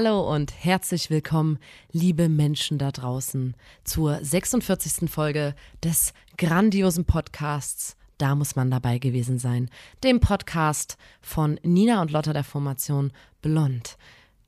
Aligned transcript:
Hallo 0.00 0.32
und 0.32 0.52
herzlich 0.64 1.10
willkommen, 1.10 1.58
liebe 1.90 2.28
Menschen 2.28 2.78
da 2.78 2.92
draußen, 2.92 3.56
zur 3.82 4.24
46. 4.24 5.10
Folge 5.10 5.56
des 5.82 6.12
grandiosen 6.36 7.04
Podcasts. 7.04 7.96
Da 8.16 8.36
muss 8.36 8.54
man 8.54 8.70
dabei 8.70 8.98
gewesen 8.98 9.40
sein. 9.40 9.68
Dem 10.04 10.20
Podcast 10.20 10.98
von 11.20 11.58
Nina 11.64 12.00
und 12.00 12.12
Lotta 12.12 12.32
der 12.32 12.44
Formation 12.44 13.12
Blond. 13.42 13.96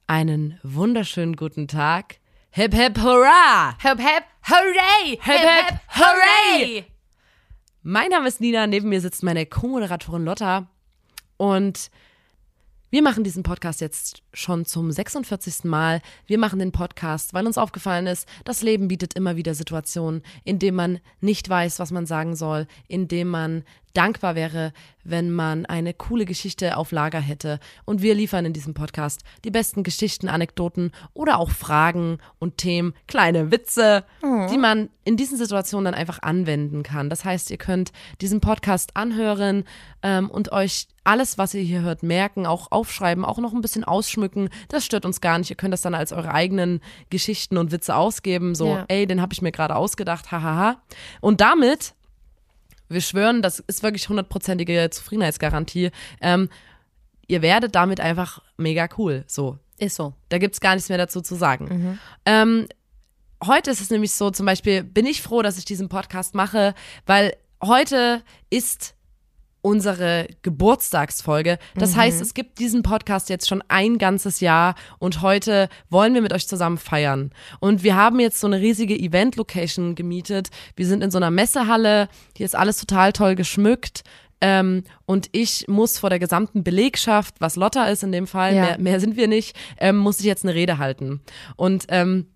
Einen 0.06 0.56
wunderschönen 0.62 1.34
guten 1.34 1.67
Tag. 1.67 2.20
Hip 2.53 2.73
hip 2.73 3.03
hurra! 3.03 3.77
Hip 3.83 3.98
hip 3.98 4.25
hooray! 4.48 5.19
Hip 5.20 5.41
hip 5.41 5.80
hooray! 5.97 6.84
Mein 7.83 8.11
Name 8.11 8.28
ist 8.28 8.41
Nina, 8.41 8.69
neben 8.69 8.89
mir 8.89 9.01
sitzt 9.01 9.25
meine 9.25 9.47
Co-Moderatorin 9.47 10.25
Lotta 10.25 10.69
und 11.39 11.91
wir 12.91 13.03
machen 13.03 13.23
diesen 13.23 13.45
Podcast 13.45 13.80
jetzt 13.80 14.25
schon 14.35 14.65
zum 14.65 14.91
46. 14.91 15.62
Mal. 15.62 16.03
Wir 16.27 16.39
machen 16.39 16.59
den 16.59 16.73
Podcast, 16.73 17.33
weil 17.35 17.47
uns 17.47 17.57
aufgefallen 17.57 18.09
ist, 18.09 18.29
das 18.45 18.62
Leben 18.62 18.89
bietet 18.89 19.15
immer 19.15 19.37
wieder 19.37 19.55
Situationen, 19.55 20.23
in 20.43 20.59
denen 20.59 20.77
man 20.77 21.01
nicht 21.21 21.48
weiß, 21.48 21.79
was 21.79 21.93
man 21.93 22.07
sagen 22.07 22.34
soll, 22.34 22.67
in 22.89 23.07
denen 23.07 23.31
man 23.31 23.64
dankbar 23.94 24.34
wäre, 24.34 24.72
wenn 25.02 25.30
man 25.30 25.66
eine 25.66 25.94
coole 25.94 26.24
Geschichte 26.27 26.77
auf 26.77 26.92
Lager 26.92 27.20
hätte. 27.20 27.58
Und 27.84 28.02
wir 28.02 28.14
liefern 28.14 28.44
in 28.44 28.52
diesem 28.52 28.74
Podcast 28.74 29.22
die 29.44 29.50
besten 29.50 29.83
Geschichten, 29.83 30.28
Anekdoten 30.28 30.92
oder 31.14 31.38
auch 31.38 31.50
Fragen 31.50 32.18
und 32.38 32.58
Themen, 32.58 32.94
kleine 33.08 33.50
Witze, 33.50 34.05
die 34.22 34.58
man 34.58 34.91
in 35.05 35.16
diesen 35.16 35.38
Situationen 35.38 35.86
dann 35.86 35.94
einfach 35.94 36.20
anwenden 36.22 36.83
kann. 36.83 37.08
Das 37.11 37.24
heißt, 37.24 37.50
ihr 37.50 37.56
könnt 37.56 37.92
diesen 38.20 38.41
Podcast 38.41 38.96
anhören 38.96 39.64
ähm, 40.02 40.30
und 40.30 40.52
euch 40.52 40.86
alles, 41.02 41.38
was 41.38 41.55
ihr 41.55 41.62
hier 41.62 41.80
hört, 41.80 42.02
merken, 42.02 42.46
auch 42.46 42.70
aufschreiben, 42.70 43.24
auch 43.24 43.38
noch 43.38 43.55
ein 43.55 43.62
bisschen 43.62 43.84
ausschmücken. 43.84 44.50
Das 44.68 44.84
stört 44.84 45.06
uns 45.06 45.20
gar 45.22 45.38
nicht. 45.38 45.50
Ihr 45.50 45.56
könnt 45.56 45.72
das 45.72 45.80
dann 45.80 45.94
als 45.94 46.12
eure 46.12 46.33
eigenen 46.33 46.80
Geschichten 47.08 47.56
und 47.56 47.72
Witze 47.72 47.96
ausgeben. 47.96 48.55
So, 48.55 48.66
Ja. 48.68 48.84
ey, 48.88 49.06
den 49.06 49.20
habe 49.22 49.33
ich 49.33 49.41
mir 49.42 49.50
gerade 49.50 49.74
ausgedacht, 49.77 50.30
hahaha. 50.30 50.77
Und 51.22 51.41
damit 51.41 51.94
wir 52.91 53.00
schwören, 53.00 53.41
das 53.42 53.60
ist 53.60 53.83
wirklich 53.83 54.08
hundertprozentige 54.08 54.91
Zufriedenheitsgarantie. 54.91 55.91
Ähm, 56.20 56.48
ihr 57.27 57.42
werdet 57.42 57.74
damit 57.74 58.00
einfach 58.00 58.42
mega 58.56 58.88
cool. 58.98 59.24
So, 59.27 59.58
Ist 59.78 59.96
so. 59.96 60.14
da 60.28 60.38
gibt's 60.38 60.60
gar 60.60 60.74
nichts 60.74 60.88
mehr 60.88 60.98
dazu 60.98 61.20
zu 61.20 61.36
sagen. 61.36 61.98
Ähm, 62.27 62.66
heute 63.44 63.70
ist 63.70 63.80
es 63.80 63.91
nämlich 63.91 64.12
so, 64.12 64.30
zum 64.30 64.46
Beispiel 64.46 64.83
bin 64.83 65.06
ich 65.06 65.22
froh, 65.22 65.42
dass 65.42 65.56
ich 65.56 65.64
diesen 65.64 65.88
Podcast 65.88 66.34
mache, 66.34 66.74
weil 67.06 67.34
heute 67.62 68.22
ist 68.50 68.94
unsere 69.62 70.27
Geburtstagsfolge. 70.42 71.58
Das 71.75 71.97
heißt, 71.97 72.20
es 72.20 72.34
gibt 72.34 72.58
diesen 72.58 72.83
Podcast 72.83 73.28
jetzt 73.28 73.48
schon 73.48 73.62
ein 73.69 73.98
ganzes 73.98 74.41
Jahr 74.41 74.75
und 74.98 75.20
heute 75.22 75.69
wollen 75.89 76.14
wir 76.14 76.22
mit 76.22 76.33
euch 76.33 76.47
zusammen 76.48 76.78
feiern. 76.78 77.30
Und 77.61 77.83
wir 77.83 77.97
haben 77.97 78.20
jetzt 78.20 78.41
so 78.41 78.47
eine 78.47 78.61
riesige 78.61 78.98
Event-Location 78.98 79.94
gemietet. 79.94 80.48
Wir 80.77 80.86
sind 80.86 81.02
in 81.02 81.11
so 81.11 81.19
einer 81.19 81.30
Messehalle. 81.30 82.08
Hier 82.36 82.47
ist 82.47 82.56
alles 82.56 82.78
total 82.78 83.12
toll 83.12 83.34
geschmückt. 83.34 84.02
Ähm, 84.41 84.84
und 85.05 85.28
ich 85.33 85.67
muss 85.69 85.98
vor 85.98 86.08
der 86.08 86.19
gesamten 86.19 86.64
Belegschaft, 86.64 87.35
was 87.40 87.56
Lotta 87.56 87.85
ist 87.89 88.02
in 88.02 88.12
dem 88.12 88.27
Fall, 88.27 88.55
Ja. 88.55 88.62
mehr, 88.62 88.79
mehr 88.79 89.01
sind 89.01 89.17
wir 89.17 89.29
nicht, 89.29 89.55
ähm, 89.79 89.98
muss 89.98 90.18
ich 90.20 90.24
jetzt 90.24 90.45
eine 90.45 90.55
Rede 90.55 90.79
halten. 90.79 91.20
Und 91.56 91.85
ähm, 91.89 92.27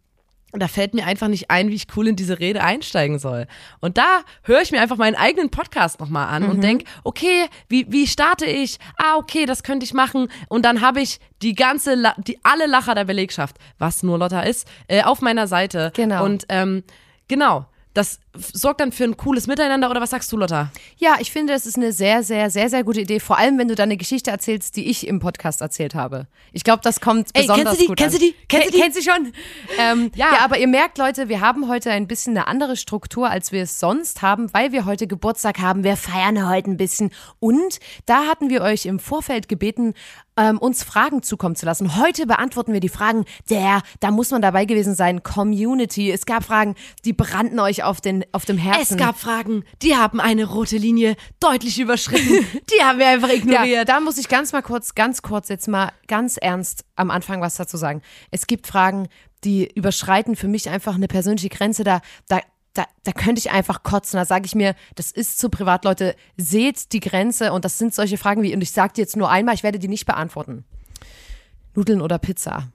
da 0.61 0.69
fällt 0.69 0.95
mir 0.95 1.07
einfach 1.07 1.29
nicht 1.29 1.51
ein, 1.51 1.71
wie 1.71 1.75
ich 1.75 1.87
cool 1.97 2.09
in 2.09 2.17
diese 2.17 2.39
Rede 2.39 2.63
einsteigen 2.63 3.19
soll. 3.19 3.47
Und 3.81 3.99
da 3.99 4.23
höre 4.43 4.63
ich 4.63 4.71
mir 4.71 4.81
einfach 4.81 4.97
meinen 4.97 5.17
eigenen 5.17 5.51
Podcast 5.51 6.01
nochmal 6.01 6.29
an 6.29 6.45
und 6.45 6.63
denk, 6.63 6.85
okay, 7.03 7.47
wie, 7.69 7.87
wie 7.91 8.07
starte 8.07 8.47
ich? 8.47 8.79
Ah, 8.97 9.17
okay, 9.17 9.47
das 9.47 9.63
könnte 9.63 9.85
ich 9.85 9.95
machen. 9.95 10.29
Und 10.49 10.65
dann 10.65 10.81
habe 10.81 11.01
ich 11.01 11.19
die 11.43 11.55
ganze, 11.55 11.97
die 12.19 12.39
alle 12.45 12.67
Lacher 12.67 12.95
der 12.95 13.05
Belegschaft, 13.05 13.57
was 13.79 14.03
nur 14.03 14.19
Lotta 14.19 14.43
ist, 14.43 14.69
äh, 14.89 15.03
auf 15.03 15.21
meiner 15.21 15.47
Seite. 15.47 15.93
Genau. 15.95 16.25
Und 16.25 16.45
ähm, 16.49 16.85
genau, 17.29 17.67
das 17.93 18.21
sorgt 18.53 18.81
dann 18.81 18.93
für 18.93 19.05
ein 19.05 19.17
cooles 19.17 19.47
Miteinander. 19.47 19.91
Oder 19.91 20.01
was 20.01 20.11
sagst 20.11 20.31
du, 20.33 20.37
Lotta? 20.37 20.71
Ja, 20.99 21.17
ich 21.21 21.31
finde, 21.31 21.53
das 21.53 21.67
ist 21.67 21.77
eine 21.77 21.93
sehr, 21.93 22.23
sehr, 22.23 22.51
sehr, 22.51 22.69
sehr 22.69 22.85
gute 22.85 23.01
Idee. 23.01 23.21
Vor 23.21 23.39
allem, 23.39 23.59
wenn 23.59 23.69
du 23.69 23.75
dann 23.75 23.85
eine 23.89 23.97
Geschichte 23.97 24.31
erzählst, 24.31 24.77
die 24.77 24.89
ich 24.91 25.07
im 25.07 25.21
Podcast 25.21 25.61
erzählt 25.61 25.95
habe. 25.95 26.27
Ich 26.53 26.65
glaube, 26.65 26.81
das 26.83 27.01
kommt 27.01 27.29
Ey, 27.35 27.43
besonders 27.43 27.77
kennst 27.77 27.81
du 27.81 27.83
die? 27.83 27.87
gut 27.89 27.99
Kennst 27.99 28.15
an. 28.17 28.21
du 28.21 28.27
die? 28.27 28.35
Kennst 28.49 28.67
du 28.69 28.73
die? 28.73 28.79
Kennst 28.81 28.99
du 28.99 29.03
schon? 29.03 29.33
Ähm, 29.79 30.11
Ja. 30.17 30.33
ja. 30.35 30.39
aber 30.45 30.59
ihr 30.59 30.69
merkt, 30.69 30.99
Leute, 30.99 31.29
wir 31.29 31.41
haben 31.41 31.69
heute 31.69 31.91
ein 31.91 32.07
bisschen 32.07 32.37
eine 32.37 32.47
andere 32.47 32.77
Struktur, 32.77 33.31
als 33.31 33.53
wir 33.53 33.63
es 33.63 33.79
sonst 33.81 34.23
haben, 34.23 34.53
weil 34.53 34.73
wir 34.73 34.85
heute 34.85 35.07
Geburtstag 35.07 35.59
haben. 35.61 35.85
Wir 35.85 35.97
feiern 35.97 36.49
heute 36.49 36.71
ein 36.71 36.77
bisschen. 36.77 37.11
Und 37.41 37.79
da 38.07 38.25
hatten 38.27 38.51
wir 38.51 38.63
euch 38.63 38.87
im 38.87 38.99
Vorfeld 38.99 39.49
gebeten, 39.49 39.95
ähm, 40.37 40.59
uns 40.59 40.83
Fragen 40.83 41.23
zukommen 41.23 41.55
zu 41.55 41.65
lassen. 41.65 41.97
Heute 41.97 42.27
beantworten 42.27 42.73
wir 42.73 42.81
die 42.81 42.89
Fragen 42.89 43.25
der, 43.51 43.83
da 44.01 44.11
muss 44.11 44.31
man 44.33 44.43
dabei 44.43 44.65
gewesen 44.65 44.95
sein, 44.97 45.23
Community. 45.23 46.11
Es 46.11 46.27
gab 46.27 46.43
Fragen, 46.45 46.75
die 47.05 47.13
brannten 47.13 47.61
euch 47.61 47.85
auf, 47.85 48.01
den, 48.01 48.24
auf 48.33 48.45
dem 48.45 48.59
Herzen. 48.59 48.95
Es 48.95 48.97
gab 48.97 49.19
Fragen, 49.19 49.65
die 49.83 49.97
haben 49.97 50.21
eine 50.21 50.45
rote 50.45 50.77
Linie 50.77 51.17
deutlich 51.41 51.79
überschritten. 51.79 52.47
die 52.73 52.83
haben 52.83 52.99
wir 52.99 53.09
einfach 53.09 53.31
ignoriert. 53.31 53.67
Ja, 53.67 53.85
da 53.85 54.01
muss 54.01 54.19
ich 54.19 54.29
ganz 54.29 54.53
mal 54.53 54.63
kurz, 54.63 54.95
ganz 54.95 55.23
kurz 55.23 55.49
jetzt 55.49 55.69
mal 55.69 55.93
ganz 56.07 56.37
ernst 56.37 56.85
am 56.97 57.11
Anfang 57.11 57.41
was 57.41 57.57
dazu 57.57 57.77
sagen. 57.77 58.03
Es 58.31 58.47
gibt 58.47 58.67
Fragen, 58.67 59.09
die 59.45 59.71
überschreiten 59.75 60.37
für 60.37 60.49
mich 60.49 60.69
einfach 60.69 60.95
eine 60.95 61.09
persönliche 61.09 61.49
Grenze. 61.49 61.85
Da, 61.85 62.01
da, 62.29 62.41
da, 62.73 62.85
da 63.05 63.13
könnte 63.13 63.39
ich 63.39 63.51
einfach 63.51 63.83
kotzen. 63.83 64.19
Da 64.19 64.25
sage 64.25 64.47
ich 64.47 64.55
mir, 64.55 64.75
das 64.95 65.11
ist 65.11 65.39
zu 65.39 65.49
privat, 65.49 65.85
Leute. 65.85 66.17
Seht 66.37 66.93
die 66.93 67.01
Grenze 67.01 67.53
und 67.53 67.65
das 67.65 67.79
sind 67.79 67.95
solche 67.95 68.19
Fragen 68.19 68.43
wie, 68.43 68.55
und 68.55 68.63
ich 68.63 68.73
sage 68.73 68.95
dir 68.95 69.03
jetzt 69.03 69.17
nur 69.17 69.31
einmal, 69.31 69.55
ich 69.55 69.63
werde 69.63 69.79
die 69.79 69.89
nicht 69.89 70.07
beantworten. 70.07 70.65
Nudeln 71.75 72.01
oder 72.01 72.19
Pizza? 72.19 72.69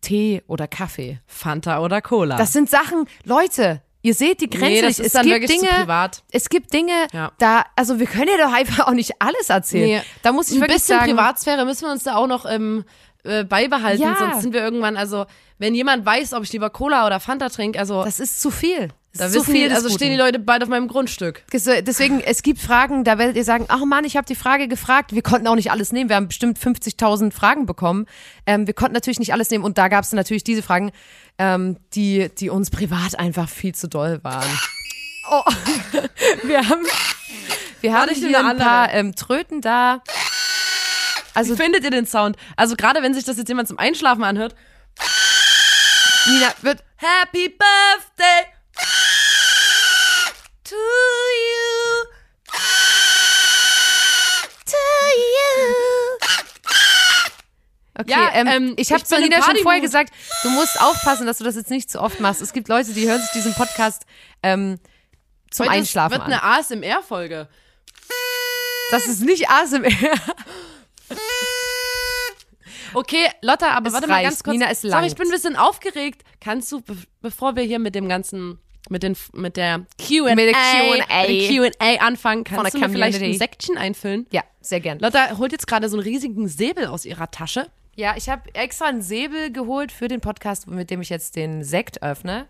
Tee 0.00 0.42
oder 0.46 0.68
Kaffee? 0.68 1.20
Fanta 1.26 1.80
oder 1.80 2.02
Cola. 2.02 2.36
Das 2.36 2.52
sind 2.52 2.68
Sachen, 2.68 3.06
Leute, 3.24 3.80
ihr 4.04 4.14
seht 4.14 4.40
die 4.42 4.48
Grenze 4.50 4.66
Nee, 4.66 4.80
das 4.82 4.98
nicht. 4.98 5.00
ist 5.00 5.06
es 5.06 5.12
dann 5.14 5.26
gibt 5.26 5.48
Dinge, 5.48 5.68
privat. 5.68 6.22
es 6.30 6.48
gibt 6.48 6.72
Dinge, 6.72 7.06
Ja. 7.12 7.32
da, 7.38 7.64
also 7.74 7.98
wir 7.98 8.06
können 8.06 8.28
ja 8.38 8.46
doch 8.46 8.52
einfach 8.52 8.86
auch 8.86 8.92
nicht 8.92 9.12
alles 9.18 9.50
erzählen. 9.50 9.98
Nee. 9.98 10.02
Da 10.22 10.30
muss 10.30 10.50
ich 10.50 10.60
ein 10.62 10.68
bisschen 10.68 10.98
sagen, 10.98 11.10
Privatsphäre 11.10 11.64
müssen 11.64 11.86
wir 11.86 11.90
uns 11.92 12.04
da 12.04 12.14
auch 12.16 12.26
noch 12.28 12.44
ähm, 12.48 12.84
äh, 13.24 13.44
beibehalten, 13.44 14.02
Ja. 14.02 14.16
sonst 14.16 14.42
sind 14.42 14.52
wir 14.52 14.62
irgendwann, 14.62 14.96
also 14.96 15.26
wenn 15.58 15.74
jemand 15.74 16.04
weiß, 16.04 16.32
ob 16.34 16.42
ich 16.44 16.52
lieber 16.52 16.70
Cola 16.70 17.06
oder 17.06 17.20
Fanta 17.20 17.48
trinke, 17.48 17.78
also 17.78 18.04
das 18.04 18.20
ist 18.20 18.40
zu 18.40 18.50
viel. 18.50 18.88
Das 19.12 19.18
da 19.18 19.26
ist 19.26 19.32
zu 19.32 19.40
wissen 19.40 19.52
viel 19.54 19.72
also 19.72 19.88
stehen 19.90 20.10
die. 20.10 20.18
Leute 20.18 20.40
bald 20.40 20.62
auf 20.64 20.68
meinem 20.68 20.88
Grundstück. 20.88 21.44
Deswegen, 21.52 22.20
es 22.20 22.42
gibt 22.42 22.58
Fragen, 22.58 23.04
da 23.04 23.16
werdet 23.16 23.36
ihr 23.36 23.44
sagen, 23.44 23.66
ach 23.68 23.84
Mann, 23.84 24.04
ich 24.04 24.16
habe 24.16 24.26
die 24.26 24.34
Frage 24.34 24.66
gefragt. 24.66 25.14
Wir 25.14 25.22
konnten 25.22 25.46
auch 25.46 25.54
nicht 25.54 25.70
alles 25.70 25.92
nehmen. 25.92 26.10
Wir 26.10 26.16
haben 26.16 26.26
bestimmt 26.26 26.58
50.000 26.58 27.30
Fragen 27.32 27.64
bekommen. 27.64 28.06
Ähm, 28.44 28.66
wir 28.66 28.74
konnten 28.74 28.94
natürlich 28.94 29.20
nicht 29.20 29.32
alles 29.32 29.50
nehmen. 29.50 29.62
Und 29.62 29.78
da 29.78 29.86
gab 29.86 30.02
es 30.02 30.12
natürlich 30.12 30.42
diese 30.42 30.62
Fragen, 30.62 30.90
ähm, 31.38 31.76
die, 31.94 32.28
die 32.36 32.50
uns 32.50 32.70
privat 32.70 33.16
einfach 33.16 33.48
viel 33.48 33.74
zu 33.74 33.88
doll 33.88 34.20
waren. 34.22 34.48
Oh, 35.30 35.42
wir 36.42 36.68
haben, 36.68 36.84
wir 37.80 37.94
haben 37.94 38.10
hier 38.14 38.44
ein 38.46 38.58
paar 38.58 38.92
ähm, 38.92 39.14
Tröten 39.14 39.62
da. 39.62 40.02
Also 41.34 41.54
Wie 41.54 41.62
findet 41.62 41.84
ihr 41.84 41.90
den 41.90 42.06
Sound? 42.06 42.36
Also 42.56 42.76
gerade 42.76 43.02
wenn 43.02 43.12
sich 43.14 43.24
das 43.24 43.36
jetzt 43.36 43.48
jemand 43.48 43.68
zum 43.68 43.78
Einschlafen 43.78 44.22
anhört. 44.24 44.54
Nina 46.26 46.54
wird 46.62 46.82
Happy 46.96 47.48
Birthday 47.48 48.46
to 50.64 50.74
you. 50.74 52.14
Okay, 57.96 58.10
Ja, 58.10 58.30
ähm, 58.34 58.46
ähm, 58.48 58.74
ich 58.76 58.92
habe 58.92 59.04
zu 59.04 59.18
Nina 59.20 59.40
schon 59.42 59.56
vorher 59.58 59.80
gesagt, 59.80 60.12
du 60.42 60.50
musst 60.50 60.80
aufpassen, 60.80 61.26
dass 61.26 61.38
du 61.38 61.44
das 61.44 61.54
jetzt 61.54 61.70
nicht 61.70 61.90
zu 61.90 62.00
oft 62.00 62.18
machst. 62.20 62.42
Es 62.42 62.52
gibt 62.52 62.68
Leute, 62.68 62.92
die 62.92 63.08
hören 63.08 63.20
sich 63.20 63.30
diesen 63.30 63.54
Podcast 63.54 64.02
ähm, 64.42 64.80
zum 65.50 65.66
Heute 65.66 65.76
Einschlafen 65.76 66.12
wird 66.12 66.22
an. 66.22 66.32
eine 66.32 66.42
ASMR-Folge. 66.42 67.48
Das 68.90 69.06
ist 69.06 69.20
nicht 69.20 69.48
ASMR. 69.48 69.90
Okay, 72.94 73.26
Lotta, 73.42 73.70
aber 73.70 73.88
Es 73.88 73.92
warte 73.94 74.06
mal 74.06 74.14
reicht. 74.14 74.30
ganz 74.30 74.42
kurz. 74.42 74.52
Nina, 74.54 74.70
es 74.70 74.80
Sorry, 74.80 75.06
ich 75.06 75.14
bin 75.14 75.26
ein 75.28 75.32
bisschen 75.32 75.56
aufgeregt. 75.56 76.22
Kannst 76.40 76.70
du, 76.72 76.80
be 76.80 76.96
bevor 77.20 77.56
wir 77.56 77.62
hier 77.62 77.78
mit 77.78 77.94
dem 77.94 78.08
ganzen, 78.08 78.58
mit 78.88 79.02
den, 79.02 79.16
mit 79.32 79.56
der 79.56 79.86
Q&A, 80.00 81.96
anfangen, 82.00 82.44
kannst 82.44 82.74
du 82.74 82.78
mir 82.78 82.88
vielleicht 82.88 83.22
ein. 83.22 83.34
Säckchen 83.34 83.76
einfüllen? 83.76 84.26
Ja, 84.30 84.42
sehr 84.60 84.80
gern. 84.80 84.98
Lotta 84.98 85.36
holt 85.38 85.52
jetzt 85.52 85.66
gerade 85.66 85.88
so 85.88 85.96
einen 85.96 86.04
riesigen 86.04 86.48
Säbel 86.48 86.86
aus 86.86 87.04
ihrer 87.04 87.30
Tasche. 87.30 87.68
Ja, 87.96 88.14
ich 88.16 88.28
habe 88.28 88.54
extra 88.54 88.86
einen 88.86 89.02
Säbel 89.02 89.52
geholt 89.52 89.92
für 89.92 90.08
den 90.08 90.20
Podcast, 90.20 90.66
mit 90.66 90.90
dem 90.90 91.00
ich 91.00 91.08
jetzt 91.10 91.36
den 91.36 91.62
Sekt 91.62 92.02
öffne. 92.02 92.48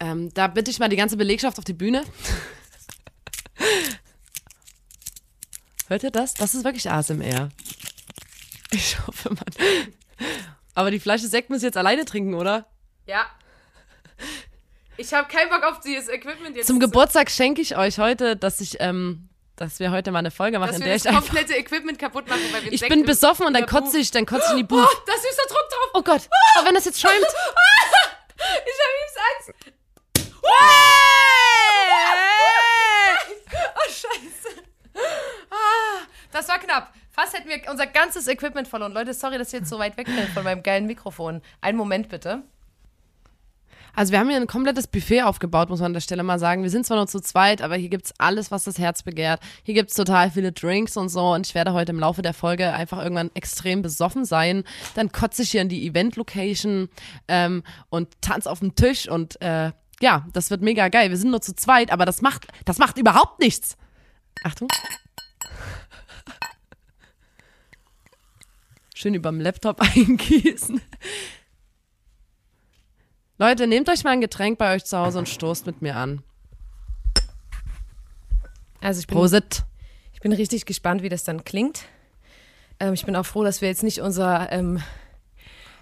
Ähm, 0.00 0.32
da 0.34 0.48
bitte 0.48 0.70
ich 0.70 0.78
mal 0.78 0.88
die 0.88 0.96
ganze 0.96 1.16
Belegschaft 1.16 1.58
auf 1.58 1.64
die 1.64 1.74
Bühne. 1.74 2.02
Hört 5.88 6.02
ihr 6.02 6.10
das? 6.10 6.34
Das 6.34 6.54
ist 6.54 6.64
wirklich 6.64 6.90
ASMR. 6.90 7.50
Ich 8.74 8.98
hoffe, 9.06 9.30
man. 9.30 9.44
Aber 10.74 10.90
die 10.90 11.00
Flasche 11.00 11.28
Sekt 11.28 11.50
muss 11.50 11.58
ich 11.58 11.64
jetzt 11.64 11.76
alleine 11.76 12.04
trinken, 12.04 12.34
oder? 12.34 12.66
Ja. 13.06 13.26
Ich 14.96 15.12
habe 15.12 15.28
keinen 15.28 15.50
Bock 15.50 15.62
auf 15.64 15.80
dieses 15.80 16.08
Equipment 16.08 16.56
jetzt. 16.56 16.66
Zum 16.66 16.80
Geburtstag 16.80 17.30
schenke 17.30 17.60
ich 17.60 17.76
euch 17.76 17.98
heute, 17.98 18.36
dass 18.36 18.60
ich, 18.60 18.76
ähm, 18.80 19.28
dass 19.56 19.78
wir 19.80 19.90
heute 19.90 20.10
mal 20.12 20.20
eine 20.20 20.30
Folge 20.30 20.58
machen, 20.58 20.70
dass 20.72 20.78
in 20.78 20.84
der 20.84 20.94
das 20.94 21.04
ich 21.04 21.08
einfach. 21.10 21.22
komplette 21.26 21.54
Equipment 21.56 21.98
kaputt 21.98 22.28
machen, 22.28 22.40
weil 22.52 22.64
wir 22.64 22.72
Ich 22.72 22.80
Sekt 22.80 22.90
bin 22.90 23.04
besoffen 23.04 23.46
und 23.46 23.54
dann 23.54 23.66
kotze 23.66 23.98
ich, 23.98 24.10
dann 24.10 24.26
kotze 24.26 24.44
ich 24.46 24.50
in 24.52 24.56
die 24.58 24.62
Bu- 24.64 24.76
Buch. 24.76 24.88
Oh, 24.92 25.02
da 25.06 25.12
ist 25.14 25.22
süßer 25.22 25.48
Druck 25.48 25.68
drauf. 25.70 25.90
Oh 25.94 26.02
Gott. 26.02 26.28
Oh, 26.60 26.64
wenn 26.66 26.74
das 26.74 26.84
jetzt 26.84 27.00
schäumt. 27.00 27.14
Ich 28.36 28.46
habe 28.46 28.92
übelst 28.98 29.18
Angst. 29.30 29.52
Oh, 33.76 33.88
scheiße. 33.88 34.62
Ah, 35.50 36.06
das 36.32 36.48
war 36.48 36.58
knapp. 36.58 36.92
Fast 37.14 37.32
hätten 37.32 37.48
wir 37.48 37.70
unser 37.70 37.86
ganzes 37.86 38.26
Equipment 38.26 38.66
verloren. 38.66 38.92
Leute, 38.92 39.14
sorry, 39.14 39.38
dass 39.38 39.48
ich 39.52 39.60
jetzt 39.60 39.70
so 39.70 39.78
weit 39.78 39.96
weg 39.96 40.06
bin 40.06 40.26
von 40.34 40.42
meinem 40.42 40.64
geilen 40.64 40.86
Mikrofon. 40.86 41.42
Einen 41.60 41.78
Moment 41.78 42.08
bitte. 42.08 42.42
Also 43.94 44.10
wir 44.10 44.18
haben 44.18 44.28
hier 44.28 44.40
ein 44.40 44.48
komplettes 44.48 44.88
Buffet 44.88 45.22
aufgebaut, 45.22 45.68
muss 45.68 45.78
man 45.78 45.86
an 45.86 45.92
der 45.92 46.00
Stelle 46.00 46.24
mal 46.24 46.40
sagen. 46.40 46.64
Wir 46.64 46.70
sind 46.70 46.84
zwar 46.84 46.96
nur 46.96 47.06
zu 47.06 47.20
zweit, 47.20 47.62
aber 47.62 47.76
hier 47.76 47.88
gibt's 47.88 48.12
alles, 48.18 48.50
was 48.50 48.64
das 48.64 48.80
Herz 48.80 49.04
begehrt. 49.04 49.40
Hier 49.62 49.74
gibt's 49.74 49.94
total 49.94 50.32
viele 50.32 50.50
Drinks 50.50 50.96
und 50.96 51.08
so 51.08 51.34
und 51.34 51.46
ich 51.46 51.54
werde 51.54 51.72
heute 51.72 51.92
im 51.92 52.00
Laufe 52.00 52.20
der 52.20 52.34
Folge 52.34 52.72
einfach 52.72 53.00
irgendwann 53.00 53.30
extrem 53.34 53.82
besoffen 53.82 54.24
sein. 54.24 54.64
Dann 54.96 55.12
kotze 55.12 55.42
ich 55.42 55.52
hier 55.52 55.62
in 55.62 55.68
die 55.68 55.86
Event-Location 55.86 56.88
ähm, 57.28 57.62
und 57.90 58.08
tanze 58.22 58.50
auf 58.50 58.58
dem 58.58 58.74
Tisch 58.74 59.08
und 59.08 59.40
äh, 59.40 59.70
ja, 60.00 60.26
das 60.32 60.50
wird 60.50 60.62
mega 60.62 60.88
geil. 60.88 61.10
Wir 61.10 61.16
sind 61.16 61.30
nur 61.30 61.42
zu 61.42 61.54
zweit, 61.54 61.92
aber 61.92 62.06
das 62.06 62.22
macht, 62.22 62.48
das 62.64 62.78
macht 62.78 62.98
überhaupt 62.98 63.38
nichts. 63.38 63.76
Achtung. 64.42 64.66
Schön 69.04 69.12
überm 69.12 69.38
Laptop 69.38 69.82
eingießen. 69.96 70.80
Leute, 73.36 73.66
nehmt 73.66 73.90
euch 73.90 74.02
mal 74.02 74.12
ein 74.12 74.22
Getränk 74.22 74.56
bei 74.56 74.74
euch 74.74 74.86
zu 74.86 74.96
Hause 74.96 75.18
und 75.18 75.28
stoßt 75.28 75.66
mit 75.66 75.82
mir 75.82 75.94
an. 75.94 76.22
Also 78.80 79.00
ich 79.00 79.06
bin, 79.06 79.18
Prosit. 79.18 79.64
ich 80.14 80.20
bin 80.20 80.32
richtig 80.32 80.64
gespannt, 80.64 81.02
wie 81.02 81.10
das 81.10 81.22
dann 81.22 81.44
klingt. 81.44 81.82
Ähm, 82.80 82.94
ich 82.94 83.04
bin 83.04 83.14
auch 83.14 83.26
froh, 83.26 83.44
dass 83.44 83.60
wir 83.60 83.68
jetzt 83.68 83.82
nicht 83.82 84.00
unser, 84.00 84.50
ähm, 84.50 84.80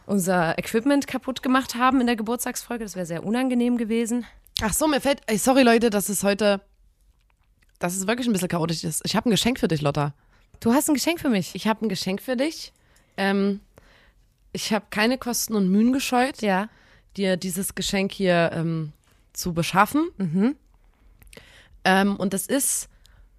unser 0.07 0.59
Equipment 0.59 1.07
kaputt 1.07 1.45
gemacht 1.45 1.77
haben 1.77 2.01
in 2.01 2.09
der 2.09 2.17
Geburtstagsfolge. 2.17 2.83
Das 2.83 2.97
wäre 2.97 3.07
sehr 3.07 3.23
unangenehm 3.23 3.79
gewesen. 3.79 4.27
Ach 4.63 4.73
so, 4.73 4.89
mir 4.89 5.01
fällt. 5.01 5.21
Ey, 5.29 5.39
sorry, 5.39 5.63
Leute, 5.63 5.91
dass 5.91 6.09
es 6.09 6.25
heute. 6.25 6.61
Dass 7.79 7.95
es 7.95 8.09
wirklich 8.09 8.27
ein 8.27 8.33
bisschen 8.33 8.49
chaotisch 8.49 8.83
ist. 8.83 9.01
Ich 9.05 9.15
habe 9.15 9.29
ein 9.29 9.31
Geschenk 9.31 9.61
für 9.61 9.69
dich, 9.69 9.81
Lotta. 9.81 10.13
Du 10.59 10.75
hast 10.75 10.89
ein 10.89 10.95
Geschenk 10.95 11.21
für 11.21 11.29
mich. 11.29 11.55
Ich 11.55 11.69
habe 11.69 11.87
ein 11.87 11.89
Geschenk 11.89 12.21
für 12.21 12.37
dich. 12.37 12.73
Ähm, 13.17 13.61
ich 14.53 14.73
habe 14.73 14.87
keine 14.91 15.19
Kosten 15.19 15.55
und 15.55 15.69
Mühen 15.71 15.93
gescheut, 15.93 16.43
Ja. 16.43 16.69
dir 17.17 17.37
dieses 17.37 17.75
Geschenk 17.75 18.13
hier 18.13 18.51
ähm, 18.55 18.93
zu 19.33 19.53
beschaffen. 19.55 20.09
Ähm, 21.85 22.17
und 22.17 22.33
das 22.35 22.47
ist 22.47 22.89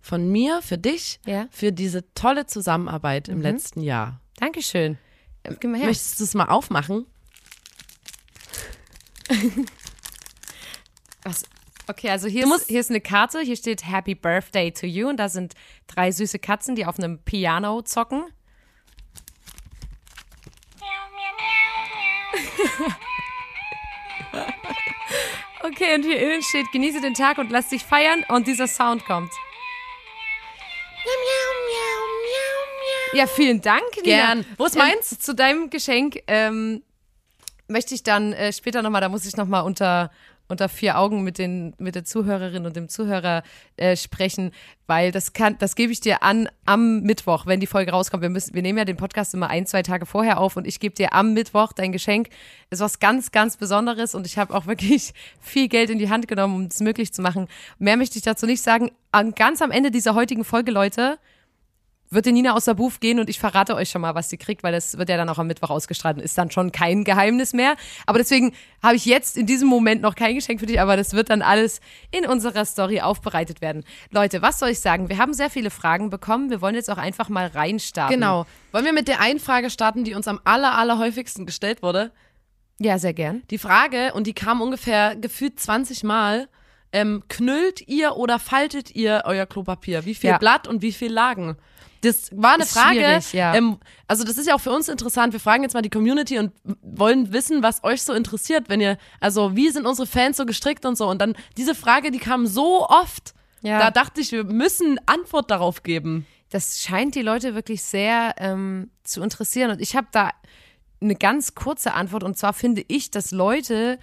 von 0.01 0.31
mir 0.31 0.61
für 0.61 0.77
dich, 0.77 1.19
Ja. 1.25 1.47
für 1.51 1.71
diese 1.71 2.03
tolle 2.13 2.45
Zusammenarbeit 2.45 3.29
im 3.29 3.41
letzten 3.41 3.81
Jahr. 3.81 4.19
Dankeschön. 4.37 4.97
Ähm. 5.43 5.57
Möchtest 5.71 6.19
du 6.19 6.23
es 6.25 6.33
mal 6.33 6.45
aufmachen? 6.49 7.05
Was? 11.23 11.43
Okay, 11.87 12.09
also 12.09 12.27
hier 12.27 12.45
ist, 12.53 12.67
hier 12.67 12.79
ist 12.79 12.89
eine 12.89 13.01
Karte, 13.01 13.39
hier 13.41 13.55
steht 13.57 13.85
Happy 13.89 14.15
Birthday 14.15 14.71
to 14.71 14.85
you 14.85 15.09
und 15.09 15.17
da 15.17 15.27
sind 15.29 15.53
drei 15.87 16.11
süße 16.11 16.39
Katzen, 16.39 16.75
die 16.75 16.85
auf 16.85 16.97
einem 16.97 17.19
Piano 17.19 17.81
zocken. 17.81 18.23
Okay, 25.65 25.95
und 25.95 26.03
hier 26.03 26.19
innen 26.19 26.43
steht, 26.43 26.69
genieße 26.73 26.99
den 26.99 27.13
Tag 27.13 27.37
und 27.37 27.49
lass 27.49 27.69
dich 27.69 27.83
feiern 27.85 28.25
und 28.27 28.47
dieser 28.47 28.67
Sound 28.67 29.05
kommt. 29.05 29.31
Ja, 33.13 33.27
vielen 33.27 33.61
Dank. 33.61 33.83
Nina. 34.03 34.03
Gern. 34.03 34.45
Wo 34.57 34.65
ist 34.65 34.75
Ähm, 34.75 34.81
meins? 34.81 35.17
zu 35.19 35.33
deinem 35.35 35.69
Geschenk 35.69 36.19
ähm, 36.27 36.83
möchte 37.67 37.93
ich 37.95 38.03
dann 38.03 38.33
äh, 38.33 38.51
später 38.51 38.81
nochmal, 38.81 39.01
da 39.01 39.09
muss 39.09 39.25
ich 39.25 39.37
nochmal 39.37 39.63
unter, 39.63 40.11
unter 40.53 40.69
vier 40.69 40.97
Augen 40.97 41.23
mit, 41.23 41.37
den, 41.37 41.73
mit 41.77 41.95
der 41.95 42.05
Zuhörerin 42.05 42.65
und 42.65 42.77
dem 42.77 42.87
Zuhörer 42.87 43.43
äh, 43.75 43.97
sprechen, 43.97 44.51
weil 44.87 45.11
das 45.11 45.33
kann, 45.33 45.57
das 45.59 45.75
gebe 45.75 45.91
ich 45.91 45.99
dir 45.99 46.23
an 46.23 46.47
am 46.65 47.01
Mittwoch, 47.01 47.45
wenn 47.45 47.59
die 47.59 47.67
Folge 47.67 47.91
rauskommt. 47.91 48.21
Wir, 48.21 48.29
müssen, 48.29 48.53
wir 48.53 48.61
nehmen 48.61 48.77
ja 48.77 48.85
den 48.85 48.95
Podcast 48.95 49.33
immer 49.33 49.49
ein, 49.49 49.65
zwei 49.65 49.83
Tage 49.83 50.05
vorher 50.05 50.39
auf 50.39 50.55
und 50.55 50.65
ich 50.65 50.79
gebe 50.79 50.95
dir 50.95 51.13
am 51.13 51.33
Mittwoch 51.33 51.73
dein 51.73 51.91
Geschenk. 51.91 52.29
ist 52.69 52.79
was 52.79 52.99
ganz, 52.99 53.31
ganz 53.31 53.57
Besonderes 53.57 54.15
und 54.15 54.25
ich 54.25 54.37
habe 54.37 54.53
auch 54.53 54.65
wirklich 54.65 55.13
viel 55.41 55.67
Geld 55.67 55.89
in 55.89 55.99
die 55.99 56.09
Hand 56.09 56.27
genommen, 56.27 56.55
um 56.55 56.65
es 56.67 56.79
möglich 56.79 57.11
zu 57.11 57.21
machen. 57.21 57.47
Mehr 57.79 57.97
möchte 57.97 58.17
ich 58.17 58.23
dazu 58.23 58.45
nicht 58.45 58.61
sagen. 58.61 58.91
An, 59.11 59.33
ganz 59.33 59.61
am 59.61 59.71
Ende 59.71 59.91
dieser 59.91 60.15
heutigen 60.15 60.45
Folge, 60.45 60.71
Leute, 60.71 61.19
wird 62.13 62.25
die 62.25 62.31
Nina 62.31 62.53
aus 62.53 62.65
der 62.65 62.73
Booth 62.73 62.99
gehen 63.01 63.19
und 63.19 63.29
ich 63.29 63.39
verrate 63.39 63.75
euch 63.75 63.89
schon 63.89 64.01
mal, 64.01 64.15
was 64.15 64.29
sie 64.29 64.37
kriegt, 64.37 64.63
weil 64.63 64.71
das 64.71 64.97
wird 64.97 65.09
ja 65.09 65.17
dann 65.17 65.29
auch 65.29 65.37
am 65.39 65.47
Mittwoch 65.47 65.69
ausgestrahlt 65.69 66.17
und 66.17 66.23
ist 66.23 66.37
dann 66.37 66.51
schon 66.51 66.71
kein 66.71 67.03
Geheimnis 67.03 67.53
mehr. 67.53 67.75
Aber 68.05 68.17
deswegen 68.19 68.53
habe 68.81 68.95
ich 68.95 69.05
jetzt 69.05 69.37
in 69.37 69.45
diesem 69.45 69.67
Moment 69.67 70.01
noch 70.01 70.15
kein 70.15 70.35
Geschenk 70.35 70.59
für 70.59 70.65
dich, 70.65 70.79
aber 70.79 70.97
das 70.97 71.13
wird 71.13 71.29
dann 71.29 71.41
alles 71.41 71.81
in 72.11 72.25
unserer 72.25 72.65
Story 72.65 73.01
aufbereitet 73.01 73.61
werden. 73.61 73.83
Leute, 74.11 74.41
was 74.41 74.59
soll 74.59 74.69
ich 74.69 74.79
sagen? 74.79 75.09
Wir 75.09 75.17
haben 75.17 75.33
sehr 75.33 75.49
viele 75.49 75.69
Fragen 75.69 76.09
bekommen. 76.09 76.49
Wir 76.49 76.61
wollen 76.61 76.75
jetzt 76.75 76.89
auch 76.89 76.97
einfach 76.97 77.29
mal 77.29 77.47
reinstarten. 77.47 78.15
Genau. 78.19 78.45
Wollen 78.71 78.85
wir 78.85 78.93
mit 78.93 79.07
der 79.07 79.19
einen 79.19 79.39
Frage 79.39 79.69
starten, 79.69 80.03
die 80.03 80.13
uns 80.13 80.27
am 80.27 80.39
aller, 80.43 80.77
aller 80.77 80.97
häufigsten 80.97 81.45
gestellt 81.45 81.81
wurde? 81.83 82.11
Ja, 82.79 82.97
sehr 82.97 83.13
gern. 83.13 83.43
Die 83.49 83.57
Frage, 83.57 84.13
und 84.13 84.27
die 84.27 84.33
kam 84.33 84.61
ungefähr 84.61 85.15
gefühlt 85.15 85.59
20 85.59 86.03
Mal, 86.03 86.49
ähm, 86.91 87.23
knüllt 87.27 87.87
ihr 87.87 88.17
oder 88.17 88.39
faltet 88.39 88.95
ihr 88.95 89.23
euer 89.25 89.45
Klopapier? 89.45 90.05
Wie 90.05 90.15
viel 90.15 90.31
Ja. 90.31 90.37
Blatt 90.37 90.67
und 90.67 90.81
wie 90.81 90.91
viel 90.91 91.11
Lagen? 91.11 91.57
Das 92.03 92.29
war 92.33 92.55
eine 92.55 92.63
Ist 92.63 92.73
Frage. 92.73 93.21
ja. 93.31 93.55
ähm, 93.55 93.77
also 94.07 94.25
das 94.25 94.37
ist 94.37 94.45
ja 94.45 94.55
auch 94.55 94.61
für 94.61 94.71
uns 94.71 94.89
interessant. 94.89 95.31
Wir 95.31 95.39
fragen 95.39 95.63
jetzt 95.63 95.73
mal 95.73 95.81
die 95.81 95.89
Community 95.89 96.37
und 96.37 96.51
wollen 96.81 97.31
wissen, 97.31 97.63
was 97.63 97.83
euch 97.83 98.03
so 98.03 98.11
interessiert, 98.13 98.67
wenn 98.67 98.81
ihr, 98.81 98.97
also 99.21 99.55
wie 99.55 99.69
sind 99.69 99.85
unsere 99.85 100.05
Fans 100.05 100.35
so 100.35 100.45
gestrickt 100.45 100.85
und 100.85 100.97
so. 100.97 101.07
Und 101.07 101.19
dann 101.21 101.33
diese 101.55 101.75
Frage, 101.75 102.11
die 102.11 102.19
kam 102.19 102.45
so 102.45 102.87
oft. 102.87 103.33
Ja. 103.61 103.79
Da 103.79 103.91
dachte 103.91 104.19
ich, 104.19 104.33
wir 104.33 104.43
müssen 104.43 104.99
Antwort 105.05 105.49
darauf 105.49 105.83
geben. 105.83 106.27
Das 106.49 106.81
scheint 106.81 107.15
die 107.15 107.21
Leute 107.21 107.55
wirklich 107.55 107.81
sehr 107.81 108.35
ähm, 108.37 108.91
zu 109.03 109.23
interessieren. 109.23 109.71
Und 109.71 109.81
ich 109.81 109.95
habe 109.95 110.07
da 110.11 110.31
eine 111.01 111.15
ganz 111.15 111.55
kurze 111.55 111.93
Antwort. 111.93 112.23
Und 112.23 112.37
zwar 112.37 112.51
finde 112.51 112.83
ich, 112.89 113.11
dass 113.11 113.31
Leute, 113.31 113.97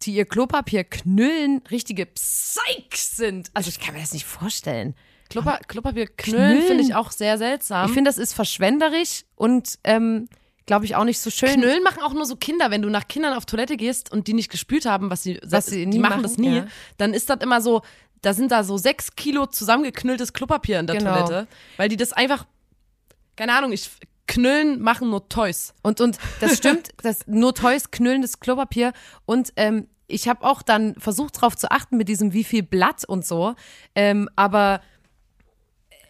die 0.00 0.14
ihr 0.14 0.24
Klopapier 0.24 0.84
knüllen, 0.84 1.62
richtige 1.70 2.06
Psychs 2.06 3.16
sind. 3.16 3.50
Also 3.52 3.68
ich 3.68 3.80
kann 3.80 3.94
mir 3.94 4.00
das 4.00 4.14
nicht 4.14 4.24
vorstellen. 4.24 4.94
Klopa 5.30 5.58
Klopapier 5.66 6.06
knüllen 6.06 6.52
Knüllen. 6.52 6.66
finde 6.66 6.84
ich 6.84 6.94
auch 6.94 7.10
sehr 7.10 7.38
seltsam. 7.38 7.86
Ich 7.86 7.92
finde, 7.92 8.08
das 8.08 8.18
ist 8.18 8.34
verschwenderisch 8.34 9.24
und 9.34 9.78
ähm, 9.84 10.28
glaube 10.66 10.84
ich 10.84 10.96
auch 10.96 11.04
nicht 11.04 11.18
so 11.18 11.30
schön. 11.30 11.54
Knüllen 11.54 11.82
machen 11.82 12.02
auch 12.02 12.12
nur 12.12 12.26
so 12.26 12.36
Kinder, 12.36 12.70
wenn 12.70 12.82
du 12.82 12.88
nach 12.90 13.08
Kindern 13.08 13.34
auf 13.34 13.46
Toilette 13.46 13.76
gehst 13.76 14.12
und 14.12 14.26
die 14.28 14.34
nicht 14.34 14.50
gespült 14.50 14.86
haben, 14.86 15.10
was 15.10 15.22
sie, 15.22 15.40
Was 15.44 15.66
sie 15.66 15.86
die 15.86 15.98
machen 15.98 16.10
machen, 16.10 16.22
das 16.22 16.38
nie, 16.38 16.56
ja. 16.56 16.66
dann 16.96 17.14
ist 17.14 17.28
das 17.30 17.38
immer 17.42 17.60
so, 17.60 17.82
da 18.22 18.32
sind 18.32 18.50
da 18.52 18.64
so 18.64 18.78
sechs 18.78 19.16
Kilo 19.16 19.46
zusammengeknülltes 19.46 20.32
Klopapier 20.32 20.80
in 20.80 20.86
der 20.86 20.96
Genau. 20.96 21.12
Toilette, 21.14 21.46
weil 21.76 21.88
die 21.88 21.96
das 21.96 22.12
einfach, 22.12 22.46
keine 23.36 23.54
Ahnung, 23.54 23.72
ich 23.72 23.90
Knüllen 24.26 24.80
machen 24.80 25.10
nur 25.10 25.28
Toys. 25.28 25.74
Und, 25.82 26.00
und 26.00 26.18
das 26.40 26.56
stimmt, 26.56 26.90
das 27.02 27.26
nur 27.26 27.54
Toys 27.54 27.90
knüllendes 27.90 28.40
Klopapier. 28.40 28.92
Und 29.26 29.52
ähm, 29.56 29.88
ich 30.06 30.28
habe 30.28 30.44
auch 30.44 30.62
dann 30.62 30.94
versucht, 30.96 31.36
darauf 31.36 31.56
zu 31.56 31.70
achten 31.70 31.96
mit 31.98 32.08
diesem 32.08 32.32
wie 32.32 32.44
viel 32.44 32.62
Blatt 32.62 33.04
und 33.04 33.26
so. 33.26 33.54
Ähm, 33.94 34.30
aber 34.36 34.80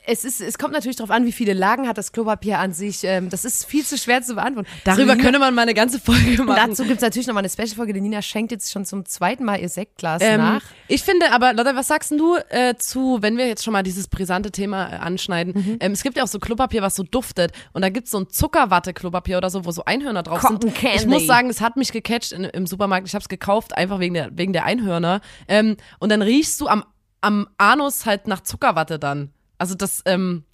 es, 0.07 0.25
ist, 0.25 0.41
es 0.41 0.59
kommt 0.59 0.73
natürlich 0.75 0.97
darauf 0.97 1.11
an, 1.11 1.25
wie 1.25 1.33
viele 1.33 1.53
Lagen 1.55 1.89
hat 1.89 1.97
das 1.97 2.13
Klopapier 2.13 2.59
an 2.59 2.73
sich. 2.73 3.05
Ähm, 3.05 3.31
das 3.31 3.45
ist 3.45 3.65
viel 3.65 3.85
zu 3.85 3.97
schwer 3.97 4.23
zu 4.23 4.35
beantworten. 4.35 4.69
Darüber 4.85 5.15
Nina- 5.15 5.23
könnte 5.25 5.39
man 5.39 5.55
mal 5.55 5.63
eine 5.63 5.75
ganze 5.75 5.99
Folge 5.99 6.41
und 6.43 6.47
machen. 6.47 6.69
dazu 6.71 6.83
gibt 6.85 6.97
es 6.97 7.03
natürlich 7.03 7.27
nochmal 7.27 7.41
eine 7.43 7.49
Special-Folge. 7.51 7.93
Die 7.95 8.01
Nina 8.01 8.21
schenkt 8.21 8.53
jetzt 8.53 8.71
schon 8.71 8.85
zum 8.85 9.07
zweiten 9.07 9.45
Mal 9.45 9.61
ihr 9.61 9.69
Sektglas 9.69 10.21
Ähm, 10.23 10.41
nach. 10.41 10.63
ich 10.89 11.03
finde 11.03 11.33
aber, 11.33 11.55
Lotta, 11.55 11.75
was 11.75 11.87
sagst 11.89 12.11
denn 12.11 12.19
du 12.19 12.37
äh, 12.51 12.75
zu, 12.77 13.19
wenn 13.23 13.37
wir 13.39 13.47
jetzt 13.47 13.65
schon 13.65 13.73
mal 13.73 13.83
dieses 13.83 14.09
brisante 14.09 14.51
Thema 14.51 14.93
äh, 14.93 14.97
anschneiden? 14.97 15.55
Mhm. 15.55 15.77
Ähm, 15.81 15.93
es 15.93 16.03
gibt 16.03 16.17
ja 16.17 16.23
auch 16.25 16.29
so 16.29 16.39
Klopapier, 16.39 16.83
was 16.83 16.95
so 16.97 17.03
duftet. 17.03 17.53
Und 17.73 17.83
da 17.83 17.89
gibt's 17.89 18.11
so 18.11 18.19
ein 18.19 18.29
Zuckerwatte-Klopapier 18.29 19.39
oder 19.39 19.51
so, 19.51 19.65
wo 19.65 19.71
so 19.71 19.85
Einhörner 19.85 20.23
drauf 20.23 20.41
Cotton 20.41 20.61
sind. 20.71 20.75
Candy. 20.75 20.97
Ich 20.99 21.07
muss 21.07 21.27
sagen, 21.27 21.51
es 21.51 21.61
hat 21.61 21.77
mich 21.77 21.93
gecatcht 21.93 22.33
in, 22.33 22.45
im 22.45 22.67
Supermarkt. 22.67 23.07
Ich 23.07 23.15
habe 23.15 23.23
es 23.23 23.29
gekauft, 23.29 23.77
einfach 23.77 24.01
wegen 24.01 24.15
der, 24.15 24.31
wegen 24.37 24.53
der 24.53 24.65
Einhörner. 24.65 25.21
Ähm, 25.49 25.77
und 25.99 26.11
dann 26.11 26.23
riechst 26.23 26.61
du 26.61 26.69
am, 26.69 26.85
am 27.21 27.49
Anus 27.59 28.07
halt 28.07 28.27
nach 28.29 28.41
Zuckerwatte 28.43 28.99
dann. 28.99 29.31
Also 29.59 29.75
das, 29.75 30.03
ähm, 30.07 30.45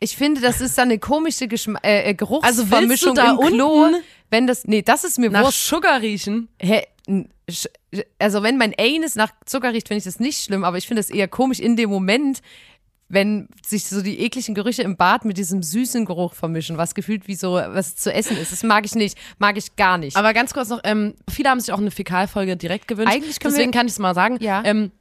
Ich 0.00 0.16
finde, 0.16 0.40
das 0.40 0.60
ist 0.60 0.76
dann 0.78 0.88
eine 0.88 0.98
komische 0.98 1.48
Geschma 1.48 1.78
äh, 1.82 2.02
äh, 2.02 2.06
Also 2.08 2.16
Geruchsvermischung 2.64 3.14
da 3.14 3.32
im 3.32 3.38
Klo. 3.38 3.84
unten 3.84 4.02
Wenn 4.30 4.46
das, 4.46 4.64
nee, 4.66 4.82
das 4.82 5.04
ist 5.04 5.18
mir 5.18 5.30
nach 5.30 5.44
wurscht. 5.44 5.66
Sugar 5.68 6.00
riechen. 6.00 6.48
Hä, 6.60 6.84
also 8.18 8.42
wenn 8.42 8.58
mein 8.58 8.74
Anus 8.78 9.14
nach 9.14 9.32
Zucker 9.46 9.72
riecht, 9.72 9.88
finde 9.88 9.98
ich 9.98 10.04
das 10.04 10.20
nicht 10.20 10.44
schlimm, 10.44 10.64
aber 10.64 10.76
ich 10.76 10.86
finde 10.86 11.00
es 11.00 11.10
eher 11.10 11.28
komisch 11.28 11.58
in 11.60 11.76
dem 11.76 11.88
Moment, 11.90 12.40
wenn 13.08 13.48
sich 13.66 13.86
so 13.86 14.02
die 14.02 14.20
ekligen 14.20 14.54
Gerüche 14.54 14.82
im 14.82 14.98
Bad 14.98 15.24
mit 15.24 15.38
diesem 15.38 15.62
süßen 15.62 16.04
Geruch 16.04 16.34
vermischen, 16.34 16.76
was 16.76 16.94
gefühlt 16.94 17.26
wie 17.26 17.36
so 17.36 17.52
was 17.52 17.96
zu 17.96 18.12
essen 18.12 18.36
ist. 18.36 18.52
Das 18.52 18.62
mag 18.62 18.84
ich 18.84 18.94
nicht, 18.94 19.16
mag 19.38 19.56
ich 19.56 19.76
gar 19.76 19.96
nicht. 19.96 20.14
Aber 20.16 20.34
ganz 20.34 20.52
kurz 20.52 20.68
noch, 20.68 20.80
ähm, 20.84 21.14
viele 21.30 21.48
haben 21.48 21.58
sich 21.60 21.72
auch 21.72 21.78
eine 21.78 21.90
Fäkalfolge 21.90 22.58
direkt 22.58 22.86
gewünscht. 22.86 23.10
Eigentlich 23.10 23.40
können 23.40 23.54
Deswegen 23.54 23.72
wir- 23.72 23.78
kann 23.78 23.86
ich 23.86 23.94
es 23.94 23.98
mal 23.98 24.14
sagen. 24.14 24.36
Ja. 24.42 24.62
Ähm, 24.64 24.92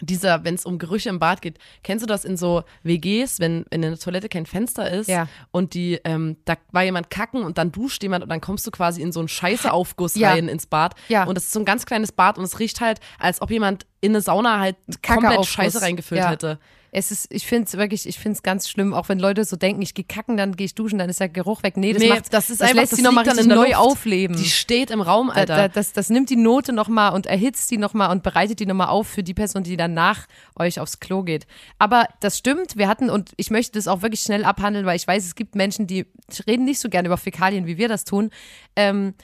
dieser, 0.00 0.44
wenn 0.44 0.54
es 0.54 0.66
um 0.66 0.78
Gerüche 0.78 1.08
im 1.08 1.18
Bad 1.18 1.40
geht, 1.42 1.58
kennst 1.82 2.02
du 2.02 2.06
das 2.06 2.24
in 2.24 2.36
so 2.36 2.64
WGs, 2.82 3.38
wenn, 3.40 3.64
wenn 3.70 3.82
in 3.82 3.90
der 3.90 3.98
Toilette 3.98 4.28
kein 4.28 4.46
Fenster 4.46 4.90
ist 4.90 5.08
Ja. 5.08 5.28
und 5.50 5.74
die, 5.74 6.00
ähm, 6.04 6.36
da 6.44 6.54
war 6.72 6.82
jemand 6.82 7.10
kacken 7.10 7.42
und 7.44 7.58
dann 7.58 7.70
duscht 7.72 8.02
jemand 8.02 8.22
und 8.24 8.28
dann 8.30 8.40
kommst 8.40 8.66
du 8.66 8.70
quasi 8.70 9.02
in 9.02 9.12
so 9.12 9.20
einen 9.20 9.28
Scheißeaufguss 9.28 10.16
Ja. 10.16 10.30
rein 10.30 10.48
ins 10.48 10.66
Bad. 10.66 10.94
Ja. 11.08 11.24
Und 11.24 11.36
das 11.36 11.44
ist 11.44 11.52
so 11.52 11.60
ein 11.60 11.64
ganz 11.64 11.86
kleines 11.86 12.12
Bad 12.12 12.38
und 12.38 12.44
es 12.44 12.58
riecht 12.58 12.80
halt, 12.80 13.00
als 13.18 13.40
ob 13.40 13.50
jemand 13.50 13.86
in 14.00 14.12
eine 14.12 14.20
Sauna 14.20 14.58
halt 14.60 14.76
komplett. 15.06 15.46
Scheiße 15.46 15.80
reingefüllt 15.80 16.20
Ja. 16.20 16.30
hätte. 16.30 16.58
Es 16.96 17.10
ist, 17.10 17.26
ich 17.34 17.46
finde 17.46 17.64
es 17.66 17.76
wirklich, 17.76 18.06
ich 18.08 18.18
finde 18.18 18.36
es 18.36 18.42
ganz 18.42 18.68
schlimm, 18.68 18.94
auch 18.94 19.08
wenn 19.08 19.18
Leute 19.18 19.44
so 19.44 19.56
denken, 19.56 19.82
ich 19.82 19.94
gehe 19.94 20.04
kacken, 20.04 20.36
dann 20.36 20.54
gehe 20.56 20.64
ich 20.66 20.74
duschen, 20.74 20.98
dann 20.98 21.10
ist 21.10 21.18
der 21.20 21.28
Geruch 21.28 21.62
weg. 21.64 21.76
Nee, 21.76 21.92
das 21.92 22.00
Nee, 22.02 22.08
macht, 22.08 22.32
das 22.32 22.50
ist 22.50 22.60
das 22.60 22.68
einfach, 22.68 22.82
lässt 22.82 22.92
das 22.92 22.98
sie 22.98 23.04
nochmal 23.04 23.24
richtig 23.24 23.46
neu 23.48 23.66
Luft. 23.66 23.76
aufleben. 23.76 24.36
Die 24.36 24.44
steht 24.48 24.90
im 24.90 25.00
Raum, 25.00 25.26
da, 25.28 25.34
Alter. 25.40 25.56
da, 25.56 25.68
das, 25.68 25.92
das 25.92 26.08
nimmt 26.08 26.30
die 26.30 26.36
Note 26.36 26.72
nochmal 26.72 27.12
und 27.12 27.26
erhitzt 27.26 27.70
die 27.70 27.78
nochmal 27.78 28.10
und 28.12 28.22
bereitet 28.22 28.60
die 28.60 28.66
nochmal 28.66 28.88
auf 28.88 29.08
für 29.08 29.22
die 29.22 29.34
Person, 29.34 29.64
die 29.64 29.76
dann 29.76 29.92
nach 29.92 30.26
euch 30.56 30.78
aufs 30.78 31.00
Klo 31.00 31.22
geht. 31.24 31.46
Aber 31.78 32.06
das 32.20 32.38
stimmt, 32.38 32.76
wir 32.76 32.86
hatten, 32.88 33.10
und 33.10 33.32
ich 33.36 33.50
möchte 33.50 33.72
das 33.72 33.88
auch 33.88 34.02
wirklich 34.02 34.20
schnell 34.20 34.44
abhandeln, 34.44 34.86
weil 34.86 34.96
ich 34.96 35.06
weiß, 35.06 35.24
es 35.24 35.34
gibt 35.34 35.56
Menschen, 35.56 35.86
die 35.86 36.06
reden 36.46 36.64
nicht 36.64 36.78
so 36.78 36.88
gerne 36.88 37.06
über 37.08 37.16
Fäkalien, 37.16 37.66
wie 37.66 37.76
wir 37.76 37.88
das 37.88 38.04
tun. 38.04 38.30
Ähm, 38.76 39.14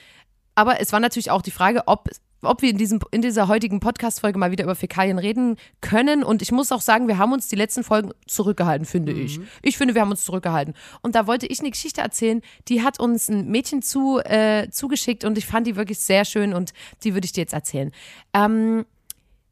aber 0.55 0.81
es 0.81 0.91
war 0.91 0.99
natürlich 0.99 1.31
auch 1.31 1.41
die 1.41 1.51
Frage, 1.51 1.83
ob 1.87 2.09
ob 2.41 2.61
wir 2.61 2.69
in, 2.69 2.77
diesem, 2.77 2.99
in 3.11 3.21
dieser 3.21 3.47
heutigen 3.47 3.79
Podcast-Folge 3.79 4.39
mal 4.39 4.51
wieder 4.51 4.63
über 4.63 4.75
Fäkalien 4.75 5.19
reden 5.19 5.57
können. 5.81 6.23
Und 6.23 6.41
ich 6.41 6.51
muss 6.51 6.71
auch 6.71 6.81
sagen, 6.81 7.07
wir 7.07 7.17
haben 7.17 7.33
uns 7.33 7.47
die 7.47 7.55
letzten 7.55 7.83
Folgen 7.83 8.11
zurückgehalten, 8.27 8.85
finde 8.85 9.11
ich. 9.11 9.39
Ich 9.61 9.77
finde, 9.77 9.93
wir 9.93 10.01
haben 10.01 10.11
uns 10.11 10.23
zurückgehalten. 10.23 10.73
Und 11.01 11.15
da 11.15 11.27
wollte 11.27 11.45
ich 11.47 11.59
eine 11.59 11.71
Geschichte 11.71 12.01
erzählen, 12.01 12.41
die 12.67 12.81
hat 12.81 12.99
uns 12.99 13.29
ein 13.29 13.49
Mädchen 13.49 13.81
zu, 13.81 14.19
äh, 14.19 14.69
zugeschickt 14.69 15.23
und 15.23 15.37
ich 15.37 15.45
fand 15.45 15.67
die 15.67 15.75
wirklich 15.75 15.99
sehr 15.99 16.25
schön 16.25 16.53
und 16.53 16.73
die 17.03 17.13
würde 17.13 17.25
ich 17.25 17.31
dir 17.31 17.41
jetzt 17.41 17.53
erzählen. 17.53 17.91
Ähm, 18.33 18.85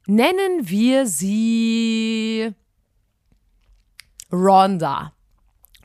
nennen 0.08 0.69
wir 0.69 1.05
sie 1.05 2.53
Rhonda. 4.31 5.13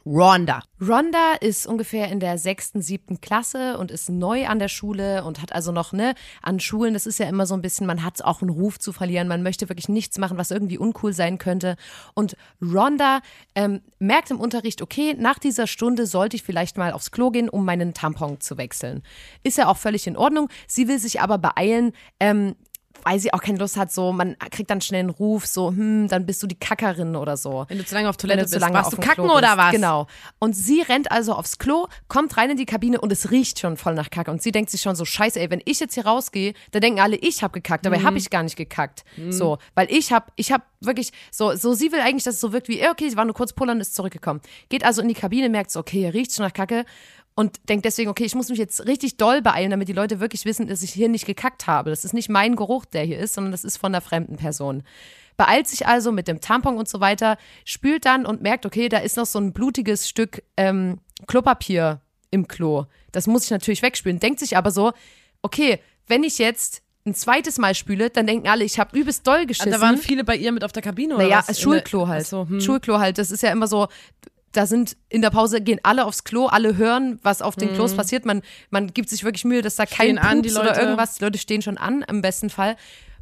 Rhonda. 0.06 0.62
Rhonda 0.80 1.34
ist 1.40 1.66
ungefähr 1.66 2.08
in 2.10 2.20
der 2.20 2.36
sechsten, 2.36 2.82
siebten 2.82 3.20
Klasse 3.20 3.78
und 3.78 3.90
ist 3.90 4.10
neu 4.10 4.46
an 4.46 4.58
der 4.58 4.68
Schule 4.68 5.24
und 5.24 5.40
hat 5.40 5.52
also 5.52 5.72
noch, 5.72 5.92
ne, 5.92 6.14
an 6.42 6.60
Schulen, 6.60 6.92
das 6.92 7.06
ist 7.06 7.18
ja 7.18 7.26
immer 7.26 7.46
so 7.46 7.54
ein 7.54 7.62
bisschen, 7.62 7.86
man 7.86 8.04
hat 8.04 8.22
auch 8.22 8.42
einen 8.42 8.50
Ruf 8.50 8.78
zu 8.78 8.92
verlieren, 8.92 9.28
man 9.28 9.42
möchte 9.42 9.68
wirklich 9.68 9.88
nichts 9.88 10.18
machen, 10.18 10.36
was 10.36 10.50
irgendwie 10.50 10.76
uncool 10.76 11.14
sein 11.14 11.38
könnte. 11.38 11.76
Und 12.12 12.36
Rhonda 12.60 13.20
ähm, 13.54 13.80
merkt 13.98 14.30
im 14.30 14.40
Unterricht, 14.40 14.82
okay, 14.82 15.14
nach 15.18 15.38
dieser 15.38 15.66
Stunde 15.66 16.06
sollte 16.06 16.36
ich 16.36 16.42
vielleicht 16.42 16.76
mal 16.76 16.92
aufs 16.92 17.10
Klo 17.10 17.30
gehen, 17.30 17.48
um 17.48 17.64
meinen 17.64 17.94
Tampon 17.94 18.40
zu 18.40 18.58
wechseln. 18.58 19.02
Ist 19.42 19.56
ja 19.56 19.68
auch 19.68 19.78
völlig 19.78 20.06
in 20.06 20.16
Ordnung. 20.16 20.50
Sie 20.66 20.86
will 20.86 20.98
sich 20.98 21.22
aber 21.22 21.38
beeilen, 21.38 21.92
ähm, 22.20 22.56
weil 23.04 23.18
sie 23.20 23.32
auch 23.32 23.40
keine 23.40 23.58
Lust 23.58 23.76
hat, 23.76 23.92
so, 23.92 24.12
man 24.12 24.36
kriegt 24.50 24.70
dann 24.70 24.80
schnell 24.80 25.00
einen 25.00 25.10
Ruf, 25.10 25.46
so, 25.46 25.68
hm, 25.68 26.08
dann 26.08 26.26
bist 26.26 26.42
du 26.42 26.46
die 26.46 26.54
Kackerin 26.58 27.16
oder 27.16 27.36
so. 27.36 27.64
Wenn 27.68 27.78
du 27.78 27.84
zu 27.84 27.94
lange 27.94 28.08
auf 28.08 28.16
Wenn 28.16 28.30
Toilette 28.30 28.42
du 28.42 28.46
zu 28.48 28.52
bist, 28.54 28.60
lange 28.62 28.74
warst 28.74 28.88
auf 28.88 28.94
du 28.94 29.00
kacken 29.00 29.24
Klo 29.24 29.36
oder 29.36 29.48
bist. 29.54 29.58
was? 29.58 29.70
Genau. 29.72 30.06
Und 30.38 30.54
sie 30.54 30.80
rennt 30.82 31.10
also 31.12 31.34
aufs 31.34 31.58
Klo, 31.58 31.86
kommt 32.08 32.36
rein 32.36 32.50
in 32.50 32.56
die 32.56 32.66
Kabine 32.66 33.00
und 33.00 33.12
es 33.12 33.30
riecht 33.30 33.58
schon 33.60 33.76
voll 33.76 33.94
nach 33.94 34.10
Kacke. 34.10 34.30
Und 34.30 34.42
sie 34.42 34.52
denkt 34.52 34.70
sich 34.70 34.80
schon 34.80 34.96
so, 34.96 35.04
scheiße, 35.04 35.38
ey, 35.40 35.50
wenn 35.50 35.62
ich 35.64 35.80
jetzt 35.80 35.94
hier 35.94 36.06
rausgehe, 36.06 36.54
dann 36.72 36.80
denken 36.82 37.00
alle, 37.00 37.16
ich 37.16 37.42
habe 37.42 37.52
gekackt. 37.52 37.84
Dabei 37.86 37.98
Mhm. 37.98 38.04
habe 38.04 38.18
ich 38.18 38.30
gar 38.30 38.42
nicht 38.42 38.56
gekackt. 38.56 39.04
So, 39.30 39.58
weil 39.74 39.90
ich 39.90 40.12
habe, 40.12 40.26
ich 40.36 40.50
habe 40.52 40.64
wirklich, 40.80 41.12
so, 41.30 41.54
so, 41.56 41.72
sie 41.74 41.92
will 41.92 42.00
eigentlich, 42.00 42.24
dass 42.24 42.34
es 42.34 42.40
so 42.40 42.52
wirkt 42.52 42.68
wie, 42.68 42.86
okay, 42.88 43.08
sie 43.08 43.16
war 43.16 43.24
nur 43.24 43.34
kurz 43.34 43.52
pullern 43.52 43.80
ist 43.80 43.94
zurückgekommen. 43.94 44.40
Geht 44.68 44.84
also 44.84 45.00
in 45.02 45.08
die 45.08 45.14
Kabine, 45.14 45.48
merkt 45.48 45.70
so, 45.70 45.80
okay, 45.80 45.98
hier 46.00 46.14
riecht 46.14 46.32
schon 46.34 46.44
nach 46.44 46.52
Kacke. 46.52 46.84
Und 47.36 47.68
denkt 47.68 47.84
deswegen, 47.84 48.10
okay, 48.10 48.24
ich 48.24 48.36
muss 48.36 48.48
mich 48.48 48.58
jetzt 48.58 48.86
richtig 48.86 49.16
doll 49.16 49.42
beeilen, 49.42 49.70
damit 49.70 49.88
die 49.88 49.92
Leute 49.92 50.20
wirklich 50.20 50.44
wissen, 50.44 50.68
dass 50.68 50.82
ich 50.82 50.92
hier 50.92 51.08
nicht 51.08 51.26
gekackt 51.26 51.66
habe. 51.66 51.90
Das 51.90 52.04
ist 52.04 52.14
nicht 52.14 52.28
mein 52.28 52.54
Geruch, 52.54 52.84
der 52.84 53.02
hier 53.02 53.18
ist, 53.18 53.34
sondern 53.34 53.50
das 53.50 53.64
ist 53.64 53.76
von 53.76 53.92
einer 53.92 54.00
fremden 54.00 54.36
Person. 54.36 54.84
Beeilt 55.36 55.66
sich 55.66 55.86
also 55.86 56.12
mit 56.12 56.28
dem 56.28 56.40
Tampon 56.40 56.76
und 56.76 56.88
so 56.88 57.00
weiter, 57.00 57.36
spült 57.64 58.04
dann 58.04 58.24
und 58.24 58.40
merkt, 58.40 58.66
okay, 58.66 58.88
da 58.88 58.98
ist 58.98 59.16
noch 59.16 59.26
so 59.26 59.40
ein 59.40 59.52
blutiges 59.52 60.08
Stück 60.08 60.44
ähm, 60.56 61.00
Klopapier 61.26 62.00
im 62.30 62.46
Klo. 62.46 62.84
Das 63.10 63.26
muss 63.26 63.44
ich 63.44 63.50
natürlich 63.50 63.82
wegspülen. 63.82 64.20
Denkt 64.20 64.38
sich 64.38 64.56
aber 64.56 64.70
so, 64.70 64.92
okay, 65.42 65.80
wenn 66.06 66.22
ich 66.22 66.38
jetzt 66.38 66.82
ein 67.06 67.14
zweites 67.14 67.58
Mal 67.58 67.74
spüle, 67.74 68.10
dann 68.10 68.26
denken 68.26 68.48
alle, 68.48 68.64
ich 68.64 68.78
habe 68.78 68.98
übelst 68.98 69.26
doll 69.26 69.44
geschissen. 69.46 69.72
Da 69.72 69.80
waren 69.80 69.98
viele 69.98 70.24
bei 70.24 70.36
ihr 70.36 70.52
mit 70.52 70.64
auf 70.64 70.72
der 70.72 70.82
Kabine 70.82 71.16
oder 71.16 71.24
Naja, 71.24 71.44
was? 71.46 71.60
Schulklo 71.60 72.08
halt. 72.08 72.26
So, 72.26 72.48
hm. 72.48 72.60
Schulklo 72.60 72.98
halt. 72.98 73.18
Das 73.18 73.30
ist 73.30 73.42
ja 73.42 73.50
immer 73.50 73.66
so, 73.66 73.88
da 74.56 74.66
sind 74.66 74.96
in 75.08 75.22
der 75.22 75.30
Pause 75.30 75.60
gehen 75.60 75.80
alle 75.82 76.04
aufs 76.04 76.24
Klo, 76.24 76.46
alle 76.46 76.76
hören, 76.76 77.18
was 77.22 77.42
auf 77.42 77.56
den 77.56 77.74
Klos 77.74 77.94
passiert. 77.94 78.24
Man, 78.24 78.42
man 78.70 78.94
gibt 78.94 79.08
sich 79.08 79.24
wirklich 79.24 79.44
Mühe, 79.44 79.62
dass 79.62 79.76
da 79.76 79.86
kein 79.86 79.94
Stehen 79.94 80.18
an, 80.18 80.42
die 80.42 80.48
Pups 80.48 80.60
oder 80.60 80.68
Leute. 80.70 80.80
irgendwas. 80.80 81.14
Die 81.16 81.24
Leute 81.24 81.38
stehen 81.38 81.62
schon 81.62 81.78
an, 81.78 82.04
im 82.08 82.22
besten 82.22 82.50
Fall. 82.50 82.76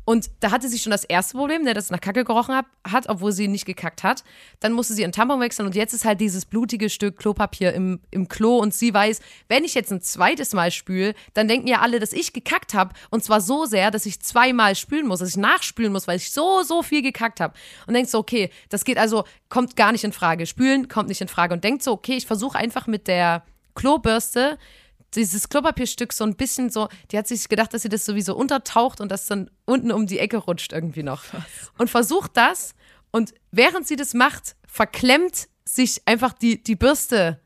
Und 0.05 0.31
da 0.41 0.51
hatte 0.51 0.69
sie 0.69 0.79
schon 0.79 0.91
das 0.91 1.05
erste 1.05 1.37
Problem, 1.37 1.63
ne, 1.63 1.75
dass 1.75 1.85
es 1.85 1.91
nach 1.91 2.01
Kacke 2.01 2.25
gerochen 2.25 2.55
hat, 2.57 2.67
hat, 2.91 3.09
obwohl 3.09 3.31
sie 3.31 3.47
nicht 3.47 3.67
gekackt 3.67 4.03
hat. 4.03 4.25
Dann 4.59 4.73
musste 4.73 4.95
sie 4.95 5.03
ihren 5.03 5.13
Tampon 5.13 5.41
wechseln 5.41 5.67
und 5.67 5.77
jetzt 5.77 5.93
ist 5.93 6.05
halt 6.05 6.21
dieses 6.21 6.45
blutige 6.45 6.91
Stück 6.91 7.19
Klopapier 7.19 7.73
im, 7.73 8.01
im 8.11 8.27
Klo 8.27 8.59
und 8.59 8.75
sie 8.75 8.93
weiß, 8.93 9.21
wenn 9.49 9.65
ich 9.65 9.75
jetzt 9.75 9.93
ein 9.93 10.01
zweites 10.01 10.55
Mal 10.55 10.73
spüle, 10.73 11.15
dann 11.35 11.47
denken 11.47 11.69
ja 11.69 11.81
alle, 11.81 12.01
dass 12.01 12.13
ich 12.13 12.33
gekackt 12.33 12.75
habe 12.75 12.95
und 13.11 13.23
zwar 13.23 13.41
so 13.41 13.65
sehr, 13.65 13.91
dass 13.93 14.07
ich 14.07 14.21
zweimal 14.21 14.75
spülen 14.75 15.07
muss, 15.07 15.21
dass 15.21 15.31
ich 15.31 15.37
nachspülen 15.37 15.93
muss, 15.93 16.09
weil 16.09 16.17
ich 16.17 16.33
so, 16.33 16.63
so 16.63 16.83
viel 16.83 17.03
gekackt 17.03 17.39
habe. 17.39 17.55
Und 17.87 17.95
denkt 17.95 18.11
so, 18.11 18.19
okay, 18.19 18.51
das 18.71 18.85
geht 18.85 18.99
also, 18.99 19.25
kommt 19.49 19.77
gar 19.77 19.93
nicht 19.93 20.05
in 20.05 20.13
Frage. 20.13 20.47
Spülen 20.47 20.89
kommt 20.89 21.09
nicht 21.09 21.21
in 21.21 21.29
Frage 21.29 21.55
und 21.55 21.63
denkt 21.63 21.83
so, 21.83 21.93
okay, 21.93 22.15
ich 22.15 22.27
versuche 22.27 22.59
einfach 22.59 22.87
mit 22.87 23.07
der 23.07 23.45
Klobürste 23.75 24.59
dieses 25.15 25.49
Klopapierstück 25.49 26.13
so 26.13 26.25
ein 26.25 26.37
bisschen 26.37 26.71
so, 26.71 26.89
die 27.11 27.19
hat 27.19 27.27
sich 27.27 27.49
gedacht, 27.49 27.73
dass 27.75 27.83
sie 27.83 27.89
das 27.89 28.05
sowieso 28.05 28.35
untertaucht 28.37 29.01
und 29.01 29.11
das 29.11 29.27
dann 29.27 29.51
unten 29.65 29.93
um 29.93 30.07
die 30.07 30.19
Ecke 30.19 30.39
rutscht 30.39 30.73
irgendwie 30.73 31.03
noch. 31.03 31.25
Und 31.79 31.91
versucht 31.91 32.37
das 32.37 32.75
und 33.11 33.35
während 33.51 33.87
sie 33.87 33.97
das 33.97 34.15
macht, 34.15 34.57
verklemmt 34.67 35.49
sich 35.65 36.03
einfach 36.07 36.33
die, 36.33 36.63
die 36.63 36.77
Bürste 36.77 37.41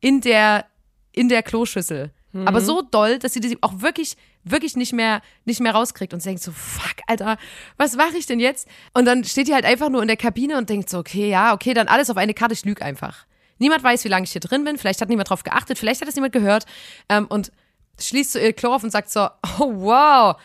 in 0.00 0.20
der, 0.20 0.66
in 1.12 1.28
der 1.28 1.42
Kloschüssel. 1.42 2.12
Aber 2.46 2.60
so 2.60 2.80
doll, 2.82 3.18
dass 3.18 3.32
sie 3.32 3.40
die 3.40 3.58
auch 3.60 3.80
wirklich, 3.80 4.16
wirklich 4.44 4.76
nicht 4.76 4.92
mehr, 4.92 5.20
nicht 5.44 5.60
mehr 5.60 5.72
rauskriegt 5.72 6.14
und 6.14 6.20
sie 6.20 6.28
denkt 6.28 6.42
so, 6.42 6.52
fuck, 6.52 6.94
Alter, 7.08 7.38
was 7.76 7.96
mache 7.96 8.16
ich 8.16 8.26
denn 8.26 8.38
jetzt? 8.38 8.68
Und 8.94 9.04
dann 9.04 9.24
steht 9.24 9.48
die 9.48 9.54
halt 9.54 9.64
einfach 9.64 9.88
nur 9.88 10.00
in 10.00 10.06
der 10.06 10.16
Kabine 10.16 10.56
und 10.56 10.70
denkt 10.70 10.88
so, 10.88 10.98
okay, 10.98 11.28
ja, 11.28 11.52
okay, 11.52 11.74
dann 11.74 11.88
alles 11.88 12.08
auf 12.08 12.16
eine 12.16 12.32
Karte, 12.32 12.54
ich 12.54 12.64
lüge 12.64 12.82
einfach. 12.82 13.26
Niemand 13.60 13.84
weiß, 13.84 14.04
wie 14.04 14.08
lange 14.08 14.24
ich 14.24 14.32
hier 14.32 14.40
drin 14.40 14.64
bin, 14.64 14.76
vielleicht 14.76 15.00
hat 15.00 15.08
niemand 15.08 15.30
drauf 15.30 15.44
geachtet, 15.44 15.78
vielleicht 15.78 16.00
hat 16.00 16.08
es 16.08 16.16
niemand 16.16 16.32
gehört 16.32 16.66
ähm, 17.08 17.26
und 17.26 17.52
schließt 18.00 18.32
so 18.32 18.38
ihr 18.38 18.52
Klo 18.52 18.74
auf 18.74 18.82
und 18.82 18.90
sagt 18.90 19.10
so, 19.10 19.20
oh 19.60 19.72
wow, 19.74 20.36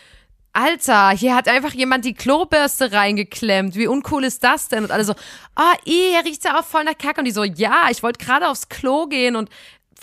Alter, 0.53 1.09
hier 1.09 1.35
hat 1.35 1.49
einfach 1.49 1.73
jemand 1.73 2.05
die 2.05 2.13
Klobürste 2.13 2.93
reingeklemmt. 2.93 3.75
Wie 3.75 3.87
uncool 3.87 4.23
ist 4.23 4.41
das 4.41 4.69
denn? 4.69 4.85
Und 4.85 4.91
alle 4.91 5.03
so, 5.03 5.13
ah, 5.55 5.73
oh, 5.73 5.81
hier 5.83 6.23
riecht's 6.23 6.45
ja 6.45 6.57
auch 6.57 6.63
voll 6.63 6.85
nach 6.85 6.97
Kacke. 6.97 7.19
Und 7.19 7.25
die 7.25 7.31
so, 7.31 7.43
ja, 7.43 7.87
ich 7.91 8.03
wollte 8.03 8.23
gerade 8.23 8.47
aufs 8.47 8.69
Klo 8.69 9.07
gehen 9.07 9.35
und 9.35 9.49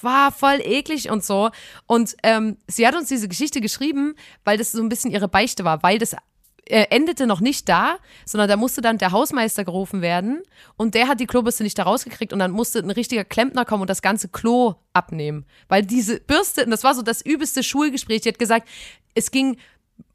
war 0.02 0.30
voll 0.30 0.60
eklig 0.62 1.10
und 1.10 1.24
so. 1.24 1.50
Und 1.86 2.16
ähm, 2.22 2.58
sie 2.66 2.86
hat 2.86 2.94
uns 2.94 3.08
diese 3.08 3.28
Geschichte 3.28 3.62
geschrieben, 3.62 4.14
weil 4.44 4.58
das 4.58 4.72
so 4.72 4.82
ein 4.82 4.90
bisschen 4.90 5.10
ihre 5.10 5.26
Beichte 5.26 5.64
war, 5.64 5.82
weil 5.82 5.98
das 5.98 6.16
äh, 6.66 6.86
endete 6.90 7.26
noch 7.26 7.40
nicht 7.40 7.68
da, 7.68 7.96
sondern 8.24 8.48
da 8.48 8.56
musste 8.56 8.80
dann 8.80 8.98
der 8.98 9.12
Hausmeister 9.12 9.64
gerufen 9.64 10.00
werden 10.00 10.42
und 10.76 10.94
der 10.94 11.08
hat 11.08 11.20
die 11.20 11.26
Klobürste 11.26 11.64
nicht 11.64 11.78
da 11.78 11.82
rausgekriegt 11.82 12.32
und 12.32 12.38
dann 12.38 12.52
musste 12.52 12.78
ein 12.78 12.90
richtiger 12.90 13.24
Klempner 13.24 13.64
kommen 13.64 13.82
und 13.82 13.90
das 13.90 14.02
ganze 14.02 14.28
Klo 14.28 14.74
abnehmen. 14.92 15.44
Weil 15.68 15.84
diese 15.84 16.20
Bürste, 16.20 16.64
und 16.64 16.70
das 16.70 16.84
war 16.84 16.94
so 16.94 17.02
das 17.02 17.22
übelste 17.22 17.62
Schulgespräch, 17.62 18.20
die 18.22 18.28
hat 18.28 18.38
gesagt, 18.38 18.68
es 19.14 19.30
ging 19.30 19.58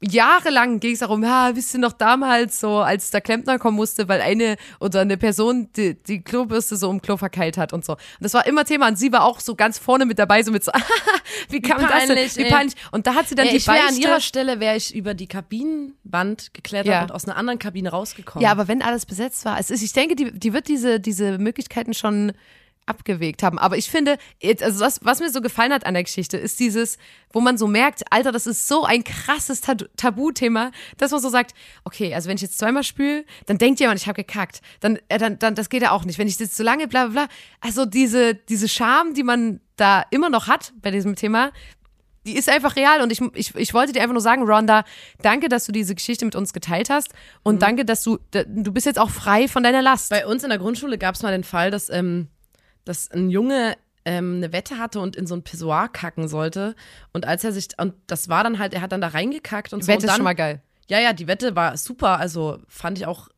jahrelang 0.00 0.80
ging 0.80 0.92
es 0.92 1.00
darum, 1.00 1.22
ja, 1.22 1.54
wisst 1.54 1.74
ihr 1.74 1.80
noch 1.80 1.92
damals 1.92 2.60
so, 2.60 2.78
als 2.78 3.10
der 3.10 3.20
Klempner 3.20 3.58
kommen 3.58 3.76
musste, 3.76 4.08
weil 4.08 4.20
eine 4.20 4.56
oder 4.80 5.00
eine 5.00 5.16
Person 5.16 5.68
die, 5.76 5.94
die 6.02 6.22
Klobürste 6.22 6.76
so 6.76 6.90
im 6.90 7.02
Klo 7.02 7.16
verkeilt 7.16 7.56
hat 7.58 7.72
und 7.72 7.84
so. 7.84 7.92
Und 7.94 8.00
das 8.20 8.34
war 8.34 8.46
immer 8.46 8.64
Thema 8.64 8.88
und 8.88 8.96
sie 8.98 9.12
war 9.12 9.24
auch 9.24 9.40
so 9.40 9.54
ganz 9.54 9.78
vorne 9.78 10.06
mit 10.06 10.18
dabei, 10.18 10.42
so 10.42 10.52
mit 10.52 10.64
so, 10.64 10.72
wie 11.50 11.60
kann 11.60 11.80
man 11.80 11.90
das 11.90 12.06
peinlich, 12.06 12.34
denn? 12.34 12.44
Wie 12.44 12.48
ey. 12.48 12.54
peinlich. 12.54 12.74
Und 12.92 13.06
da 13.06 13.14
hat 13.14 13.28
sie 13.28 13.34
dann 13.34 13.46
Ey, 13.46 13.52
die 13.52 13.56
ich 13.58 13.66
wäre 13.66 13.78
an 13.80 13.86
Beichte- 13.88 14.00
ihrer 14.02 14.20
Stelle, 14.20 14.60
wäre 14.60 14.76
ich 14.76 14.94
über 14.94 15.14
die 15.14 15.26
Kabinenwand 15.26 16.54
geklettert 16.54 16.86
Ja. 16.92 17.02
und 17.02 17.12
aus 17.12 17.24
einer 17.26 17.36
anderen 17.36 17.58
Kabine 17.58 17.90
rausgekommen. 17.90 18.42
Ja, 18.44 18.50
aber 18.52 18.68
wenn 18.68 18.82
alles 18.82 19.06
besetzt 19.06 19.44
war, 19.44 19.58
es 19.58 19.70
ist, 19.70 19.82
ich 19.82 19.92
denke, 19.92 20.14
die, 20.16 20.32
die 20.32 20.52
wird 20.52 20.68
diese, 20.68 21.00
diese 21.00 21.38
Möglichkeiten 21.38 21.94
schon 21.94 22.32
abgewegt 22.88 23.42
haben. 23.42 23.58
Aber 23.58 23.76
ich 23.76 23.90
finde, 23.90 24.18
also 24.60 24.80
was, 24.80 25.04
was 25.04 25.20
mir 25.20 25.30
so 25.30 25.40
gefallen 25.40 25.72
hat 25.72 25.86
an 25.86 25.94
der 25.94 26.02
Geschichte, 26.04 26.36
ist 26.36 26.58
dieses, 26.60 26.98
wo 27.32 27.40
man 27.40 27.58
so 27.58 27.66
merkt, 27.66 28.02
Alter, 28.10 28.32
das 28.32 28.46
ist 28.46 28.66
so 28.68 28.84
ein 28.84 29.04
krasses 29.04 29.60
Tab 29.60 29.84
Tabuthema, 29.96 30.70
dass 30.96 31.10
man 31.10 31.20
so 31.20 31.28
sagt, 31.28 31.54
okay, 31.84 32.14
also 32.14 32.28
wenn 32.28 32.36
ich 32.36 32.42
jetzt 32.42 32.58
zweimal 32.58 32.82
spüle, 32.84 33.24
dann 33.46 33.58
denkt 33.58 33.80
jemand, 33.80 34.00
ich 34.00 34.06
habe 34.06 34.22
gekackt. 34.22 34.60
Dann, 34.80 34.98
äh, 35.08 35.18
dann, 35.18 35.38
dann, 35.38 35.54
das 35.54 35.68
geht 35.68 35.82
ja 35.82 35.90
auch 35.92 36.04
nicht. 36.04 36.18
Wenn 36.18 36.28
ich 36.28 36.38
jetzt 36.38 36.56
so 36.56 36.64
lange, 36.64 36.88
bla, 36.88 37.06
bla, 37.06 37.26
bla. 37.26 37.34
Also 37.60 37.84
diese, 37.84 38.34
diese 38.34 38.68
Scham, 38.68 39.14
die 39.14 39.22
man 39.22 39.60
da 39.76 40.04
immer 40.10 40.30
noch 40.30 40.48
hat 40.48 40.72
bei 40.80 40.90
diesem 40.90 41.14
Thema, 41.14 41.52
die 42.26 42.36
ist 42.36 42.48
einfach 42.50 42.76
real 42.76 43.00
und 43.00 43.10
ich, 43.10 43.20
ich, 43.34 43.54
ich 43.54 43.72
wollte 43.74 43.92
dir 43.92 44.02
einfach 44.02 44.12
nur 44.12 44.20
sagen, 44.20 44.42
Rhonda, 44.42 44.84
danke, 45.22 45.48
dass 45.48 45.64
du 45.64 45.72
diese 45.72 45.94
Geschichte 45.94 46.24
mit 46.24 46.36
uns 46.36 46.52
geteilt 46.52 46.90
hast 46.90 47.14
und 47.42 47.54
Mhm. 47.56 47.58
danke, 47.60 47.84
dass 47.84 48.02
du, 48.02 48.18
du 48.30 48.72
bist 48.72 48.86
jetzt 48.86 48.98
auch 48.98 49.10
frei 49.10 49.48
von 49.48 49.62
deiner 49.62 49.80
Last. 49.82 50.10
Bei 50.10 50.26
uns 50.26 50.42
in 50.42 50.50
der 50.50 50.58
Grundschule 50.58 50.98
gab 50.98 51.14
es 51.14 51.22
mal 51.22 51.32
den 51.32 51.44
Fall, 51.44 51.70
dass, 51.70 51.88
ähm, 51.88 52.28
dass 52.88 53.10
ein 53.10 53.30
Junge 53.30 53.76
ähm, 54.04 54.36
eine 54.36 54.52
Wette 54.52 54.78
hatte 54.78 55.00
und 55.00 55.16
in 55.16 55.26
so 55.26 55.34
ein 55.34 55.42
Pissoir 55.42 55.88
kacken 55.88 56.28
sollte. 56.28 56.74
Und 57.12 57.26
als 57.26 57.44
er 57.44 57.52
sich, 57.52 57.68
und 57.78 57.94
das 58.06 58.28
war 58.28 58.42
dann 58.42 58.58
halt, 58.58 58.72
er 58.72 58.80
hat 58.80 58.92
dann 58.92 59.00
da 59.00 59.08
reingekackt 59.08 59.72
und 59.72 59.82
so. 59.82 59.88
Wette 59.88 59.98
und 59.98 60.04
ist 60.04 60.08
dann, 60.08 60.16
schon 60.16 60.24
mal 60.24 60.34
geil. 60.34 60.62
Ja, 60.88 60.98
ja, 60.98 61.12
die 61.12 61.26
Wette 61.26 61.54
war 61.54 61.76
super. 61.76 62.18
Also 62.18 62.58
fand 62.68 62.98
ich 62.98 63.06
auch 63.06 63.28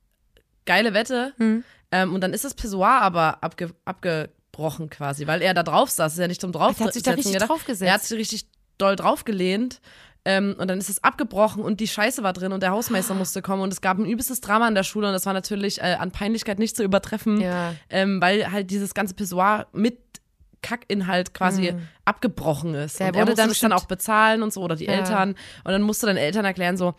geile 0.67 0.95
Wette. 0.95 1.33
Hm. 1.39 1.65
Ähm, 1.91 2.15
und 2.15 2.21
dann 2.21 2.33
ist 2.33 2.45
das 2.45 2.55
Pissoir 2.55 3.03
aber 3.03 3.43
abge 3.43 3.75
abgebrochen 3.85 4.91
quasi, 4.91 5.27
weil 5.27 5.43
er 5.43 5.55
da 5.55 5.65
drauf 5.65 5.91
saß. 5.91 6.13
Ist 6.13 6.19
ja 6.21 6.29
nicht 6.29 6.41
zum 6.41 6.53
drauf 6.53 6.79
Er 6.79 6.87
hat 6.87 6.95
sich 6.95 7.03
da 7.03 7.13
richtig 7.13 7.33
gedacht. 7.33 7.51
draufgesetzt. 7.51 7.89
Er 7.89 7.95
hat 7.95 8.03
sich 8.03 8.17
richtig 8.17 8.47
doll 8.79 8.95
draufgelehnt. 8.95 9.81
Ähm, 10.27 10.55
und 10.59 10.69
dann 10.69 10.79
ist 10.79 10.91
es 10.91 11.03
abgebrochen 11.03 11.63
und 11.63 11.81
die 11.81 11.89
Scheiße 11.89 12.23
war 12.23 12.33
drin 12.35 12.53
und 12.53 12.63
der 12.63 12.73
Hausmeister 12.73 13.15
musste 13.15 13.41
kommen 13.41 13.63
und 13.63 13.73
es 13.73 13.81
gab 13.81 13.99
ein 13.99 14.05
übelstes 14.05 14.43
Drama 14.43 14.69
in 14.69 14.75
der 14.75 14.83
Schule 14.83 15.07
und 15.07 15.15
das 15.15 15.25
war 15.25 15.33
natürlich 15.33 15.81
äh, 15.81 15.97
an 15.99 16.11
Peinlichkeit 16.11 16.59
nicht 16.59 16.77
zu 16.77 16.83
übertreffen, 16.85 17.41
Ja. 17.41 17.75
ähm, 17.89 18.21
weil 18.21 18.53
halt 18.53 18.71
dieses 18.71 18.93
ganze 18.93 19.15
Pissoir 19.15 19.67
mit 19.73 19.99
Kackinhalt 20.63 21.33
quasi 21.33 21.75
abgebrochen 22.05 22.75
ist. 22.75 22.95
Mhm. 23.01 23.05
Der 23.05 23.09
und 23.09 23.15
er 23.15 23.23
wurde 23.23 23.35
dann 23.35 23.53
dann 23.59 23.73
auch 23.73 23.87
bezahlen 23.87 24.43
und 24.43 24.53
so 24.53 24.61
oder 24.63 24.77
die 24.77 24.85
Ja. 24.85 24.93
Eltern 24.93 25.31
und 25.65 25.73
dann 25.73 25.81
musste 25.83 26.05
dann 26.07 26.19
Eltern 26.19 26.45
erklären 26.45 26.77
so, 26.77 26.95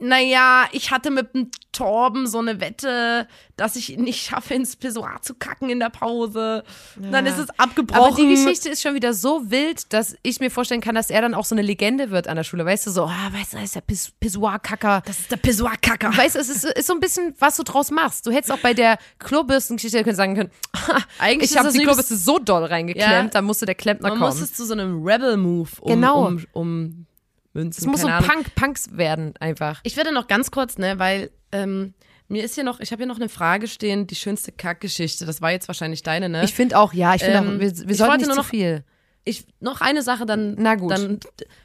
naja, 0.00 0.64
ich 0.72 0.90
hatte 0.90 1.10
mit 1.10 1.34
dem 1.34 1.50
Torben 1.72 2.26
so 2.26 2.38
eine 2.38 2.60
Wette, 2.60 3.28
dass 3.56 3.76
ich 3.76 3.96
nicht 3.96 4.22
schaffe, 4.24 4.54
ins 4.54 4.74
Pissoir 4.76 5.18
zu 5.22 5.34
kacken 5.34 5.70
in 5.70 5.78
der 5.78 5.90
Pause. 5.90 6.64
Und 6.96 7.12
Dann 7.12 7.26
Ja. 7.26 7.32
ist 7.32 7.38
es 7.38 7.58
abgebrochen. 7.58 8.02
Aber 8.02 8.16
die 8.16 8.26
Geschichte 8.28 8.68
ist 8.70 8.82
schon 8.82 8.94
wieder 8.94 9.14
so 9.14 9.50
wild, 9.50 9.92
dass 9.92 10.16
ich 10.22 10.40
mir 10.40 10.50
vorstellen 10.50 10.80
kann, 10.80 10.94
dass 10.94 11.10
er 11.10 11.22
dann 11.22 11.34
auch 11.34 11.44
so 11.44 11.54
eine 11.54 11.62
Legende 11.62 12.10
wird 12.10 12.26
an 12.28 12.36
der 12.36 12.44
Schule. 12.44 12.64
Weißt 12.66 12.86
du, 12.86 12.90
so, 12.90 13.04
ah, 13.04 13.30
weißt 13.32 13.52
du, 13.52 13.56
das 13.58 13.66
ist 13.66 13.74
der 13.76 13.80
Piss 13.82 14.10
Pissoir-Kacker. 14.18 15.02
Das 15.06 15.18
ist 15.20 15.30
der 15.30 15.36
Pissoir-Kacker. 15.36 16.16
Weißt 16.16 16.34
du, 16.34 16.40
es 16.40 16.48
ist, 16.48 16.64
ist 16.64 16.86
so 16.86 16.94
ein 16.94 17.00
bisschen, 17.00 17.34
was 17.38 17.56
du 17.56 17.62
draus 17.62 17.90
machst. 17.90 18.26
Du 18.26 18.30
hättest 18.32 18.50
auch 18.52 18.58
bei 18.58 18.74
der 18.74 18.98
Klobürstengeschichte 19.18 20.02
können 20.02 20.16
sagen 20.16 20.34
können, 20.34 20.50
Eigentlich 21.18 21.50
ich 21.52 21.56
habe 21.56 21.68
das 21.68 21.74
die 21.76 21.82
Klobürste 21.84 22.16
so 22.16 22.38
doll 22.38 22.64
reingeklemmt, 22.64 23.12
Ja. 23.12 23.24
dann 23.28 23.44
musste 23.44 23.66
der 23.66 23.74
Klempner 23.74 24.08
Man 24.10 24.18
kommen. 24.18 24.30
muss 24.32 24.40
es 24.40 24.52
zu 24.54 24.64
so 24.66 24.72
einem 24.72 25.02
Rebel-Move 25.06 25.68
um, 25.80 25.88
Genau. 25.88 26.26
um, 26.26 26.44
um 26.52 27.06
Münzen. 27.52 27.80
es 27.82 27.86
muss 27.86 28.00
so 28.02 28.08
Ahnung. 28.08 28.28
Punk, 28.28 28.54
Punks 28.54 28.96
werden 28.96 29.34
einfach. 29.40 29.80
Ich 29.82 29.96
werde 29.96 30.12
noch 30.12 30.28
ganz 30.28 30.50
kurz, 30.50 30.78
ne, 30.78 30.98
weil 30.98 31.30
ähm, 31.52 31.94
mir 32.28 32.44
ist 32.44 32.54
hier 32.54 32.62
noch, 32.64 32.78
ich 32.80 32.92
habe 32.92 33.00
hier 33.02 33.08
noch 33.08 33.16
eine 33.16 33.28
Frage 33.28 33.66
stehen, 33.66 34.06
die 34.06 34.14
schönste 34.14 34.52
Kackgeschichte. 34.52 35.26
Das 35.26 35.42
war 35.42 35.50
jetzt 35.50 35.66
wahrscheinlich 35.68 36.02
deine, 36.04 36.28
ne? 36.28 36.44
Ich 36.44 36.54
finde 36.54 36.78
auch, 36.78 36.92
ja, 36.92 37.14
ich 37.14 37.22
finde 37.24 37.38
Ähm, 37.38 37.56
auch, 37.56 37.60
wir, 37.60 37.88
wir 37.88 37.94
sollten 37.96 38.16
nicht 38.18 38.26
nur 38.26 38.36
zu 38.36 38.42
noch- 38.42 38.48
viel. 38.48 38.84
ich, 39.24 39.46
noch 39.58 39.80
eine 39.80 40.02
Sache, 40.02 40.26
dann. 40.26 40.54
Na 40.58 40.76
gut. 40.76 40.92
Dann, 40.92 41.18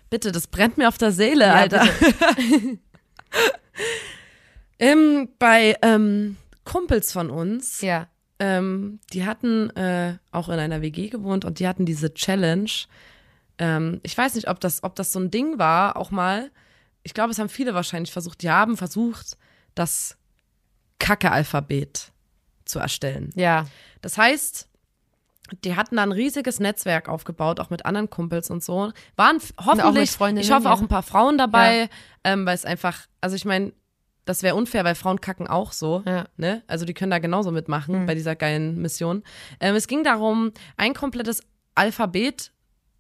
bitte, 0.09 0.31
das 0.31 0.47
brennt 0.47 0.77
mir 0.79 0.87
auf 0.87 0.97
der 0.97 1.11
Seele, 1.11 1.53
Alter. 1.53 1.85
ähm, 4.79 5.29
bei 5.39 5.75
ähm, 5.81 6.37
Kumpels 6.63 7.11
von 7.11 7.29
uns, 7.29 7.81
Ja. 7.81 8.07
ähm, 8.39 8.99
die 9.13 9.25
hatten 9.25 9.69
äh, 9.71 10.17
auch 10.31 10.49
in 10.49 10.59
einer 10.59 10.81
WG 10.81 11.09
gewohnt 11.09 11.45
und 11.45 11.59
die 11.59 11.67
hatten 11.67 11.85
diese 11.85 12.13
Challenge. 12.13 12.69
Ähm, 13.57 13.99
ich 14.03 14.17
weiß 14.17 14.35
nicht, 14.35 14.49
ob 14.49 14.59
das, 14.59 14.83
ob 14.83 14.95
das 14.95 15.11
so 15.11 15.19
ein 15.19 15.31
Ding 15.31 15.57
war, 15.59 15.97
auch 15.97 16.11
mal. 16.11 16.51
Ich 17.03 17.13
glaube, 17.13 17.31
es 17.31 17.39
haben 17.39 17.49
viele 17.49 17.73
wahrscheinlich 17.73 18.11
versucht. 18.11 18.41
Die 18.41 18.49
haben 18.49 18.77
versucht, 18.77 19.37
das 19.75 20.17
Kacke-Alphabet 20.99 22.11
zu 22.65 22.79
erstellen. 22.79 23.31
Ja. 23.35 23.65
Das 24.01 24.17
heißt, 24.17 24.67
die 25.63 25.75
hatten 25.75 25.97
da 25.97 26.03
ein 26.03 26.11
riesiges 26.11 26.59
Netzwerk 26.59 27.07
aufgebaut, 27.07 27.59
auch 27.59 27.69
mit 27.69 27.85
anderen 27.85 28.09
Kumpels 28.09 28.49
und 28.49 28.63
so. 28.63 28.91
Waren 29.15 29.39
hoffentlich, 29.63 30.11
ich 30.11 30.51
hoffe 30.51 30.65
ja. 30.65 30.73
auch 30.73 30.81
ein 30.81 30.87
paar 30.87 31.03
Frauen 31.03 31.37
dabei, 31.37 31.89
ähm, 32.23 32.45
weil 32.45 32.55
es 32.55 32.65
einfach, 32.65 33.05
also 33.21 33.35
ich 33.35 33.45
meine, 33.45 33.71
das 34.25 34.41
wäre 34.41 34.55
unfair, 34.55 34.83
weil 34.83 34.95
Frauen 34.95 35.21
kacken 35.21 35.47
auch 35.47 35.71
so. 35.71 36.01
Ja. 36.05 36.25
Ne? 36.37 36.63
Also 36.65 36.85
die 36.85 36.95
können 36.95 37.11
da 37.11 37.19
genauso 37.19 37.51
mitmachen 37.51 38.07
bei 38.07 38.15
dieser 38.15 38.35
geilen 38.35 38.81
Mission. 38.81 39.23
Ähm, 39.59 39.75
es 39.75 39.87
ging 39.87 40.03
darum, 40.03 40.51
ein 40.77 40.95
komplettes 40.95 41.41
Alphabet 41.75 42.51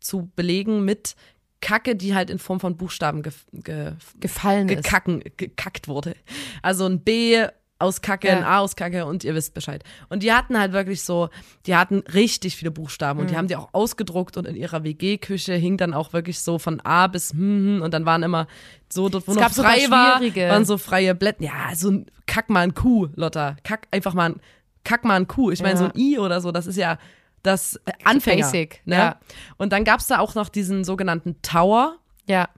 zu 0.05 0.29
belegen 0.35 0.85
mit 0.85 1.15
Kacke, 1.61 1.95
die 1.95 2.13
halt 2.13 2.29
in 2.29 2.37
Form 2.39 2.59
von 2.59 2.77
Buchstaben 2.77 3.23
ge 3.23 3.31
ge 3.53 3.93
Gefallen 4.19 4.69
ist. 4.69 4.83
gekacken, 4.83 5.23
gekackt 5.37 5.87
wurde. 5.87 6.15
Also 6.61 6.85
ein 6.85 6.99
B 7.01 7.43
aus 7.79 8.01
Kacke, 8.01 8.29
ein 8.31 8.39
Ja. 8.41 8.47
A 8.47 8.59
aus 8.59 8.75
Kacke 8.77 9.05
und 9.05 9.23
ihr 9.23 9.35
wisst 9.35 9.53
Bescheid. 9.53 9.83
Und 10.07 10.23
die 10.23 10.31
hatten 10.31 10.57
halt 10.57 10.71
wirklich 10.73 11.01
so, 11.03 11.29
die 11.65 11.75
hatten 11.75 11.99
richtig 12.13 12.55
viele 12.55 12.71
Buchstaben 12.71 13.17
Mhm. 13.19 13.21
und 13.25 13.31
die 13.31 13.35
haben 13.37 13.47
die 13.47 13.55
auch 13.57 13.69
ausgedruckt 13.73 14.37
und 14.37 14.45
in 14.47 14.55
ihrer 14.55 14.83
WG-Küche 14.83 15.53
hing 15.55 15.75
dann 15.75 15.93
auch 15.93 16.13
wirklich 16.13 16.39
so 16.39 16.57
von 16.59 16.79
A 16.81 17.07
bis 17.07 17.31
hm, 17.33 17.39
hm 17.77 17.81
und 17.81 17.93
dann 17.93 18.05
waren 18.05 18.23
immer 18.23 18.47
so 18.91 19.09
dort, 19.09 19.27
wo 19.27 19.31
Es 19.31 19.37
noch 19.37 19.51
frei 19.51 19.85
ein 19.85 19.91
war, 19.91 20.21
waren 20.21 20.65
so 20.65 20.77
freie 20.77 21.15
Blätter. 21.15 21.43
Ja, 21.43 21.75
so 21.75 21.89
ein 21.91 22.05
Kack 22.27 22.49
mal 22.49 22.61
ein 22.61 22.73
Q, 22.75 23.09
Lotta. 23.15 23.57
Kack 23.63 23.87
einfach 23.91 24.13
mal 24.13 24.29
ein, 24.31 24.39
Kack 24.83 25.03
mal 25.03 25.15
ein 25.15 25.27
Q. 25.27 25.51
Ich 25.51 25.61
meine, 25.61 25.73
Ja. 25.73 25.77
so 25.79 25.85
ein 25.85 25.91
I 25.97 26.17
oder 26.19 26.39
so, 26.41 26.51
das 26.51 26.67
ist 26.67 26.77
ja 26.77 26.97
das 27.45 27.75
äh, 27.85 27.91
Anfänger. 28.03 28.43
Basic, 28.43 28.81
ne? 28.85 28.95
ja. 28.95 29.19
Und 29.57 29.71
dann 29.73 29.83
gab's 29.83 30.07
da 30.07 30.19
auch 30.19 30.35
noch 30.35 30.49
diesen 30.49 30.83
sogenannten 30.83 31.41
Tower, 31.41 31.97
Ja. 32.27 32.49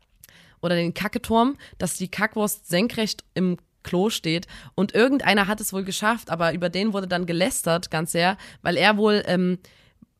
oder 0.61 0.75
den 0.75 0.93
Kacketurm, 0.93 1.55
dass 1.77 1.95
die 1.95 2.09
Kackwurst 2.09 2.67
senkrecht 2.67 3.23
im 3.33 3.57
Klo 3.83 4.09
steht. 4.09 4.47
Und 4.75 4.93
irgendeiner 4.95 5.47
hat 5.47 5.61
es 5.61 5.71
wohl 5.71 5.83
geschafft, 5.83 6.29
aber 6.29 6.53
über 6.53 6.69
den 6.69 6.93
wurde 6.93 7.07
dann 7.07 7.25
gelästert, 7.25 7.89
ganz 7.91 8.11
sehr, 8.11 8.37
weil 8.61 8.75
er 8.75 8.97
wohl, 8.97 9.23
ähm, 9.27 9.59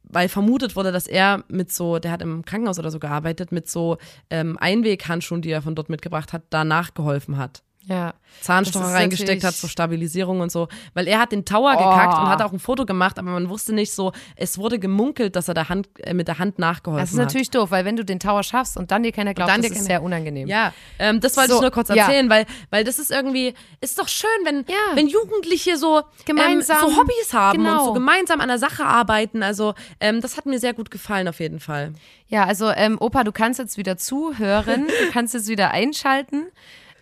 weil 0.04 0.30
vermutet 0.30 0.78
wurde, 0.78 0.94
dass 0.94 1.06
er 1.08 1.44
mit 1.50 1.72
so, 1.74 2.00
der 2.00 2.12
hat 2.12 2.22
im 2.22 2.46
Krankenhaus 2.46 2.80
oder 2.80 2.92
so 2.92 3.00
gearbeitet, 3.00 3.52
mit 3.52 3.68
so 3.70 3.98
ähm, 4.30 4.58
Einweghandschuhen, 4.58 5.42
die 5.42 5.50
er 5.50 5.62
von 5.62 5.76
dort 5.76 5.90
mitgebracht 5.90 6.32
hat, 6.32 6.44
da 6.50 6.64
nachgeholfen 6.64 7.36
hat. 7.38 7.62
Ja. 7.88 8.14
Zahnstocher 8.42 8.94
reingesteckt 8.94 9.44
hat 9.44 9.56
zur 9.56 9.70
Stabilisierung 9.70 10.42
und 10.42 10.52
so. 10.52 10.68
Weil 10.94 11.08
er 11.08 11.20
hat 11.20 11.32
den 11.32 11.44
Tower 11.46 11.74
Oh. 11.76 11.78
gekackt 11.78 12.20
und 12.20 12.28
hat 12.30 12.42
auch 12.44 12.52
ein 12.54 12.60
Foto 12.60 12.86
gemacht, 12.86 13.18
aber 13.18 13.32
man 13.32 13.50
wusste 13.50 13.74
nicht 13.74 13.92
so, 13.94 14.12
es 14.36 14.58
wurde 14.58 14.78
gemunkelt, 14.78 15.36
dass 15.36 15.48
er 15.48 15.54
der 15.54 15.70
Hand, 15.70 15.88
äh, 16.02 16.14
mit 16.14 16.28
der 16.28 16.38
Hand 16.38 16.60
nachgeholfen 16.60 17.02
Das 17.02 17.12
ist 17.14 17.18
hat. 17.18 17.26
natürlich 17.28 17.50
doof, 17.50 17.72
weil 17.72 17.86
wenn 17.86 17.96
du 17.96 18.04
den 18.06 18.20
Tower 18.20 18.44
schaffst 18.44 18.78
und 18.78 18.92
dann 18.92 19.04
dir 19.04 19.12
keiner 19.12 19.34
glaubt, 19.34 19.50
dann 19.52 19.62
das 19.62 19.72
ist 19.72 19.86
sehr 19.86 20.04
unangenehm. 20.04 20.48
Ja, 20.48 20.74
ähm, 21.00 21.20
das 21.22 21.36
wollte 21.38 21.50
So, 21.52 21.56
ich 21.56 21.62
nur 21.62 21.72
kurz 21.72 21.90
ja. 21.90 21.96
erzählen, 21.96 22.30
weil, 22.30 22.46
weil 22.70 22.84
das 22.84 23.00
ist 23.00 23.10
irgendwie, 23.10 23.54
ist 23.82 23.98
doch 23.98 24.08
schön, 24.10 24.30
wenn, 24.44 24.66
Ja. 24.68 24.76
wenn 24.96 25.08
Jugendliche 25.08 25.78
so, 25.78 26.04
Gemeinsam, 26.26 26.78
ähm, 26.84 26.90
so 26.92 26.98
Hobbys 26.98 27.34
haben 27.34 27.60
genau. 27.64 27.80
und 27.80 27.86
so 27.86 27.94
gemeinsam 27.94 28.42
an 28.42 28.50
der 28.50 28.60
Sache 28.60 28.86
arbeiten. 28.86 29.42
Also, 29.42 29.74
ähm, 30.00 30.22
das 30.22 30.36
hat 30.38 30.46
mir 30.46 30.60
sehr 30.60 30.74
gut 30.74 30.92
gefallen, 30.92 31.28
auf 31.28 31.40
jeden 31.40 31.60
Fall. 31.62 31.94
Ja, 32.28 32.44
also 32.44 32.70
ähm, 32.70 32.98
Opa, 33.00 33.24
du 33.24 33.32
kannst 33.32 33.60
jetzt 33.60 33.78
wieder 33.78 33.98
zuhören, 33.98 34.88
du 34.88 35.12
kannst 35.12 35.34
jetzt 35.34 35.48
wieder 35.48 35.72
einschalten. 35.72 36.48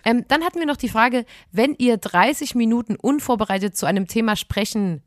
Ähm, 0.05 0.23
dann 0.27 0.43
hatten 0.43 0.59
wir 0.59 0.67
noch 0.67 0.77
die 0.77 0.89
Frage, 0.89 1.25
wenn 1.51 1.75
ihr 1.75 1.97
30 1.97 2.55
Minuten 2.55 2.95
unvorbereitet 2.95 3.75
zu 3.75 3.85
einem 3.85 4.07
Thema 4.07 4.35
sprechen 4.35 5.01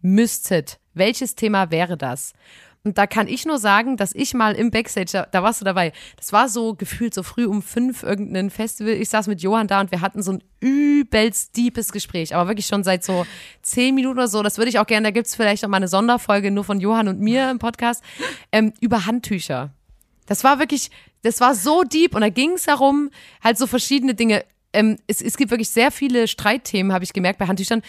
müsstet, 0.00 0.78
welches 0.94 1.34
Thema 1.34 1.70
wäre 1.70 1.96
das? 1.96 2.32
Und 2.86 2.98
da 2.98 3.06
kann 3.06 3.28
ich 3.28 3.46
nur 3.46 3.58
sagen, 3.58 3.96
dass 3.96 4.14
ich 4.14 4.34
mal 4.34 4.54
im 4.54 4.70
Backstage, 4.70 5.26
da, 5.32 5.42
warst 5.42 5.62
du 5.62 5.64
dabei, 5.64 5.92
das 6.16 6.34
war 6.34 6.50
so 6.50 6.74
gefühlt 6.74 7.14
so 7.14 7.22
früh 7.22 7.46
um 7.46 7.62
fünf 7.62 8.02
irgendein 8.02 8.50
Festival. 8.50 8.92
Ich 8.92 9.08
saß 9.08 9.26
mit 9.26 9.40
Johann 9.40 9.68
da 9.68 9.80
und 9.80 9.90
wir 9.90 10.02
hatten 10.02 10.22
so 10.22 10.32
ein 10.32 10.44
übelst 10.60 11.56
deepes 11.56 11.92
Gespräch, 11.92 12.34
aber 12.34 12.46
wirklich 12.46 12.66
schon 12.66 12.84
seit 12.84 13.02
so 13.02 13.24
zehn 13.62 13.94
Minuten 13.94 14.18
oder 14.18 14.28
so. 14.28 14.42
Das 14.42 14.58
würde 14.58 14.68
ich 14.68 14.78
auch 14.78 14.86
gerne, 14.86 15.06
da 15.06 15.10
gibt's 15.12 15.34
vielleicht 15.34 15.64
auch 15.64 15.68
mal 15.70 15.78
eine 15.78 15.88
Sonderfolge 15.88 16.50
nur 16.50 16.62
von 16.62 16.78
Johann 16.78 17.08
und 17.08 17.20
mir 17.20 17.50
im 17.50 17.58
Podcast, 17.58 18.04
ähm, 18.52 18.74
über 18.80 19.06
Handtücher. 19.06 19.72
Das 20.26 20.44
war 20.44 20.58
wirklich, 20.58 20.90
das 21.24 21.40
war 21.40 21.54
so 21.54 21.82
deep 21.82 22.14
und 22.14 22.20
da 22.20 22.28
ging 22.28 22.52
es 22.52 22.64
darum, 22.64 23.10
halt 23.42 23.58
so 23.58 23.66
verschiedene 23.66 24.14
Dinge. 24.14 24.44
Ähm, 24.72 24.98
es, 25.06 25.20
es 25.20 25.36
gibt 25.36 25.50
wirklich 25.50 25.70
sehr 25.70 25.90
viele 25.90 26.28
Streitthemen, 26.28 26.92
habe 26.92 27.04
ich 27.04 27.12
gemerkt 27.12 27.38
bei 27.38 27.46
Handtüchern. 27.46 27.82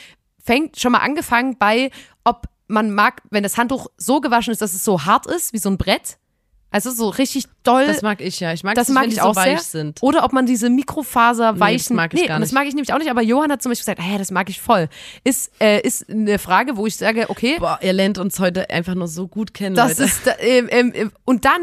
Fängt 0.44 0.80
schon 0.80 0.92
mal 0.92 1.00
angefangen 1.00 1.58
bei, 1.58 1.92
ob 2.24 2.48
man 2.68 2.92
mag, 2.94 3.22
wenn 3.30 3.44
das 3.44 3.58
Handtuch 3.58 3.88
so 3.98 4.22
gewaschen 4.22 4.52
ist, 4.52 4.62
dass 4.62 4.74
es 4.74 4.84
so 4.84 5.06
hart 5.06 5.28
ist, 5.28 5.54
wie 5.54 5.58
so 5.60 5.70
ein 5.70 5.78
Brett. 5.78 6.18
Also 6.72 6.92
so 6.92 7.08
richtig 7.10 7.46
doll. 7.64 7.88
Das 7.88 8.02
mag 8.02 8.20
ich 8.20 8.40
ja. 8.40 8.52
Ich 8.52 8.64
mag 8.64 8.76
Das 8.76 8.88
nicht, 8.90 8.96
mag 8.96 9.04
wenn 9.04 9.10
ich 9.10 9.16
die 9.16 9.22
auch 9.22 9.34
so 9.34 9.40
weich 9.40 9.62
sehr. 9.62 9.82
sind. 9.82 10.04
Oder 10.04 10.26
ob 10.26 10.34
man 10.34 10.46
diese 10.46 10.70
Mikrofaser 10.70 11.58
weichen. 11.60 11.96
mag 11.96 12.14
ich 12.14 12.20
nee, 12.22 12.28
gar 12.28 12.36
und 12.36 12.42
das 12.42 12.50
nicht. 12.50 12.56
mag 12.56 12.68
ich 12.68 12.74
nämlich 12.74 12.92
auch 12.92 12.98
nicht. 12.98 13.10
Aber 13.10 13.22
Johann 13.22 13.52
hat 13.52 13.62
zum 13.62 13.72
Beispiel 13.72 13.94
gesagt, 13.94 14.02
hey, 14.02 14.18
das 14.18 14.30
mag 14.32 14.50
ich 14.50 14.60
voll. 14.60 14.90
Ist, 15.24 15.52
äh, 15.62 15.80
ist 15.82 16.10
eine 16.10 16.38
Frage, 16.38 16.76
wo 16.76 16.86
ich 16.86 16.98
sage, 16.98 17.30
okay, 17.30 17.58
Boah, 17.60 17.80
ihr 17.82 17.94
lernt 17.94 18.18
uns 18.18 18.40
heute 18.40 18.70
einfach 18.70 18.94
nur 18.96 19.08
so 19.08 19.28
gut 19.28 19.54
kennen, 19.54 19.76
das 19.76 20.00
Leute. 20.00 20.04
ist, 20.04 20.22
ähm, 20.40 20.68
ähm, 20.72 21.12
und 21.24 21.46
dann 21.46 21.62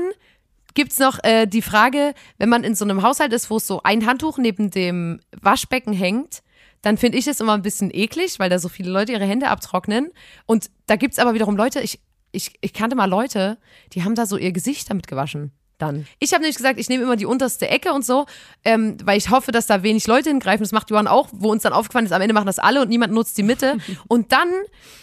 gibt's 0.74 0.98
noch 0.98 1.18
äh, 1.22 1.46
die 1.46 1.62
Frage, 1.62 2.14
wenn 2.38 2.48
man 2.48 2.64
in 2.64 2.74
so 2.74 2.84
einem 2.84 3.02
Haushalt 3.02 3.32
ist, 3.32 3.50
wo 3.50 3.56
es 3.56 3.66
so 3.66 3.82
ein 3.82 4.06
Handtuch 4.06 4.38
neben 4.38 4.70
dem 4.70 5.20
Waschbecken 5.40 5.92
hängt, 5.92 6.42
dann 6.82 6.98
finde 6.98 7.18
ich 7.18 7.26
es 7.26 7.40
immer 7.40 7.54
ein 7.54 7.62
bisschen 7.62 7.90
eklig, 7.92 8.38
weil 8.38 8.50
da 8.50 8.58
so 8.58 8.68
viele 8.68 8.90
Leute 8.90 9.12
ihre 9.12 9.24
Hände 9.24 9.48
abtrocknen. 9.48 10.10
Und 10.46 10.70
da 10.86 10.96
gibt's 10.96 11.18
aber 11.18 11.32
wiederum 11.34 11.56
Leute, 11.56 11.80
ich, 11.80 12.00
ich, 12.32 12.52
ich 12.60 12.72
kannte 12.72 12.96
mal 12.96 13.08
Leute, 13.08 13.58
die 13.92 14.04
haben 14.04 14.14
da 14.14 14.26
so 14.26 14.36
ihr 14.36 14.52
Gesicht 14.52 14.90
damit 14.90 15.06
gewaschen. 15.06 15.52
Dann. 15.78 16.06
Ich 16.20 16.32
habe 16.32 16.42
nämlich 16.42 16.56
gesagt, 16.56 16.78
ich 16.78 16.88
nehme 16.88 17.02
immer 17.02 17.16
die 17.16 17.26
unterste 17.26 17.68
Ecke 17.68 17.92
und 17.92 18.04
so, 18.04 18.26
ähm, 18.64 18.98
weil 19.02 19.18
ich 19.18 19.30
hoffe, 19.30 19.50
dass 19.50 19.66
da 19.66 19.82
wenig 19.82 20.06
Leute 20.06 20.28
hingreifen. 20.30 20.62
Das 20.62 20.70
macht 20.70 20.90
Johann 20.90 21.08
auch, 21.08 21.28
wo 21.32 21.50
uns 21.50 21.62
dann 21.62 21.72
aufgefallen 21.72 22.06
ist, 22.06 22.12
am 22.12 22.22
Ende 22.22 22.34
machen 22.34 22.46
das 22.46 22.60
alle 22.60 22.82
und 22.82 22.88
niemand 22.88 23.12
nutzt 23.12 23.36
die 23.36 23.42
Mitte. 23.42 23.78
Und 24.06 24.30
dann 24.30 24.48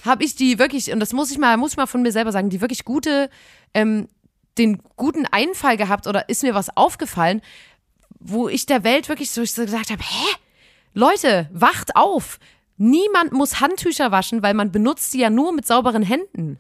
habe 0.06 0.24
ich 0.24 0.36
die 0.36 0.58
wirklich, 0.58 0.94
und 0.94 1.02
das 1.02 1.12
muss 1.12 1.32
ich 1.32 1.38
mal, 1.38 1.58
muss 1.58 1.72
ich 1.72 1.78
mal 1.78 1.86
von 1.86 2.02
mir 2.02 2.14
selber 2.14 2.32
sagen, 2.32 2.50
die 2.50 2.62
wirklich 2.62 2.86
gute 2.86 3.30
ähm, 3.74 4.08
den 4.60 4.82
guten 4.96 5.26
Einfall 5.26 5.78
gehabt 5.78 6.06
oder 6.06 6.30
ist 6.30 6.44
mir 6.44 6.54
was 6.54 6.76
aufgefallen, 6.78 7.42
wo 8.20 8.48
ich 8.50 8.66
der 8.66 8.84
Welt 8.84 9.10
wirklich 9.10 9.32
so 9.32 9.42
gesagt 9.42 9.90
habe, 9.90 10.02
hä? 10.04 10.36
Leute, 10.94 11.50
wacht 11.54 11.96
auf. 11.96 12.40
Niemand 12.78 13.32
muss 13.32 13.60
Handtücher 13.60 14.12
waschen, 14.12 14.44
weil 14.44 14.54
man 14.54 14.72
benutzt 14.72 15.12
sie 15.12 15.22
ja 15.22 15.30
nur 15.30 15.54
mit 15.54 15.66
sauberen 15.66 16.04
Händen. 16.04 16.60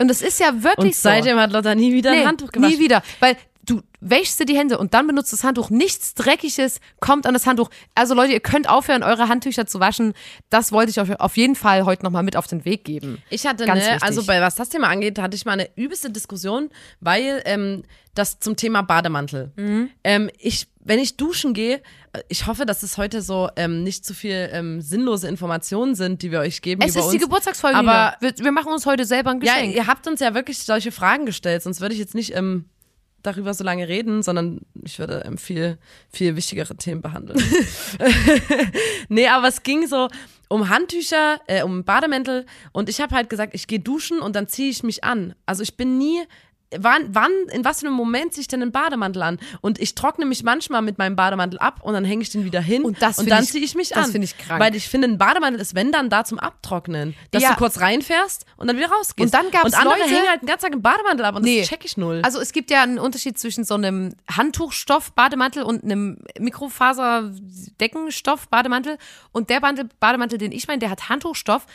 Und 0.00 0.10
es 0.10 0.22
ist 0.22 0.38
ja 0.38 0.62
wirklich 0.62 0.92
Und 0.92 0.94
seitdem 0.94 1.36
so. 1.36 1.42
hat 1.42 1.52
Lotta 1.52 1.74
nie 1.74 1.92
wieder 1.92 2.12
Nee, 2.12 2.20
ein 2.20 2.28
Handtuch 2.28 2.52
gewaschen. 2.52 2.72
Nie 2.76 2.78
wieder. 2.78 3.02
Weil 3.18 3.36
du 3.68 3.82
wäschst 4.00 4.38
dir 4.40 4.46
die 4.46 4.56
Hände 4.56 4.78
und 4.78 4.94
dann 4.94 5.06
benutzt 5.06 5.32
das 5.32 5.44
Handtuch. 5.44 5.70
Nichts 5.70 6.14
Dreckiges 6.14 6.80
kommt 7.00 7.26
an 7.26 7.34
das 7.34 7.46
Handtuch. 7.46 7.68
Also 7.94 8.14
Leute, 8.14 8.32
ihr 8.32 8.40
könnt 8.40 8.68
aufhören, 8.68 9.02
eure 9.02 9.28
Handtücher 9.28 9.66
zu 9.66 9.80
waschen. 9.80 10.14
Das 10.50 10.72
wollte 10.72 10.90
ich 10.90 11.00
euch 11.00 11.18
auf 11.20 11.36
jeden 11.36 11.56
Fall 11.56 11.84
heute 11.84 12.04
nochmal 12.04 12.22
mit 12.22 12.36
auf 12.36 12.46
den 12.46 12.64
Weg 12.64 12.84
geben. 12.84 13.22
Ich 13.30 13.46
hatte, 13.46 13.66
Ganz 13.66 13.80
ne, 13.84 13.90
wichtig. 13.92 14.02
also 14.04 14.24
bei 14.24 14.40
was 14.40 14.54
das 14.54 14.68
Thema 14.68 14.88
angeht, 14.88 15.18
hatte 15.18 15.36
ich 15.36 15.44
mal 15.44 15.52
eine 15.52 15.68
übelste 15.76 16.10
Diskussion, 16.10 16.70
weil 17.00 17.42
ähm, 17.44 17.82
das 18.14 18.38
zum 18.40 18.56
Thema 18.56 18.82
Bademantel. 18.82 19.52
Mhm. 19.56 19.90
Ähm, 20.04 20.30
ich, 20.38 20.66
wenn 20.80 20.98
ich 20.98 21.16
duschen 21.16 21.52
gehe, 21.54 21.76
äh, 22.12 22.20
ich 22.28 22.46
hoffe, 22.46 22.66
dass 22.66 22.82
es 22.82 22.98
heute 22.98 23.20
so 23.22 23.48
ähm, 23.56 23.82
nicht 23.82 24.04
zu 24.04 24.14
viel 24.14 24.48
ähm, 24.52 24.80
sinnlose 24.80 25.28
Informationen 25.28 25.94
sind, 25.94 26.22
die 26.22 26.30
wir 26.30 26.40
euch 26.40 26.62
geben 26.62 26.82
Es 26.82 26.96
ist 26.96 27.02
uns. 27.02 27.12
die 27.12 27.18
Geburtstagsfolge. 27.18 27.76
aber- 27.76 28.14
wir, 28.20 28.32
wir 28.38 28.52
machen 28.52 28.72
uns 28.72 28.86
heute 28.86 29.04
selber 29.04 29.30
ein 29.30 29.40
ja, 29.42 29.54
Geschenk. 29.54 29.74
ihr 29.74 29.86
habt 29.86 30.06
uns 30.06 30.20
ja 30.20 30.34
wirklich 30.34 30.58
solche 30.58 30.90
Fragen 30.92 31.26
gestellt, 31.26 31.62
sonst 31.62 31.80
würde 31.80 31.94
ich 31.94 32.00
jetzt 32.00 32.14
nicht 32.14 32.34
ähm, 32.34 32.64
darüber 33.22 33.54
so 33.54 33.64
lange 33.64 33.88
reden, 33.88 34.22
sondern 34.22 34.60
ich 34.84 34.98
würde 34.98 35.22
ähm, 35.26 35.38
viel, 35.38 35.78
viel 36.10 36.36
wichtigere 36.36 36.76
Themen 36.76 37.02
behandeln. 37.02 37.42
nee, 39.08 39.28
aber 39.28 39.48
es 39.48 39.62
ging 39.62 39.86
so 39.86 40.08
um 40.48 40.68
Handtücher, 40.68 41.40
äh, 41.46 41.62
um 41.62 41.84
Bademäntel 41.84 42.46
und 42.72 42.88
ich 42.88 43.00
habe 43.00 43.14
halt 43.14 43.28
gesagt, 43.28 43.54
ich 43.54 43.66
gehe 43.66 43.80
duschen 43.80 44.20
und 44.20 44.34
dann 44.34 44.48
ziehe 44.48 44.70
ich 44.70 44.82
mich 44.82 45.04
an. 45.04 45.34
Also 45.46 45.62
ich 45.62 45.76
bin 45.76 45.98
nie 45.98 46.22
Wann, 46.76 47.14
wann, 47.14 47.30
in 47.50 47.64
was 47.64 47.80
für 47.80 47.86
einem 47.86 47.96
Moment 47.96 48.34
ziehe 48.34 48.42
ich 48.42 48.48
denn 48.48 48.60
einen 48.60 48.72
Bademantel 48.72 49.22
an? 49.22 49.38
Und 49.62 49.80
ich 49.80 49.94
trockne 49.94 50.26
mich 50.26 50.42
manchmal 50.42 50.82
mit 50.82 50.98
meinem 50.98 51.16
Bademantel 51.16 51.58
ab 51.58 51.80
und 51.82 51.94
dann 51.94 52.04
hänge 52.04 52.20
ich 52.20 52.28
den 52.28 52.44
wieder 52.44 52.60
hin 52.60 52.84
Und 52.84 53.00
das 53.00 53.16
find 53.16 53.30
dann 53.30 53.42
ziehe 53.44 53.64
ich 53.64 53.74
mich 53.74 53.88
das 53.88 54.04
an. 54.04 54.12
find 54.12 54.22
ich 54.24 54.36
krank. 54.36 54.60
Weil 54.60 54.74
ich 54.74 54.86
finde, 54.86 55.08
ein 55.08 55.16
Bademantel 55.16 55.62
ist, 55.62 55.74
wenn 55.74 55.92
dann 55.92 56.10
da 56.10 56.24
zum 56.24 56.38
Abtrocknen. 56.38 57.14
Dass 57.30 57.42
Ja. 57.42 57.52
du 57.52 57.56
kurz 57.56 57.80
reinfährst 57.80 58.44
und 58.58 58.66
dann 58.66 58.76
wieder 58.76 58.90
rausgehst. 58.90 59.24
Und 59.24 59.32
dann 59.32 59.50
gab's 59.50 59.64
Und 59.64 59.78
andere 59.78 59.98
Leute- 59.98 60.10
hängen 60.10 60.28
halt 60.28 60.42
den 60.42 60.46
ganzen 60.46 60.66
Tag 60.66 60.74
im 60.74 60.82
Bademantel 60.82 61.24
ab 61.24 61.36
und 61.36 61.42
Nee. 61.42 61.60
das 61.60 61.68
check 61.70 61.86
ich 61.86 61.96
null. 61.96 62.20
Also 62.22 62.38
es 62.38 62.52
gibt 62.52 62.70
ja 62.70 62.82
einen 62.82 62.98
Unterschied 62.98 63.38
zwischen 63.38 63.64
so 63.64 63.72
einem 63.72 64.14
Handtuchstoff-Bademantel 64.30 65.62
und 65.62 65.84
einem 65.84 66.18
Mikrofaser-Deckenstoff-Bademantel. 66.38 68.98
Und 69.32 69.50
der 69.50 69.60
Bademantel, 70.00 70.38
den 70.38 70.52
ich 70.52 70.66
meine, 70.68 70.78
der 70.80 70.90
hat 70.90 71.08
Handtuchstoff. 71.08 71.66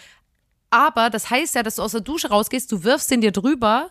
Aber 0.70 1.10
das 1.10 1.30
heißt 1.30 1.56
ja, 1.56 1.64
dass 1.64 1.76
du 1.76 1.84
aus 1.84 1.92
der 1.92 2.02
Dusche 2.02 2.30
rausgehst, 2.30 2.72
du 2.72 2.84
wirfst 2.84 3.12
den 3.12 3.22
dir 3.22 3.32
drüber 3.32 3.90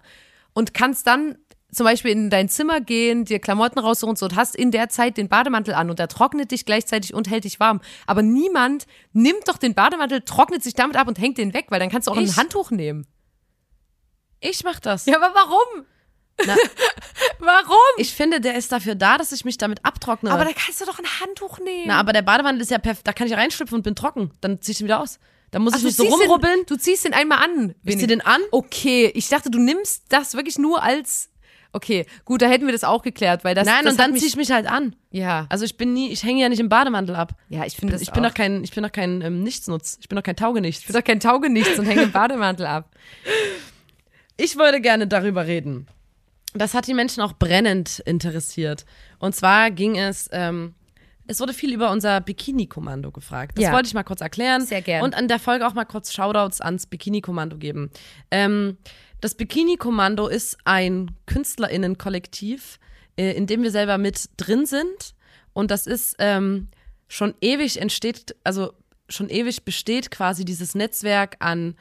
und 0.55 0.75
kannst 0.75 1.07
dann 1.07 1.37
zum 1.75 1.85
Beispiel 1.85 2.11
in 2.11 2.29
dein 2.29 2.51
Zimmer 2.51 2.83
gehen, 2.83 3.25
dir 3.25 3.39
Klamotten 3.39 3.79
raussuchen 3.79 4.11
und 4.11 4.19
so 4.19 4.27
und 4.27 4.37
hast 4.37 4.55
in 4.55 4.71
der 4.71 4.91
Zeit 4.91 5.17
den 5.17 5.29
Bademantel 5.31 5.73
an 5.73 5.89
und 5.89 5.99
der 5.99 6.09
trocknet 6.09 6.51
dich 6.51 6.67
gleichzeitig 6.67 7.15
und 7.15 7.31
hält 7.31 7.45
dich 7.45 7.61
warm. 7.61 7.81
Aber 8.07 8.21
niemand 8.23 8.87
nimmt 9.15 9.49
doch 9.49 9.57
den 9.57 9.75
Bademantel, 9.75 10.21
trocknet 10.21 10.63
sich 10.63 10.75
damit 10.75 10.97
ab 10.97 11.09
und 11.09 11.19
hängt 11.19 11.39
den 11.39 11.55
weg, 11.55 11.67
weil 11.71 11.81
dann 11.81 11.89
kannst 11.89 12.09
du 12.09 12.13
auch 12.13 12.17
Ich- 12.19 12.29
ein 12.33 12.37
Handtuch 12.37 12.71
nehmen. 12.71 13.07
ich 14.41 14.65
mach 14.65 14.81
das. 14.81 15.07
Ja, 15.07 15.17
aber 15.17 15.35
warum? 15.35 15.87
Warum? 17.39 17.77
ich 17.99 18.13
finde, 18.15 18.41
der 18.41 18.55
ist 18.57 18.73
dafür 18.73 18.95
da, 18.95 19.19
dass 19.19 19.33
ich 19.33 19.45
mich 19.45 19.59
damit 19.59 19.85
abtrockne. 19.85 20.31
Aber 20.31 20.45
da 20.45 20.51
kannst 20.53 20.81
du 20.81 20.85
doch 20.87 20.99
ein 20.99 21.05
Handtuch 21.21 21.59
nehmen. 21.59 21.85
Na, 21.87 22.01
aber 22.01 22.13
der 22.13 22.23
Bademantel 22.23 22.63
ist 22.63 22.71
ja 22.71 22.79
perfekt. 22.79 23.07
Da 23.07 23.13
kann 23.13 23.27
ich 23.27 23.35
reinschlüpfen 23.35 23.77
und 23.77 23.83
bin 23.83 23.95
trocken. 23.95 24.33
Dann 24.41 24.61
zieh 24.61 24.73
ich 24.73 24.81
ihn 24.81 24.85
wieder 24.87 25.01
aus. 25.01 25.19
Dann 25.53 25.63
muss 25.63 25.75
Ach, 25.75 25.79
ich 25.79 25.85
nicht 25.85 25.97
so 25.97 26.05
rumrubbeln. 26.05 26.61
Den, 26.61 26.67
du 26.67 26.77
ziehst 26.77 27.05
den 27.05 27.13
einmal 27.13 27.39
an. 27.45 27.75
Ich 27.85 27.99
zieh 27.99 28.07
den 28.07 28.23
an. 28.23 28.41
Okay, 28.51 29.13
ich 29.15 29.29
dachte, 29.29 29.51
du 29.51 29.61
nimmst 29.61 30.05
das 30.09 30.35
wirklich 30.35 30.59
nur 30.59 30.83
als. 30.83 31.29
Okay, 31.75 32.05
gut, 32.25 32.43
da 32.43 32.49
hätten 32.49 32.67
wir 32.67 32.73
das 32.73 32.85
auch 32.85 33.03
geklärt, 33.03 33.45
weil 33.45 33.55
das. 33.55 33.67
Nein, 33.67 33.85
das 33.85 33.93
und 33.93 34.01
dann 34.01 34.17
ziehe 34.17 34.27
ich 34.27 34.37
mich 34.37 34.51
halt 34.51 34.67
an. 34.67 34.97
Ja, 35.11 35.47
Also 35.51 35.65
ich 35.65 35.77
bin 35.77 35.93
nie, 35.93 36.11
ich 36.11 36.23
hänge 36.23 36.41
ja 36.41 36.49
nicht 36.49 36.59
im 36.61 36.69
Bademantel 36.69 37.15
ab. 37.15 37.35
ja, 37.49 37.65
ich 37.65 37.77
finde 37.77 37.93
das. 37.93 38.03
Ich 38.03 38.11
bin 38.13 38.25
auch. 38.25 38.29
doch 38.29 38.35
kein, 38.35 38.65
ich 38.65 38.73
bin 38.73 38.83
doch 38.83 38.93
kein 38.93 39.21
ähm, 39.23 39.43
Nichtsnutz. 39.43 39.99
Ich 40.01 40.09
bin 40.09 40.17
doch 40.17 40.23
kein 40.23 40.37
Taugenichts. 40.37 40.81
Ich 40.83 40.87
bin 40.87 40.97
doch 40.97 41.05
kein 41.05 41.21
Taugenichts 41.21 41.79
und 41.79 41.85
hänge 41.87 42.03
im 42.03 42.13
Bademantel 42.13 42.67
ab. 42.67 42.91
Ich 44.39 44.57
wollte 44.59 44.81
gerne 44.81 45.07
darüber 45.07 45.47
reden. 45.47 45.87
Das 46.55 46.75
hat 46.75 46.87
die 46.87 46.95
Menschen 46.95 47.23
auch 47.23 47.35
brennend 47.35 48.01
interessiert. 48.07 48.87
Und 49.19 49.35
zwar 49.37 49.71
ging 49.71 49.97
es, 49.99 50.29
ähm, 50.33 50.75
es 51.27 51.41
wurde 51.41 51.53
viel 51.53 51.73
über 51.73 51.91
unser 51.91 52.21
Bikini-Kommando 52.21 53.11
gefragt. 53.11 53.57
Das 53.57 53.65
Ja. 53.65 53.73
wollte 53.73 53.87
ich 53.87 53.95
mal 53.95 54.03
kurz 54.03 54.21
erklären. 54.21 54.65
Sehr 54.67 54.83
gern. 54.83 55.03
Und 55.03 55.15
an 55.15 55.29
der 55.29 55.39
Folge 55.39 55.67
auch 55.67 55.75
mal 55.75 55.85
kurz 55.85 56.13
Shoutouts 56.13 56.61
ans 56.61 56.87
Bikini-Kommando 56.87 57.59
geben. 57.59 57.91
Ähm, 58.31 58.77
das 59.21 59.35
Bikini-Kommando 59.35 60.27
ist 60.27 60.59
ein 60.65 61.13
KünstlerInnen-Kollektiv, 61.27 62.79
äh, 63.17 63.33
in 63.33 63.47
dem 63.47 63.63
wir 63.63 63.71
selber 63.71 63.99
mit 63.99 64.31
drin 64.37 64.67
sind. 64.67 65.15
Und 65.53 65.71
das 65.71 65.87
ist 65.87 66.17
ähm, 66.19 66.69
schon 67.09 67.35
ewig 67.41 67.81
entsteht, 67.81 68.35
also 68.45 68.73
schon 69.09 69.29
ewig 69.29 69.65
besteht 69.65 70.11
quasi 70.11 70.45
dieses 70.45 70.75
Netzwerk 70.75 71.37
an 71.41 71.77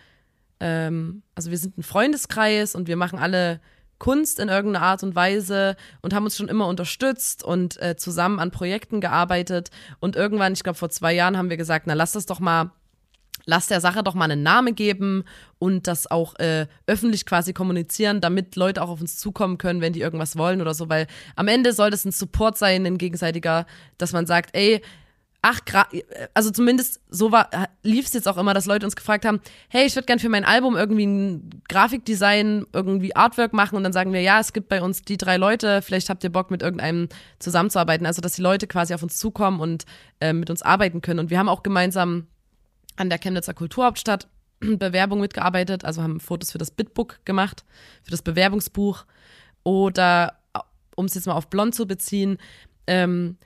ähm, 0.61 1.23
also 1.33 1.49
wir 1.49 1.57
sind 1.57 1.77
ein 1.77 1.83
Freundeskreis 1.83 2.75
und 2.75 2.87
wir 2.87 2.95
machen 2.95 3.17
alle 3.19 3.59
Kunst 4.01 4.39
in 4.39 4.49
irgendeiner 4.49 4.83
Art 4.83 5.03
und 5.03 5.15
Weise 5.15 5.75
und 6.01 6.15
haben 6.15 6.23
uns 6.23 6.35
schon 6.35 6.49
immer 6.49 6.65
unterstützt 6.65 7.43
und 7.43 7.79
äh, 7.79 7.95
zusammen 7.95 8.39
an 8.39 8.49
Projekten 8.49 8.99
gearbeitet. 8.99 9.69
Und 9.99 10.15
irgendwann, 10.15 10.53
ich 10.53 10.63
glaube 10.63 10.79
vor 10.79 10.89
zwei 10.89 11.13
Jahren, 11.13 11.37
haben 11.37 11.51
wir 11.51 11.57
gesagt, 11.57 11.85
na 11.85 11.93
lass 11.93 12.13
das 12.13 12.25
doch 12.25 12.39
mal, 12.39 12.71
lass 13.45 13.67
der 13.67 13.79
Sache 13.79 14.01
doch 14.01 14.15
mal 14.15 14.31
einen 14.31 14.41
Namen 14.41 14.73
geben 14.73 15.23
und 15.59 15.85
das 15.85 16.09
auch 16.09 16.33
äh, 16.39 16.65
öffentlich 16.87 17.27
quasi 17.27 17.53
kommunizieren, 17.53 18.21
damit 18.21 18.55
Leute 18.55 18.81
auch 18.81 18.89
auf 18.89 19.01
uns 19.01 19.19
zukommen 19.19 19.59
können, 19.59 19.81
wenn 19.81 19.93
die 19.93 20.01
irgendwas 20.01 20.35
wollen 20.35 20.61
oder 20.61 20.73
so. 20.73 20.89
Weil 20.89 21.05
am 21.35 21.47
Ende 21.47 21.71
soll 21.71 21.91
das 21.91 22.03
ein 22.03 22.11
Support 22.11 22.57
sein, 22.57 22.87
ein 22.87 22.97
gegenseitiger, 22.97 23.67
dass 23.99 24.13
man 24.13 24.25
sagt, 24.25 24.55
ey, 24.55 24.81
ach, 25.41 25.59
gra- 25.61 25.87
also 26.33 26.51
zumindest 26.51 27.01
so 27.09 27.31
lief 27.83 28.05
es 28.05 28.13
jetzt 28.13 28.27
auch 28.27 28.37
immer, 28.37 28.53
dass 28.53 28.67
Leute 28.67 28.85
uns 28.85 28.95
gefragt 28.95 29.25
haben, 29.25 29.41
hey, 29.69 29.85
ich 29.85 29.95
würde 29.95 30.05
gern 30.05 30.19
für 30.19 30.29
mein 30.29 30.45
Album 30.45 30.75
irgendwie 30.75 31.05
ein 31.05 31.61
Grafikdesign, 31.67 32.67
irgendwie 32.73 33.15
Artwork 33.15 33.51
machen. 33.53 33.75
Und 33.75 33.83
dann 33.83 33.93
sagen 33.93 34.13
wir, 34.13 34.21
ja, 34.21 34.39
es 34.39 34.53
gibt 34.53 34.69
bei 34.69 34.81
uns 34.81 35.01
die 35.01 35.17
drei 35.17 35.37
Leute, 35.37 35.81
vielleicht 35.81 36.09
habt 36.09 36.23
ihr 36.23 36.31
Bock 36.31 36.51
mit 36.51 36.61
irgendeinem 36.61 37.09
zusammenzuarbeiten, 37.39 38.05
also 38.05 38.21
dass 38.21 38.33
die 38.33 38.41
Leute 38.41 38.67
quasi 38.67 38.93
auf 38.93 39.01
uns 39.01 39.17
zukommen 39.17 39.59
und 39.59 39.85
äh, 40.19 40.33
mit 40.33 40.49
uns 40.49 40.61
arbeiten 40.61 41.01
können. 41.01 41.19
Und 41.19 41.29
wir 41.31 41.39
haben 41.39 41.49
auch 41.49 41.63
gemeinsam 41.63 42.27
an 42.97 43.09
der 43.09 43.17
Chemnitzer 43.17 43.55
Kulturhauptstadt 43.55 44.27
Bewerbung 44.59 45.21
mitgearbeitet, 45.21 45.85
also 45.85 46.03
haben 46.03 46.19
Fotos 46.19 46.51
für 46.51 46.59
das 46.59 46.69
Bitbook 46.69 47.19
gemacht, 47.25 47.63
für 48.03 48.11
das 48.11 48.21
Bewerbungsbuch. 48.21 49.05
Oder 49.63 50.37
um 50.95 51.05
es 51.05 51.15
jetzt 51.15 51.25
mal 51.25 51.33
auf 51.33 51.49
Blond 51.49 51.73
zu 51.73 51.87
beziehen, 51.87 52.37
ähm, 52.85 53.37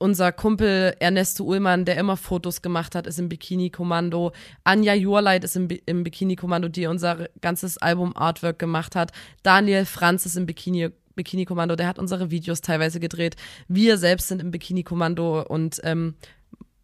unser 0.00 0.32
Kumpel 0.32 0.96
Ernesto 0.98 1.44
Ullmann, 1.44 1.84
der 1.84 1.98
immer 1.98 2.16
Fotos 2.16 2.62
gemacht 2.62 2.94
hat, 2.94 3.06
ist 3.06 3.18
im 3.18 3.28
Bikini-Kommando. 3.28 4.32
Anja 4.64 4.94
Jurleit 4.94 5.44
ist 5.44 5.56
im, 5.56 5.68
Bi- 5.68 5.82
im 5.84 6.02
Bikini-Kommando, 6.02 6.68
die 6.68 6.86
unser 6.86 7.28
ganzes 7.42 7.76
Album-Artwork 7.78 8.58
gemacht 8.58 8.96
hat. 8.96 9.12
Daniel 9.42 9.84
Franz 9.84 10.24
ist 10.26 10.36
im 10.36 10.46
Bikini 10.46 10.88
Bikini-Kommando, 11.16 11.76
der 11.76 11.86
hat 11.86 11.98
unsere 11.98 12.30
Videos 12.30 12.62
teilweise 12.62 12.98
gedreht. 12.98 13.36
Wir 13.68 13.98
selbst 13.98 14.28
sind 14.28 14.40
im 14.40 14.50
Bikini-Kommando 14.50 15.42
und 15.42 15.80
ähm, 15.84 16.14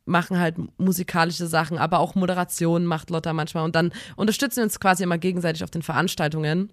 machen 0.05 0.39
halt 0.39 0.57
musikalische 0.79 1.47
Sachen, 1.47 1.79
aber 1.79 2.01
auch 2.01 2.15
Moderation 2.15 2.85
macht 2.85 3.09
Lotta 3.09 3.33
manchmal. 3.33 3.65
Und 3.65 3.75
dann 3.75 3.93
unterstützen 4.17 4.59
wir 4.59 4.65
uns 4.65 4.79
quasi 4.79 5.05
immer 5.05 5.17
gegenseitig 5.17 5.65
auf 5.65 5.71
den 5.71 5.83
Veranstaltungen. 5.83 6.71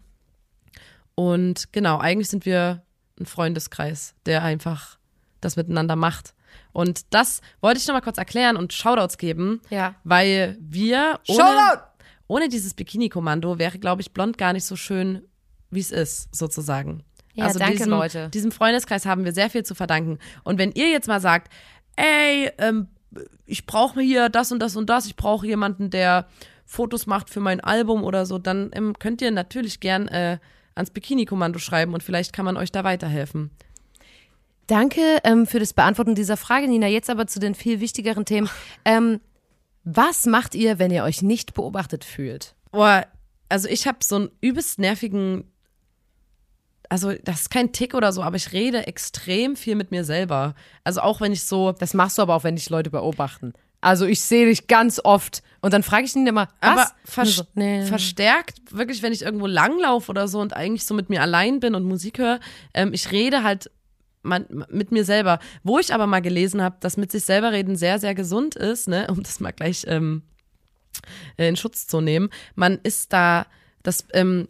Und 1.15 1.71
genau, 1.71 1.99
eigentlich 1.99 2.27
sind 2.27 2.45
wir 2.45 2.83
ein 3.17 3.25
Freundeskreis, 3.27 4.13
der 4.25 4.43
einfach 4.43 4.97
das 5.43 5.55
miteinander 5.55 5.95
macht. 5.95 6.33
Und 6.71 7.13
das 7.13 7.41
wollte 7.61 7.79
ich 7.79 7.87
nochmal 7.87 8.01
kurz 8.01 8.17
erklären 8.17 8.57
und 8.57 8.73
Shoutouts 8.73 9.17
geben, 9.17 9.61
Ja. 9.69 9.95
weil 10.03 10.57
wir 10.59 11.19
ohne, 11.27 11.37
Shoutout! 11.39 11.83
ohne 12.27 12.49
dieses 12.49 12.73
Bikini-Kommando 12.73 13.57
wäre, 13.59 13.79
glaube 13.79 14.01
ich, 14.01 14.13
blond 14.13 14.37
gar 14.37 14.53
nicht 14.53 14.65
so 14.65 14.75
schön, 14.75 15.23
wie 15.71 15.79
es 15.79 15.91
ist, 15.91 16.33
sozusagen. 16.35 17.03
Ja, 17.33 17.51
danke, 17.51 17.77
diesem, 17.77 17.89
Leute. 17.89 18.29
Diesem 18.29 18.51
Freundeskreis 18.51 19.05
haben 19.07 19.25
wir 19.25 19.33
sehr 19.33 19.49
viel 19.49 19.63
zu 19.63 19.73
verdanken. 19.73 20.19
Und 20.43 20.59
wenn 20.59 20.71
ihr 20.71 20.89
jetzt 20.89 21.07
mal 21.07 21.19
sagt, 21.19 21.51
ey, 21.95 22.51
ähm, 22.59 22.87
ich 23.45 23.65
brauche 23.65 24.01
hier 24.01 24.29
das 24.29 24.51
und 24.51 24.59
das 24.59 24.75
und 24.75 24.89
das, 24.89 25.07
ich 25.07 25.15
brauche 25.15 25.47
jemanden, 25.47 25.89
der 25.89 26.27
Fotos 26.65 27.07
macht 27.07 27.29
für 27.29 27.39
mein 27.39 27.59
Album 27.59 28.03
oder 28.03 28.25
so, 28.25 28.37
dann 28.37 28.69
ähm, 28.73 28.93
könnt 28.99 29.21
ihr 29.21 29.31
natürlich 29.31 29.79
gern 29.79 30.07
äh, 30.07 30.37
ans 30.75 30.91
Bikini-Kommando 30.91 31.59
schreiben 31.59 31.93
und 31.93 32.03
vielleicht 32.03 32.33
kann 32.33 32.45
man 32.45 32.57
euch 32.57 32.71
da 32.71 32.83
weiterhelfen. 32.83 33.51
Danke 34.67 35.01
ähm, 35.23 35.45
für 35.45 35.59
das 35.59 35.73
Beantworten 35.73 36.15
dieser 36.15 36.37
Frage, 36.37 36.67
Nina. 36.67 36.87
Jetzt 36.87 37.09
aber 37.09 37.27
zu 37.27 37.39
den 37.39 37.55
viel 37.55 37.79
wichtigeren 37.79 38.25
Themen. 38.25 38.49
Ähm, 38.85 39.19
was 39.83 40.25
macht 40.25 40.55
ihr, 40.55 40.79
wenn 40.79 40.91
ihr 40.91 41.03
euch 41.03 41.21
nicht 41.21 41.53
beobachtet 41.53 42.05
fühlt? 42.05 42.55
Boah, 42.71 43.05
also 43.49 43.67
ich 43.67 43.85
habe 43.87 43.99
so 44.01 44.15
einen 44.15 44.31
übelst 44.41 44.79
nervigen, 44.79 45.43
also 46.89 47.13
das 47.23 47.41
ist 47.41 47.49
kein 47.49 47.71
Tick 47.71 47.93
oder 47.93 48.13
so, 48.13 48.23
aber 48.23 48.37
ich 48.37 48.53
rede 48.53 48.87
extrem 48.87 49.55
viel 49.55 49.75
mit 49.75 49.91
mir 49.91 50.03
selber. 50.05 50.55
Also 50.83 51.01
auch 51.01 51.21
wenn 51.21 51.33
ich 51.33 51.43
so, 51.43 51.71
Das 51.71 51.93
machst 51.93 52.17
du 52.17 52.21
aber 52.21 52.35
auch, 52.35 52.43
wenn 52.43 52.55
dich 52.55 52.69
Leute 52.69 52.89
beobachten. 52.89 53.53
Also 53.81 54.05
ich 54.05 54.21
sehe 54.21 54.45
dich 54.45 54.67
ganz 54.67 55.01
oft. 55.03 55.43
Und 55.59 55.73
dann 55.73 55.83
frage 55.83 56.05
ich 56.05 56.15
ihn 56.15 56.25
immer, 56.25 56.47
was? 56.61 56.71
Aber 56.71 56.91
vers 57.03 57.35
so, 57.35 57.43
nee. 57.53 57.85
verstärkt, 57.85 58.59
wirklich, 58.71 59.01
wenn 59.01 59.11
ich 59.11 59.23
irgendwo 59.23 59.45
langlaufe 59.45 60.09
oder 60.09 60.29
so 60.29 60.39
und 60.39 60.55
eigentlich 60.55 60.85
so 60.85 60.93
mit 60.93 61.09
mir 61.09 61.21
allein 61.21 61.59
bin 61.59 61.75
und 61.75 61.83
Musik 61.83 62.17
höre, 62.17 62.39
ähm, 62.73 62.93
ich 62.93 63.11
rede 63.11 63.43
halt 63.43 63.69
man, 64.23 64.45
mit 64.69 64.91
mir 64.91 65.05
selber. 65.05 65.39
Wo 65.63 65.79
ich 65.79 65.93
aber 65.93 66.07
mal 66.07 66.21
gelesen 66.21 66.61
habe, 66.61 66.77
dass 66.79 66.97
mit 66.97 67.11
sich 67.11 67.23
selber 67.25 67.51
reden 67.51 67.75
sehr, 67.75 67.99
sehr 67.99 68.15
gesund 68.15 68.55
ist, 68.55 68.87
ne, 68.87 69.07
um 69.09 69.21
das 69.21 69.39
mal 69.39 69.51
gleich 69.51 69.85
ähm, 69.87 70.23
in 71.37 71.55
Schutz 71.55 71.87
zu 71.87 72.01
nehmen. 72.01 72.29
Man 72.55 72.79
ist 72.83 73.13
da, 73.13 73.45
das 73.83 74.05
ähm, 74.13 74.47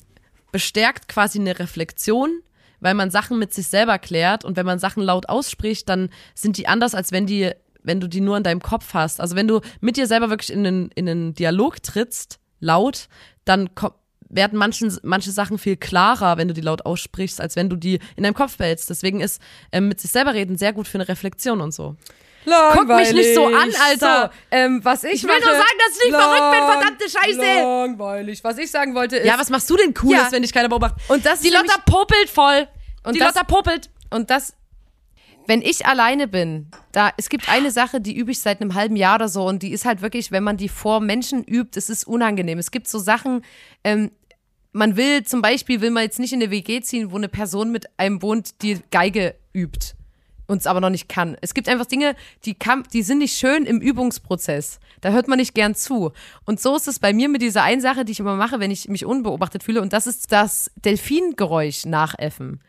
bestärkt 0.52 1.08
quasi 1.08 1.40
eine 1.40 1.58
Reflexion, 1.60 2.42
weil 2.80 2.94
man 2.94 3.12
Sachen 3.12 3.40
mit 3.40 3.54
sich 3.54 3.68
selber 3.68 3.98
klärt 3.98 4.46
und 4.46 4.58
wenn 4.58 4.66
man 4.66 4.80
Sachen 4.80 5.04
laut 5.04 5.30
ausspricht, 5.30 5.90
dann 5.90 6.10
sind 6.36 6.58
die 6.58 6.68
anders, 6.68 6.96
als 6.96 7.12
wenn 7.12 7.26
die, 7.26 7.52
wenn 7.82 8.00
du 8.00 8.08
die 8.08 8.22
nur 8.22 8.38
in 8.38 8.44
deinem 8.44 8.62
Kopf 8.62 8.94
hast. 8.94 9.20
Also 9.20 9.36
wenn 9.36 9.48
du 9.48 9.62
mit 9.82 9.98
dir 9.98 10.08
selber 10.08 10.30
wirklich 10.30 10.52
in 10.52 10.66
einen, 10.66 10.92
in 10.92 11.10
einen 11.10 11.34
Dialog 11.34 11.82
trittst, 11.82 12.40
laut, 12.60 13.08
dann 13.46 13.74
kommt 13.76 13.96
werden 14.36 14.58
manchen, 14.58 14.96
manche 15.04 15.32
Sachen 15.32 15.58
viel 15.58 15.78
klarer, 15.78 16.38
wenn 16.38 16.48
du 16.48 16.54
die 16.54 16.62
laut 16.62 16.86
aussprichst, 16.86 17.40
als 17.42 17.56
wenn 17.56 17.70
du 17.70 17.76
die 17.76 18.00
in 18.16 18.24
deinem 18.24 18.34
Kopf 18.34 18.58
behältst. 18.58 18.90
Deswegen 18.90 19.22
ist 19.22 19.42
ähm, 19.72 19.88
mit 19.88 20.00
sich 20.00 20.12
selber 20.12 20.34
reden 20.34 20.58
sehr 20.58 20.74
gut 20.74 20.88
für 20.88 20.98
eine 20.98 21.08
Reflexion 21.08 21.62
und 21.62 21.74
so. 21.74 21.96
Guck 22.74 22.88
mich 22.90 23.14
nicht 23.14 23.36
so 23.36 23.46
an, 23.46 23.70
Alter. 23.86 24.32
So, 24.34 24.40
ähm, 24.52 24.82
was 24.84 25.06
ich, 25.06 25.14
Ich 25.14 25.24
will 25.24 25.30
nur 25.40 25.48
sagen, 25.54 25.78
dass 25.88 25.98
ich 25.98 26.12
nicht 26.12 26.20
verrückt 26.20 26.52
bin, 26.52 26.72
verdammte 26.74 27.10
Scheiße. 27.10 27.62
Langweilig. 27.64 28.44
Was 28.44 28.58
ich 28.58 28.70
sagen 28.70 28.94
wollte 28.96 29.16
ist, 29.16 29.26
Ja, 29.26 29.40
was 29.40 29.50
machst 29.50 29.70
du 29.70 29.78
denn 29.78 29.94
Cooles, 29.94 30.20
Ja. 30.24 30.32
wenn 30.32 30.42
dich 30.42 30.52
keiner 30.52 30.68
beobachtet? 30.68 31.02
Und 31.08 31.26
das 31.26 31.40
die 31.40 31.50
Lotta 31.50 31.78
popelt 31.86 32.30
voll. 32.30 32.68
Und 33.06 33.16
die 33.16 33.20
das- 33.20 33.34
Lotta 33.36 33.46
popelt. 33.46 33.90
Und 34.10 34.30
das, 34.30 34.56
wenn 35.48 35.62
ich 35.62 35.86
alleine 35.86 36.28
bin, 36.28 36.70
da, 36.92 37.12
es 37.16 37.30
gibt 37.30 37.48
eine 37.48 37.72
Sache, 37.72 38.02
die 38.02 38.14
übe 38.16 38.32
ich 38.32 38.40
seit 38.42 38.60
einem 38.62 38.74
halben 38.76 38.98
Jahr 38.98 39.16
oder 39.16 39.30
so 39.30 39.48
und 39.48 39.64
die 39.64 39.72
ist 39.72 39.86
halt 39.86 40.02
wirklich, 40.02 40.32
wenn 40.32 40.44
man 40.44 40.58
die 40.58 40.68
vor 40.70 41.00
Menschen 41.00 41.46
übt, 41.46 41.78
es 41.80 41.90
ist 41.90 42.06
unangenehm. 42.06 42.60
Es 42.60 42.72
gibt 42.72 42.90
so 42.90 43.00
Sachen, 43.00 43.44
ähm, 43.86 44.12
man 44.74 44.98
will 44.98 45.24
zum 45.24 45.42
Beispiel, 45.42 45.82
will 45.82 45.92
man 45.92 46.04
jetzt 46.04 46.20
nicht 46.20 46.34
in 46.34 46.42
eine 46.42 46.52
WG 46.52 46.82
ziehen, 46.82 47.12
wo 47.12 47.16
eine 47.16 47.30
Person 47.30 47.72
mit 47.72 47.88
einem 47.98 48.22
wohnt, 48.22 48.62
die 48.62 48.80
Geige 48.92 49.36
übt 49.54 49.94
und 50.48 50.58
es 50.58 50.68
aber 50.68 50.82
noch 50.82 50.90
nicht 50.90 51.08
kann. 51.08 51.38
Es 51.42 51.54
gibt 51.54 51.70
einfach 51.70 51.86
Dinge, 51.86 52.16
die, 52.46 52.54
kann, 52.54 52.84
die 52.92 53.04
sind 53.04 53.20
nicht 53.20 53.38
schön 53.38 53.66
im 53.66 53.80
Übungsprozess. 53.80 54.80
Da 55.02 55.12
hört 55.12 55.28
man 55.28 55.38
nicht 55.38 55.54
gern 55.54 55.76
zu. 55.76 56.12
Und 56.46 56.60
so 56.60 56.76
ist 56.76 56.88
es 56.88 57.00
bei 57.00 57.14
mir 57.14 57.30
mit 57.30 57.42
dieser 57.42 57.64
einen 57.64 57.82
Sache, 57.82 58.04
die 58.04 58.12
ich 58.12 58.20
immer 58.20 58.36
mache, 58.36 58.60
wenn 58.60 58.72
ich 58.72 58.90
mich 58.90 59.06
unbeobachtet 59.06 59.64
fühle. 59.64 59.82
Und 59.82 59.94
das 59.94 60.08
ist 60.08 60.32
das 60.32 60.72
Delfingeräusch 60.84 61.86
nachäffen. 61.86 62.62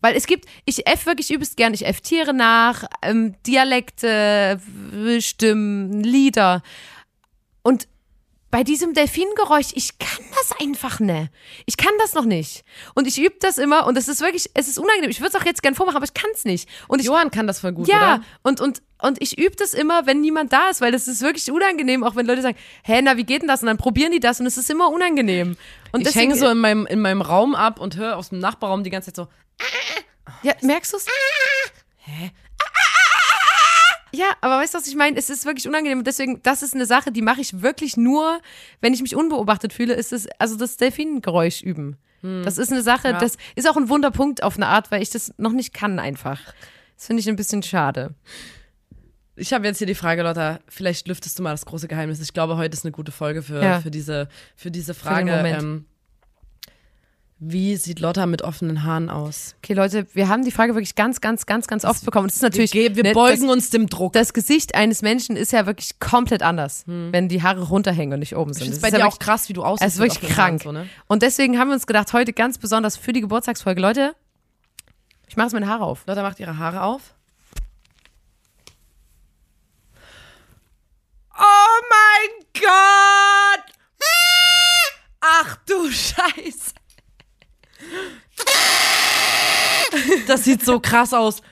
Weil 0.00 0.14
es 0.14 0.26
gibt, 0.26 0.46
ich 0.66 0.86
F 0.86 1.06
wirklich 1.06 1.30
übelst 1.30 1.56
gern, 1.56 1.74
ich 1.74 1.86
F 1.86 2.00
Tiere 2.00 2.34
nach, 2.34 2.84
ähm, 3.02 3.34
Dialekte, 3.46 4.60
Stimmen, 5.20 6.02
Lieder. 6.02 6.62
Und 7.62 7.88
bei 8.56 8.64
diesem 8.64 8.94
Delfingeräusch, 8.94 9.72
ich 9.74 9.98
kann 9.98 10.24
das 10.34 10.58
einfach 10.58 10.98
nicht. 10.98 11.30
Ich 11.66 11.76
kann 11.76 11.92
das 11.98 12.14
noch 12.14 12.24
nicht. 12.24 12.64
Und 12.94 13.06
ich 13.06 13.18
übe 13.20 13.36
das 13.38 13.58
immer 13.58 13.86
und 13.86 13.98
es 13.98 14.08
ist 14.08 14.22
wirklich, 14.22 14.48
es 14.54 14.66
ist 14.66 14.78
unangenehm. 14.78 15.10
Ich 15.10 15.20
würde 15.20 15.36
es 15.36 15.38
auch 15.38 15.44
jetzt 15.44 15.62
gern 15.62 15.74
vormachen, 15.74 15.96
aber 15.98 16.06
ich 16.06 16.14
kann 16.14 16.30
es 16.32 16.46
nicht. 16.46 16.66
Und 16.88 17.00
ich, 17.00 17.04
Johann 17.04 17.30
kann 17.30 17.46
das 17.46 17.60
voll 17.60 17.72
gut, 17.72 17.86
ja, 17.86 18.14
oder? 18.14 18.24
und, 18.44 18.62
und, 18.62 18.82
und 19.02 19.20
ich 19.20 19.36
übe 19.36 19.54
das 19.56 19.74
immer, 19.74 20.06
wenn 20.06 20.22
niemand 20.22 20.54
da 20.54 20.70
ist, 20.70 20.80
weil 20.80 20.90
das 20.90 21.06
ist 21.06 21.20
wirklich 21.20 21.52
unangenehm, 21.52 22.02
auch 22.02 22.16
wenn 22.16 22.24
Leute 22.24 22.40
sagen, 22.40 22.56
hä, 22.82 23.02
na, 23.02 23.18
wie 23.18 23.24
geht 23.24 23.42
denn 23.42 23.48
das? 23.48 23.60
Und 23.60 23.66
dann 23.66 23.76
probieren 23.76 24.10
die 24.12 24.20
das 24.20 24.40
und 24.40 24.46
es 24.46 24.56
ist 24.56 24.70
immer 24.70 24.88
unangenehm. 24.88 25.58
Und 25.92 26.00
Ich 26.00 26.06
deswegen- 26.06 26.30
hänge 26.30 26.40
so 26.40 26.48
in 26.48 26.56
meinem, 26.56 26.86
in 26.86 27.00
meinem 27.02 27.20
Raum 27.20 27.54
ab 27.54 27.78
und 27.78 27.96
höre 27.96 28.16
aus 28.16 28.30
dem 28.30 28.38
Nachbarraum 28.38 28.84
die 28.84 28.90
ganze 28.90 29.12
Zeit 29.12 29.16
so. 29.16 29.28
Ja, 30.42 30.54
merkst 30.62 30.94
du's? 30.94 31.04
Hä? 31.98 32.30
Ja, 34.16 34.26
aber 34.40 34.58
weißt 34.58 34.74
du, 34.74 34.78
was 34.78 34.86
ich 34.86 34.94
meine? 34.96 35.16
Es 35.16 35.30
ist 35.30 35.44
wirklich 35.44 35.66
unangenehm 35.68 35.98
und 35.98 36.06
deswegen, 36.06 36.42
das 36.42 36.62
ist 36.62 36.74
eine 36.74 36.86
Sache, 36.86 37.12
die 37.12 37.22
mache 37.22 37.40
ich 37.40 37.60
wirklich 37.62 37.96
nur, 37.96 38.40
wenn 38.80 38.94
ich 38.94 39.02
mich 39.02 39.14
unbeobachtet 39.16 39.72
fühle, 39.72 39.94
ist 39.94 40.12
es, 40.12 40.26
also 40.38 40.56
das 40.56 40.76
Delfingeräusch 40.76 41.62
üben. 41.62 41.96
Das 42.22 42.58
ist 42.58 42.72
eine 42.72 42.82
Sache, 42.82 43.08
Ja. 43.10 43.18
das 43.18 43.36
ist 43.54 43.68
auch 43.68 43.76
ein 43.76 43.88
Wunderpunkt 43.88 44.42
auf 44.42 44.56
eine 44.56 44.66
Art, 44.66 44.90
weil 44.90 45.00
ich 45.02 45.10
das 45.10 45.32
noch 45.36 45.52
nicht 45.52 45.72
kann 45.72 45.98
einfach. 46.00 46.40
Das 46.96 47.06
finde 47.06 47.20
ich 47.20 47.28
ein 47.28 47.36
bisschen 47.36 47.62
schade. 47.62 48.14
Ich 49.36 49.52
habe 49.52 49.66
jetzt 49.66 49.78
hier 49.78 49.86
die 49.86 49.94
Frage, 49.94 50.22
Lotta, 50.22 50.60
vielleicht 50.66 51.06
lüftest 51.08 51.38
du 51.38 51.42
mal 51.42 51.50
das 51.52 51.66
große 51.66 51.86
Geheimnis. 51.88 52.20
Ich 52.20 52.32
glaube, 52.32 52.56
heute 52.56 52.74
ist 52.74 52.84
eine 52.84 52.92
gute 52.92 53.12
Folge 53.12 53.42
für, 53.42 53.62
Ja. 53.62 53.80
für, 53.80 53.90
diese, 53.90 54.28
für 54.56 54.70
diese 54.70 54.94
Frage. 54.94 55.30
Moment. 55.36 55.84
Wie 57.38 57.76
sieht 57.76 58.00
Lotta 58.00 58.24
mit 58.24 58.40
offenen 58.40 58.82
Haaren 58.82 59.10
aus? 59.10 59.56
Okay, 59.58 59.74
Leute, 59.74 60.06
wir 60.14 60.28
haben 60.28 60.42
die 60.42 60.50
Frage 60.50 60.74
wirklich 60.74 60.94
ganz, 60.94 61.20
ganz, 61.20 61.44
ganz, 61.44 61.66
ganz 61.66 61.84
oft 61.84 62.02
bekommen. 62.04 62.24
Und 62.24 62.30
es 62.30 62.36
ist 62.36 62.42
natürlich, 62.42 62.72
wir, 62.72 62.96
wir 62.96 63.02
ne, 63.02 63.12
beugen 63.12 63.42
das, 63.42 63.50
uns 63.50 63.70
dem 63.70 63.88
Druck. 63.88 64.14
das 64.14 64.32
Gesicht 64.32 64.74
eines 64.74 65.02
Menschen 65.02 65.36
ist 65.36 65.52
ja 65.52 65.66
wirklich 65.66 66.00
komplett 66.00 66.42
anders, 66.42 66.84
wenn 66.86 67.28
die 67.28 67.42
Haare 67.42 67.68
runterhängen 67.68 68.14
und 68.14 68.20
nicht 68.20 68.36
oben 68.36 68.54
sind. 68.54 68.62
Hm. 68.62 68.68
das 68.68 68.76
ist 68.78 68.82
bei 68.82 68.88
ja 68.88 68.96
dir 68.96 69.04
wirklich- 69.04 69.14
auch 69.14 69.18
krass, 69.18 69.48
wie 69.50 69.52
du 69.52 69.64
aussiehst. 69.64 69.86
Es 69.86 69.94
ist 69.94 70.00
wirklich 70.00 70.36
Haaren 70.36 70.58
krank. 70.58 70.62
So, 70.62 70.72
ne? 70.72 70.88
Und 71.08 71.22
deswegen 71.22 71.58
haben 71.58 71.68
wir 71.68 71.74
uns 71.74 71.86
gedacht, 71.86 72.12
heute 72.14 72.32
ganz 72.32 72.56
besonders 72.56 72.96
für 72.96 73.12
die 73.12 73.20
Geburtstagsfolge, 73.20 73.82
Leute, 73.82 74.14
ich 75.28 75.36
mache 75.36 75.46
jetzt 75.46 75.52
meine 75.52 75.68
Haare 75.68 75.84
auf. 75.84 76.04
Lotta 76.06 76.22
macht 76.22 76.40
ihre 76.40 76.56
Haare 76.56 76.82
auf. 76.82 77.12
Oh 81.38 81.82
mein 81.90 82.46
Gott! 82.54 83.64
Ach 85.20 85.56
du 85.66 85.90
Scheiße! 85.90 86.72
Das 90.26 90.44
sieht 90.44 90.64
so 90.64 90.80
krass 90.80 91.14
aus. 91.14 91.42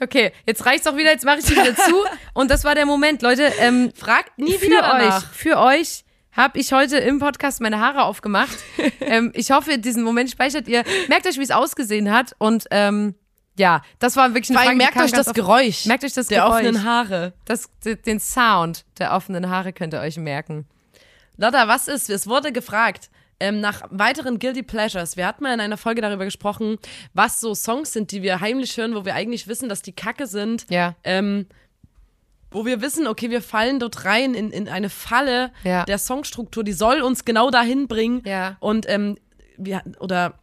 Okay, 0.00 0.32
jetzt 0.46 0.66
reicht's 0.66 0.86
auch 0.86 0.96
wieder, 0.96 1.10
jetzt 1.10 1.24
mache 1.24 1.38
ich 1.38 1.44
sie 1.44 1.52
wieder 1.52 1.76
zu. 1.76 2.04
Und 2.34 2.50
das 2.50 2.64
war 2.64 2.74
der 2.74 2.86
Moment, 2.86 3.22
Leute. 3.22 3.52
Ähm, 3.58 3.92
Fragt 3.94 4.36
nie 4.38 4.54
für 4.54 4.66
wieder 4.66 4.78
euch, 4.78 4.90
danach. 4.90 5.32
für 5.32 5.58
euch 5.58 6.04
habe 6.32 6.58
ich 6.58 6.72
heute 6.72 6.96
im 6.98 7.18
Podcast 7.20 7.60
meine 7.60 7.78
Haare 7.78 8.02
aufgemacht. 8.02 8.56
ähm, 9.00 9.30
ich 9.34 9.50
hoffe, 9.52 9.78
diesen 9.78 10.02
Moment 10.02 10.30
speichert 10.30 10.66
ihr. 10.66 10.82
Merkt 11.08 11.26
euch, 11.26 11.38
wie 11.38 11.42
es 11.42 11.50
ausgesehen 11.50 12.10
hat. 12.10 12.34
Und 12.38 12.64
ähm, 12.70 13.14
ja, 13.56 13.82
das 14.00 14.16
war 14.16 14.34
wirklich 14.34 14.50
eine 14.50 14.66
Frage, 14.66 14.76
merkt 14.76 14.96
euch 14.96 15.12
das. 15.12 15.32
Geräusch. 15.34 15.86
Merkt 15.86 16.04
euch 16.04 16.14
das 16.14 16.26
der 16.26 16.42
Geräusch. 16.42 16.54
offenen 16.54 16.84
Haare. 16.84 17.34
Das, 17.44 17.70
den 17.84 18.18
Sound 18.18 18.84
der 18.98 19.12
offenen 19.12 19.50
Haare 19.50 19.72
könnt 19.72 19.94
ihr 19.94 20.00
euch 20.00 20.16
merken. 20.16 20.66
Lotta, 21.36 21.68
was 21.68 21.86
ist? 21.86 22.10
Es 22.10 22.26
wurde 22.26 22.50
gefragt 22.50 23.10
ähm, 23.42 23.60
nach 23.60 23.82
weiteren 23.90 24.38
Guilty 24.38 24.62
Pleasures. 24.62 25.16
Wir 25.16 25.26
hatten 25.26 25.42
mal 25.42 25.52
in 25.52 25.60
einer 25.60 25.76
Folge 25.76 26.00
darüber 26.00 26.24
gesprochen, 26.24 26.78
was 27.12 27.40
so 27.40 27.54
Songs 27.54 27.92
sind, 27.92 28.12
die 28.12 28.22
wir 28.22 28.40
heimlich 28.40 28.76
hören, 28.76 28.94
wo 28.94 29.04
wir 29.04 29.14
eigentlich 29.14 29.48
wissen, 29.48 29.68
dass 29.68 29.82
die 29.82 29.92
Kacke 29.92 30.26
sind. 30.26 30.64
Ja. 30.70 30.94
Ähm, 31.04 31.46
wo 32.50 32.66
wir 32.66 32.80
wissen, 32.82 33.06
okay, 33.06 33.30
wir 33.30 33.40
fallen 33.42 33.78
dort 33.80 34.04
rein 34.04 34.34
in, 34.34 34.50
in 34.50 34.68
eine 34.68 34.90
Falle 34.90 35.50
Ja. 35.64 35.84
der 35.86 35.98
Songstruktur, 35.98 36.62
die 36.64 36.72
soll 36.74 37.00
uns 37.00 37.24
genau 37.24 37.50
dahin 37.50 37.88
bringen. 37.88 38.22
Ja. 38.26 38.56
Und 38.60 38.86
ähm, 38.88 39.16
wir, 39.56 39.82
oder 40.00 40.34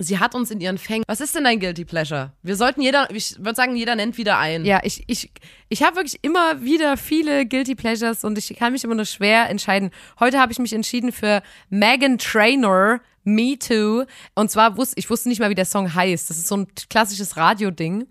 sie 0.00 0.18
hat 0.18 0.34
uns 0.34 0.50
in 0.50 0.60
ihren 0.60 0.78
Fängen. 0.78 1.04
Was 1.06 1.20
ist 1.20 1.34
denn 1.34 1.44
dein 1.44 1.60
Guilty 1.60 1.84
Pleasure? 1.84 2.32
Wir 2.42 2.56
sollten 2.56 2.80
jeder, 2.80 3.08
ich 3.10 3.36
würde 3.38 3.54
sagen, 3.54 3.76
jeder 3.76 3.94
nennt 3.94 4.18
wieder 4.18 4.38
ein. 4.38 4.64
Ja, 4.64 4.80
ich, 4.82 5.04
ich, 5.06 5.30
ich 5.68 5.82
habe 5.82 5.96
wirklich 5.96 6.18
immer 6.22 6.62
wieder 6.62 6.96
viele 6.96 7.46
Guilty 7.46 7.74
Pleasures 7.74 8.24
und 8.24 8.36
ich 8.38 8.54
kann 8.56 8.72
mich 8.72 8.82
immer 8.82 8.94
nur 8.94 9.04
schwer 9.04 9.48
entscheiden. 9.48 9.90
Heute 10.18 10.38
habe 10.38 10.52
ich 10.52 10.58
mich 10.58 10.72
entschieden 10.72 11.12
für 11.12 11.42
Megan 11.68 12.18
Trainor, 12.18 13.00
Me 13.24 13.58
Too. 13.58 14.04
Und 14.34 14.50
zwar 14.50 14.76
wusste 14.76 14.98
ich 14.98 15.10
wusste 15.10 15.28
nicht 15.28 15.40
mal, 15.40 15.50
wie 15.50 15.54
der 15.54 15.66
Song 15.66 15.94
heißt. 15.94 16.30
Das 16.30 16.38
ist 16.38 16.48
so 16.48 16.56
ein 16.56 16.66
klassisches 16.88 17.36
Radio-Ding. 17.36 18.06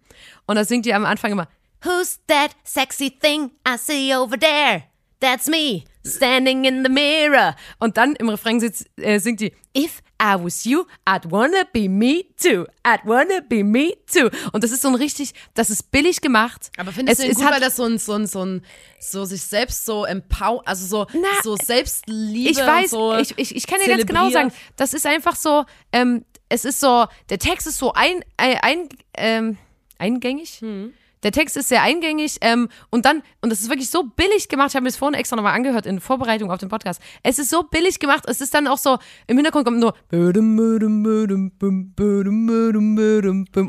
Und 0.45 0.55
da 0.55 0.63
singt 0.63 0.85
die 0.85 0.93
am 0.93 1.05
Anfang 1.05 1.31
immer 1.31 1.47
Who's 1.81 2.19
that 2.27 2.51
sexy 2.63 3.09
thing 3.09 3.51
I 3.67 3.77
see 3.77 4.13
over 4.13 4.37
there? 4.37 4.83
That's 5.21 5.47
me, 5.47 5.83
standing 6.09 6.65
in 6.65 6.83
the 6.83 6.89
mirror. 6.89 7.55
Und 7.79 7.97
dann 7.97 8.15
im 8.15 8.29
Refrain 8.29 8.59
sitzt, 8.59 8.85
äh, 8.97 9.19
singt 9.19 9.41
die 9.41 9.53
If 9.77 10.01
I 10.21 10.35
was 10.37 10.65
you, 10.65 10.83
I'd 11.05 11.29
wanna 11.31 11.63
be 11.71 11.87
me 11.87 12.25
too. 12.41 12.65
I'd 12.83 13.05
wanna 13.05 13.41
be 13.47 13.63
me 13.63 13.93
too. 14.11 14.29
Und 14.51 14.63
das 14.63 14.71
ist 14.71 14.81
so 14.81 14.89
ein 14.89 14.95
richtig, 14.95 15.33
das 15.53 15.69
ist 15.69 15.91
billig 15.91 16.21
gemacht. 16.21 16.71
Aber 16.77 16.91
findest 16.91 17.19
es, 17.19 17.25
du 17.25 17.31
ihn 17.31 17.35
gut, 17.35 17.45
hat, 17.45 17.53
weil 17.53 17.61
das 17.61 17.75
so 17.75 17.83
ein, 17.83 17.97
so 17.97 18.13
ein, 18.13 18.27
so 18.27 18.43
ein, 18.43 18.65
so 18.99 19.25
sich 19.25 19.41
selbst 19.41 19.85
so 19.85 20.05
empower, 20.05 20.67
also 20.67 20.85
so, 20.85 21.07
Na, 21.13 21.27
so 21.43 21.55
Selbstliebe 21.55 22.49
ich 22.49 22.57
weiß, 22.57 22.91
so 22.91 23.15
ich, 23.15 23.33
ich, 23.37 23.55
ich 23.55 23.67
kann 23.67 23.79
dir 23.79 23.87
ganz 23.87 24.05
genau 24.05 24.29
sagen, 24.29 24.51
das 24.75 24.93
ist 24.93 25.05
einfach 25.05 25.35
so, 25.35 25.65
ähm, 25.93 26.25
es 26.49 26.65
ist 26.65 26.79
so, 26.79 27.05
der 27.29 27.39
Text 27.39 27.67
ist 27.67 27.77
so 27.77 27.93
ein, 27.93 28.25
ein, 28.37 28.57
ein 28.61 28.89
ähm, 29.15 29.57
eingängig. 29.99 30.59
Hm. 30.61 30.93
Der 31.23 31.31
Text 31.31 31.57
ist 31.57 31.69
sehr 31.69 31.81
eingängig 31.81 32.37
ähm, 32.41 32.69
und 32.89 33.05
dann, 33.05 33.23
und 33.41 33.49
das 33.49 33.59
ist 33.59 33.69
wirklich 33.69 33.89
so 33.89 34.03
billig 34.03 34.47
gemacht, 34.47 34.69
ich 34.69 34.75
habe 34.75 34.83
mir 34.83 34.89
das 34.89 34.97
vorhin 34.97 35.19
extra 35.19 35.35
nochmal 35.35 35.53
angehört 35.53 35.85
in 35.85 35.99
Vorbereitung 35.99 36.51
auf 36.51 36.59
den 36.59 36.69
Podcast. 36.69 37.01
Es 37.23 37.39
ist 37.39 37.49
so 37.49 37.63
billig 37.63 37.99
gemacht, 37.99 38.23
es 38.27 38.39
ist 38.41 38.53
dann 38.53 38.67
auch 38.67 38.77
so, 38.77 38.97
im 39.27 39.37
Hintergrund 39.37 39.65
kommt 39.65 39.79
nur 39.79 39.93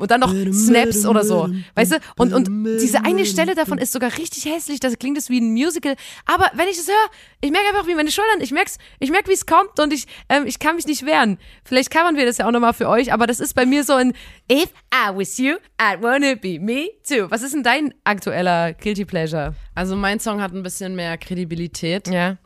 und 0.01 0.11
dann 0.11 0.21
noch 0.21 0.33
Snaps 0.53 1.07
oder 1.07 1.25
so, 1.25 1.49
weißt 1.75 1.93
du? 1.93 1.97
Und, 2.17 2.33
und 2.33 2.49
diese 2.81 3.05
eine 3.05 3.27
Stelle 3.27 3.55
davon 3.55 3.79
ist 3.79 3.93
sogar 3.93 4.17
richtig 4.17 4.45
hässlich, 4.45 4.79
das 4.81 4.99
klingt 4.99 5.19
es 5.19 5.29
wie 5.29 5.41
ein 5.41 5.53
Musical, 5.53 5.97
aber 6.27 6.51
wenn 6.55 6.69
ich 6.69 6.77
das 6.77 6.87
höre, 6.87 7.11
ich 7.41 7.51
merke 7.51 7.69
einfach, 7.69 7.87
wie 7.87 7.95
meine 7.95 8.11
Schultern, 8.11 8.41
ich 8.41 8.53
merk's, 8.53 8.79
ich 9.01 9.11
merke, 9.11 9.29
wie 9.29 9.35
es 9.35 9.47
kommt 9.47 9.81
und 9.81 9.93
ich, 9.93 10.07
ähm, 10.29 10.47
ich 10.47 10.59
kann 10.59 10.77
mich 10.77 10.87
nicht 10.87 11.05
wehren. 11.07 11.39
Vielleicht 11.65 11.91
covern 11.91 12.17
wir 12.17 12.27
das 12.27 12.39
ja 12.39 12.47
auch 12.47 12.53
nochmal 12.53 12.75
für 12.75 12.89
euch, 12.89 13.13
aber 13.13 13.27
das 13.27 13.41
ist 13.41 13.55
bei 13.55 13.67
mir 13.67 13.85
so 13.85 13.95
ein 13.95 14.13
If 14.51 14.71
I 14.93 15.15
was 15.15 15.39
you, 15.39 15.57
I'd 15.79 16.03
wanna 16.03 16.35
be 16.35 16.59
me 16.59 16.89
too. 17.07 17.31
Was 17.31 17.40
was 17.41 17.47
ist 17.47 17.55
denn 17.55 17.63
dein 17.63 17.95
aktueller 18.05 18.75
Guilty 18.75 19.07
Pleasure? 19.07 19.55
Also 19.75 19.97
mein 19.97 20.21
Song 20.21 20.43
hat 20.43 20.53
ein 20.53 20.63
bisschen 20.63 20.95
mehr 20.95 21.17
Kredibilität. 21.17 22.07
Ja. 22.09 22.37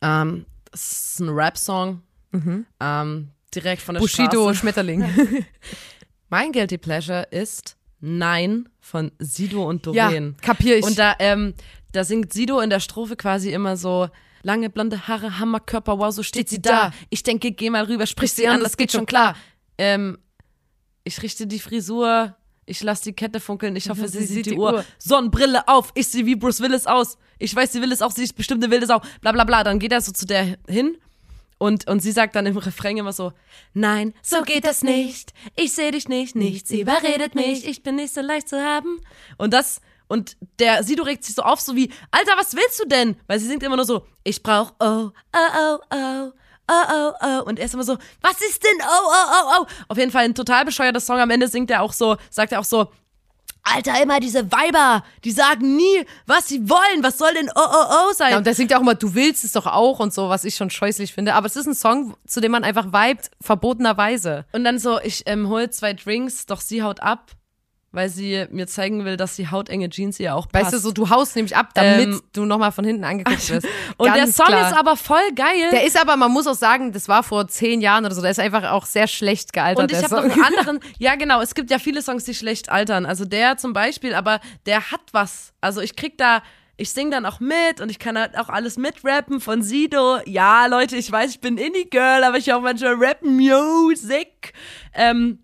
Ähm, 0.00 0.46
das 0.70 0.92
ist 0.92 1.20
ein 1.20 1.30
Rap-Song. 1.30 2.02
Ähm, 2.32 3.30
direkt 3.52 3.82
von 3.82 3.94
der 3.94 4.00
Bushido 4.00 4.44
Straße. 4.44 4.60
Schmetterling. 4.60 5.04
Mein 6.28 6.52
Guilty 6.52 6.78
Pleasure 6.78 7.26
ist 7.32 7.76
Nein 7.98 8.68
von 8.78 9.10
Sido 9.18 9.68
und 9.68 9.84
ja, 9.86 10.08
Doreen. 10.08 10.36
kapier 10.40 10.78
ich. 10.78 10.84
Und 10.84 10.96
da, 10.96 11.16
ähm, 11.18 11.54
da 11.90 12.04
singt 12.04 12.32
Sido 12.32 12.60
in 12.60 12.70
der 12.70 12.78
Strophe 12.78 13.16
quasi 13.16 13.52
immer 13.52 13.76
so, 13.76 14.08
lange 14.42 14.70
blonde 14.70 15.08
Haare, 15.08 15.40
Hammerkörper, 15.40 15.98
wow, 15.98 16.14
so 16.14 16.22
steht 16.22 16.48
sie 16.48 16.62
da. 16.62 16.92
Ich 17.08 17.24
denke, 17.24 17.50
geh 17.50 17.68
mal 17.68 17.84
rüber, 17.84 18.06
sprich 18.06 18.32
sie 18.32 18.46
an, 18.46 18.60
das 18.60 18.76
geht 18.76 18.92
schon 18.92 19.06
klar. 19.06 19.36
Ähm, 19.76 20.18
ich 21.04 21.22
richte 21.22 21.46
die 21.46 21.58
Frisur, 21.58 22.36
ich 22.70 22.82
lass 22.82 23.00
die 23.00 23.12
Kette 23.12 23.40
funkeln, 23.40 23.76
ich 23.76 23.90
hoffe, 23.90 24.08
sie 24.08 24.24
sieht 24.24 24.46
die 24.46 24.56
Uhr. 24.56 24.84
Sonnenbrille 24.98 25.66
auf, 25.68 25.90
ich 25.94 26.08
sehe 26.08 26.24
wie 26.24 26.36
Bruce 26.36 26.60
Willis 26.60 26.86
aus. 26.86 27.18
Ich 27.38 27.54
weiß, 27.54 27.72
sie 27.72 27.82
will 27.82 27.92
es 27.92 28.00
auch, 28.00 28.12
sie 28.12 28.22
ist 28.22 28.34
bestimmt 28.34 28.62
eine 28.62 28.72
wilde 28.72 28.86
Sau. 28.86 29.00
Bla 29.20 29.32
bla 29.32 29.44
bla. 29.44 29.64
Dann 29.64 29.78
geht 29.78 29.92
er 29.92 30.00
so 30.00 30.12
zu 30.12 30.24
der 30.24 30.56
hin 30.68 30.96
und, 31.58 31.86
und 31.88 32.00
sie 32.00 32.12
sagt 32.12 32.36
dann 32.36 32.46
im 32.46 32.56
Refrain 32.56 32.96
immer 32.96 33.12
so, 33.12 33.32
nein, 33.74 34.14
so 34.22 34.42
geht 34.42 34.64
das 34.64 34.82
nicht. 34.82 35.34
Ich 35.56 35.74
sehe 35.74 35.90
dich 35.90 36.08
nicht, 36.08 36.34
nichts 36.34 36.70
überredet 36.70 37.34
mich. 37.34 37.66
Ich 37.66 37.82
bin 37.82 37.96
nicht 37.96 38.14
so 38.14 38.22
leicht 38.22 38.48
zu 38.48 38.58
haben. 38.58 38.98
Und 39.36 39.52
das, 39.52 39.82
und 40.08 40.38
der 40.58 40.82
Sido 40.84 41.02
regt 41.02 41.24
sich 41.24 41.34
so 41.34 41.42
auf, 41.42 41.60
so 41.60 41.76
wie, 41.76 41.92
Alter, 42.12 42.32
was 42.38 42.54
willst 42.54 42.80
du 42.80 42.88
denn? 42.88 43.16
Weil 43.26 43.40
sie 43.40 43.46
singt 43.46 43.62
immer 43.62 43.76
nur 43.76 43.84
so, 43.84 44.06
ich 44.24 44.42
brauch 44.42 44.72
oh, 44.80 45.10
oh, 45.10 45.12
oh, 45.34 45.78
oh. 45.94 46.32
Oh, 46.70 46.84
oh, 46.92 47.12
oh. 47.20 47.42
Und 47.46 47.58
er 47.58 47.64
ist 47.64 47.74
immer 47.74 47.82
so, 47.82 47.96
was 48.20 48.40
ist 48.40 48.62
denn 48.62 48.78
oh, 48.80 49.08
oh, 49.08 49.32
oh, 49.32 49.60
oh? 49.60 49.66
Auf 49.88 49.98
jeden 49.98 50.12
Fall 50.12 50.24
ein 50.24 50.34
total 50.34 50.64
bescheuerter 50.64 51.00
Song. 51.00 51.18
Am 51.18 51.30
Ende 51.30 51.48
singt 51.48 51.70
er 51.70 51.82
auch 51.82 51.92
so, 51.92 52.16
sagt 52.30 52.52
er 52.52 52.60
auch 52.60 52.64
so, 52.64 52.88
Alter, 53.62 54.00
immer 54.02 54.20
diese 54.20 54.50
Weiber, 54.50 55.04
die 55.24 55.32
sagen 55.32 55.76
nie, 55.76 56.06
was 56.26 56.48
sie 56.48 56.68
wollen. 56.68 57.02
Was 57.02 57.18
soll 57.18 57.34
denn 57.34 57.50
oh, 57.54 57.60
oh, 57.60 57.84
oh 57.88 58.12
sein? 58.14 58.32
Ja, 58.32 58.38
und 58.38 58.46
der 58.46 58.54
singt 58.54 58.70
ja 58.70 58.78
auch 58.78 58.82
immer, 58.82 58.94
du 58.94 59.14
willst 59.14 59.44
es 59.44 59.52
doch 59.52 59.66
auch 59.66 59.98
und 59.98 60.14
so, 60.14 60.28
was 60.28 60.44
ich 60.44 60.54
schon 60.54 60.70
scheußlich 60.70 61.12
finde. 61.12 61.34
Aber 61.34 61.46
es 61.46 61.56
ist 61.56 61.66
ein 61.66 61.74
Song, 61.74 62.16
zu 62.26 62.40
dem 62.40 62.52
man 62.52 62.64
einfach 62.64 62.86
vibet, 62.86 63.30
verbotenerweise. 63.40 64.46
Und 64.52 64.64
dann 64.64 64.78
so, 64.78 65.00
ich 65.00 65.24
ähm, 65.26 65.48
hol 65.48 65.68
zwei 65.70 65.92
Drinks, 65.92 66.46
doch 66.46 66.60
sie 66.60 66.82
haut 66.82 67.00
ab, 67.00 67.32
weil 67.92 68.08
sie 68.08 68.46
mir 68.50 68.66
zeigen 68.66 69.04
will, 69.04 69.16
dass 69.16 69.36
die 69.36 69.50
hautenge 69.50 69.90
Jeans 69.90 70.20
ihr 70.20 70.34
auch 70.36 70.48
passt. 70.48 70.66
Weißt 70.66 70.74
du, 70.74 70.78
so 70.78 70.92
du 70.92 71.10
haust 71.10 71.34
nämlich 71.34 71.56
ab, 71.56 71.70
damit 71.74 72.06
Ähm, 72.08 72.22
du 72.32 72.44
nochmal 72.44 72.70
von 72.72 72.84
hinten 72.84 73.04
angeguckt 73.04 73.48
wirst. 73.50 73.66
und 73.96 74.14
der 74.14 74.26
Song 74.28 74.46
klar. 74.46 74.70
ist 74.70 74.78
aber 74.78 74.96
voll 74.96 75.32
geil. 75.34 75.70
Der 75.72 75.84
ist 75.84 76.00
aber, 76.00 76.16
man 76.16 76.30
muss 76.30 76.46
auch 76.46 76.54
sagen, 76.54 76.92
das 76.92 77.08
war 77.08 77.22
vor 77.22 77.48
zehn 77.48 77.80
Jahren 77.80 78.04
oder 78.04 78.14
so, 78.14 78.22
der 78.22 78.30
ist 78.30 78.40
einfach 78.40 78.70
auch 78.70 78.86
sehr 78.86 79.08
schlecht 79.08 79.52
gealtert. 79.52 79.82
und 79.82 79.92
ich 79.92 80.04
habe 80.04 80.14
noch 80.14 80.22
einen 80.34 80.44
anderen, 80.58 80.80
ja 80.98 81.16
genau, 81.16 81.40
es 81.40 81.54
gibt 81.54 81.70
ja 81.70 81.78
viele 81.78 82.00
Songs, 82.02 82.24
die 82.24 82.34
schlecht 82.34 82.68
altern. 82.70 83.06
Also 83.06 83.24
der 83.24 83.56
zum 83.56 83.72
Beispiel, 83.72 84.14
aber 84.14 84.40
der 84.66 84.90
hat 84.92 85.00
was. 85.12 85.52
Also 85.60 85.80
ich 85.80 85.96
krieg 85.96 86.16
da, 86.16 86.42
ich 86.76 86.92
sing 86.92 87.10
dann 87.10 87.26
auch 87.26 87.40
mit 87.40 87.80
und 87.80 87.90
ich 87.90 87.98
kann 87.98 88.16
halt 88.16 88.38
auch 88.38 88.48
alles 88.48 88.76
mitrappen 88.78 89.40
von 89.40 89.62
Sido. 89.62 90.18
Ja, 90.26 90.66
Leute, 90.66 90.96
ich 90.96 91.10
weiß, 91.10 91.32
ich 91.32 91.40
bin 91.40 91.58
Indie-Girl, 91.58 92.24
aber 92.24 92.38
ich 92.38 92.52
auch 92.54 92.62
manchmal 92.62 92.94
Rap-Music. 92.94 94.52
Ähm, 94.94 95.40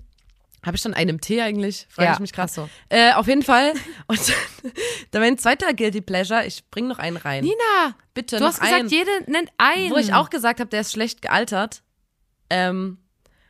habe 0.64 0.76
ich 0.76 0.82
schon 0.82 0.94
einen 0.94 1.10
im 1.10 1.20
Tee 1.20 1.40
eigentlich? 1.42 1.86
Frage 1.90 2.06
Ja, 2.08 2.12
ich 2.14 2.18
mich 2.20 2.32
gerade. 2.32 2.50
ach 2.50 2.54
so. 2.54 2.68
Äh, 2.88 3.12
auf 3.12 3.26
jeden 3.28 3.42
Fall. 3.42 3.72
Und 4.08 4.20
dann 5.12 5.22
mein 5.22 5.38
zweiter 5.38 5.72
Guilty 5.74 6.00
Pleasure, 6.00 6.44
ich 6.46 6.68
bring 6.70 6.88
noch 6.88 6.98
einen 6.98 7.16
rein. 7.16 7.44
Nina, 7.44 7.94
Bitte 8.14 8.38
du 8.38 8.44
hast 8.44 8.60
gesagt, 8.60 8.80
einen. 8.80 8.88
jede 8.88 9.10
nennt 9.26 9.50
einen. 9.58 9.90
Wo 9.90 9.96
ich 9.96 10.12
auch 10.14 10.30
gesagt 10.30 10.60
habe, 10.60 10.70
der 10.70 10.80
ist 10.80 10.92
schlecht 10.92 11.22
gealtert. 11.22 11.82
Ähm, 12.50 12.98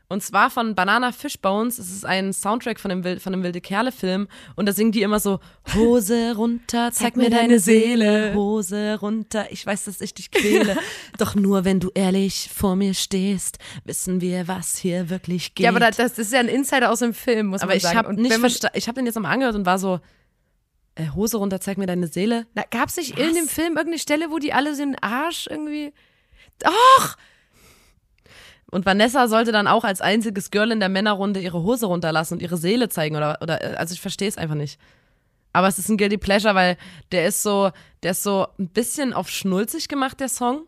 und 0.09 0.23
zwar 0.23 0.51
von 0.51 0.75
Banana 0.75 1.11
Fishbones. 1.12 1.79
Es 1.79 1.90
ist 1.90 2.05
ein 2.07 2.33
Soundtrack 2.33 2.79
von 2.79 2.88
dem, 2.90 3.03
Wil- 3.05 3.19
von 3.19 3.33
dem 3.33 3.42
Wilde 3.42 3.61
Kerle-Film. 3.61 4.29
Und 4.55 4.66
da 4.66 4.73
singen 4.73 4.92
die 4.92 5.03
immer 5.03 5.19
so: 5.21 5.40
Hose 5.75 6.35
runter, 6.37 6.90
zeig 6.92 7.16
mir 7.16 7.29
deine 7.31 7.59
Seele. 7.59 8.33
Hose 8.35 8.99
runter, 9.01 9.47
ich 9.51 9.66
weiß, 9.66 9.85
dass 9.87 10.01
ich 10.01 10.14
dich 10.14 10.31
quäle. 10.31 10.77
Doch 11.19 11.35
nur 11.35 11.64
wenn 11.64 11.81
du 11.81 11.90
ehrlich 11.95 12.51
vor 12.55 12.77
mir 12.77 12.95
stehst, 12.95 13.59
wissen 13.85 14.21
wir, 14.21 14.47
was 14.49 14.77
hier 14.77 15.11
wirklich 15.11 15.55
geht. 15.55 15.64
Ja, 15.64 15.71
aber 15.71 15.81
das, 15.81 15.97
das 15.97 16.19
ist 16.19 16.33
ja 16.33 16.40
ein 16.40 16.49
Insider 16.49 16.90
aus 16.92 17.01
dem 17.01 17.12
Film, 17.14 17.49
muss 17.49 17.62
aber 17.62 17.71
man 17.71 17.77
ich 17.79 17.83
sagen. 17.83 17.99
habe 17.99 18.09
Und 18.09 18.19
nicht 18.19 18.31
wenn 18.33 18.40
man, 18.40 18.51
verstanden. 18.51 18.79
Ich 18.79 18.87
habe 18.88 18.97
den 18.97 19.07
jetzt 19.07 19.16
nochmal 19.16 19.33
angehört 19.33 19.57
und 19.57 19.66
war 19.66 19.79
so: 19.81 19.99
äh, 20.95 21.09
Hose 21.16 21.37
runter, 21.38 21.61
zeig 21.61 21.79
mir 21.79 21.87
deine 21.87 22.07
Seele. 22.07 22.47
na, 22.55 22.62
gab's 22.71 22.97
nicht 22.97 23.19
in 23.19 23.29
Was? 23.31 23.35
dem 23.35 23.49
Film 23.49 23.71
irgendeine 23.77 23.99
Stelle, 23.99 24.31
wo 24.31 24.38
die 24.38 24.53
alle 24.53 24.75
so 24.75 24.83
den 24.85 24.97
Arsch 25.03 25.47
irgendwie. 25.51 25.92
Doch! 26.61 27.16
Und 28.77 28.85
Vanessa 28.85 29.27
sollte 29.27 29.53
dann 29.53 29.67
auch 29.67 29.85
als 29.85 30.01
einziges 30.03 30.51
Girl 30.51 30.71
in 30.71 30.81
der 30.81 30.91
Männerrunde 30.91 31.41
ihre 31.41 31.62
Hose 31.62 31.87
runterlassen 31.87 32.35
und 32.35 32.43
ihre 32.43 32.59
Seele 32.59 32.91
zeigen 32.91 33.17
oder 33.17 33.39
oder 33.41 33.59
also 33.79 33.95
ich 33.95 34.01
verstehe 34.03 34.29
es 34.29 34.37
einfach 34.37 34.55
nicht. 34.55 34.79
Aber 35.55 35.67
es 35.67 35.79
ist 35.79 35.89
ein 35.89 35.97
guilty 35.97 36.19
pleasure, 36.19 36.55
weil 36.55 36.77
der 37.11 37.27
ist 37.27 37.43
so, 37.43 37.71
der 38.03 38.11
ist 38.11 38.23
so 38.23 38.47
ein 38.59 38.69
bisschen 38.69 39.15
auf 39.15 39.31
schnulzig 39.31 39.89
gemacht 39.89 40.21
der 40.21 40.29
Song. 40.29 40.67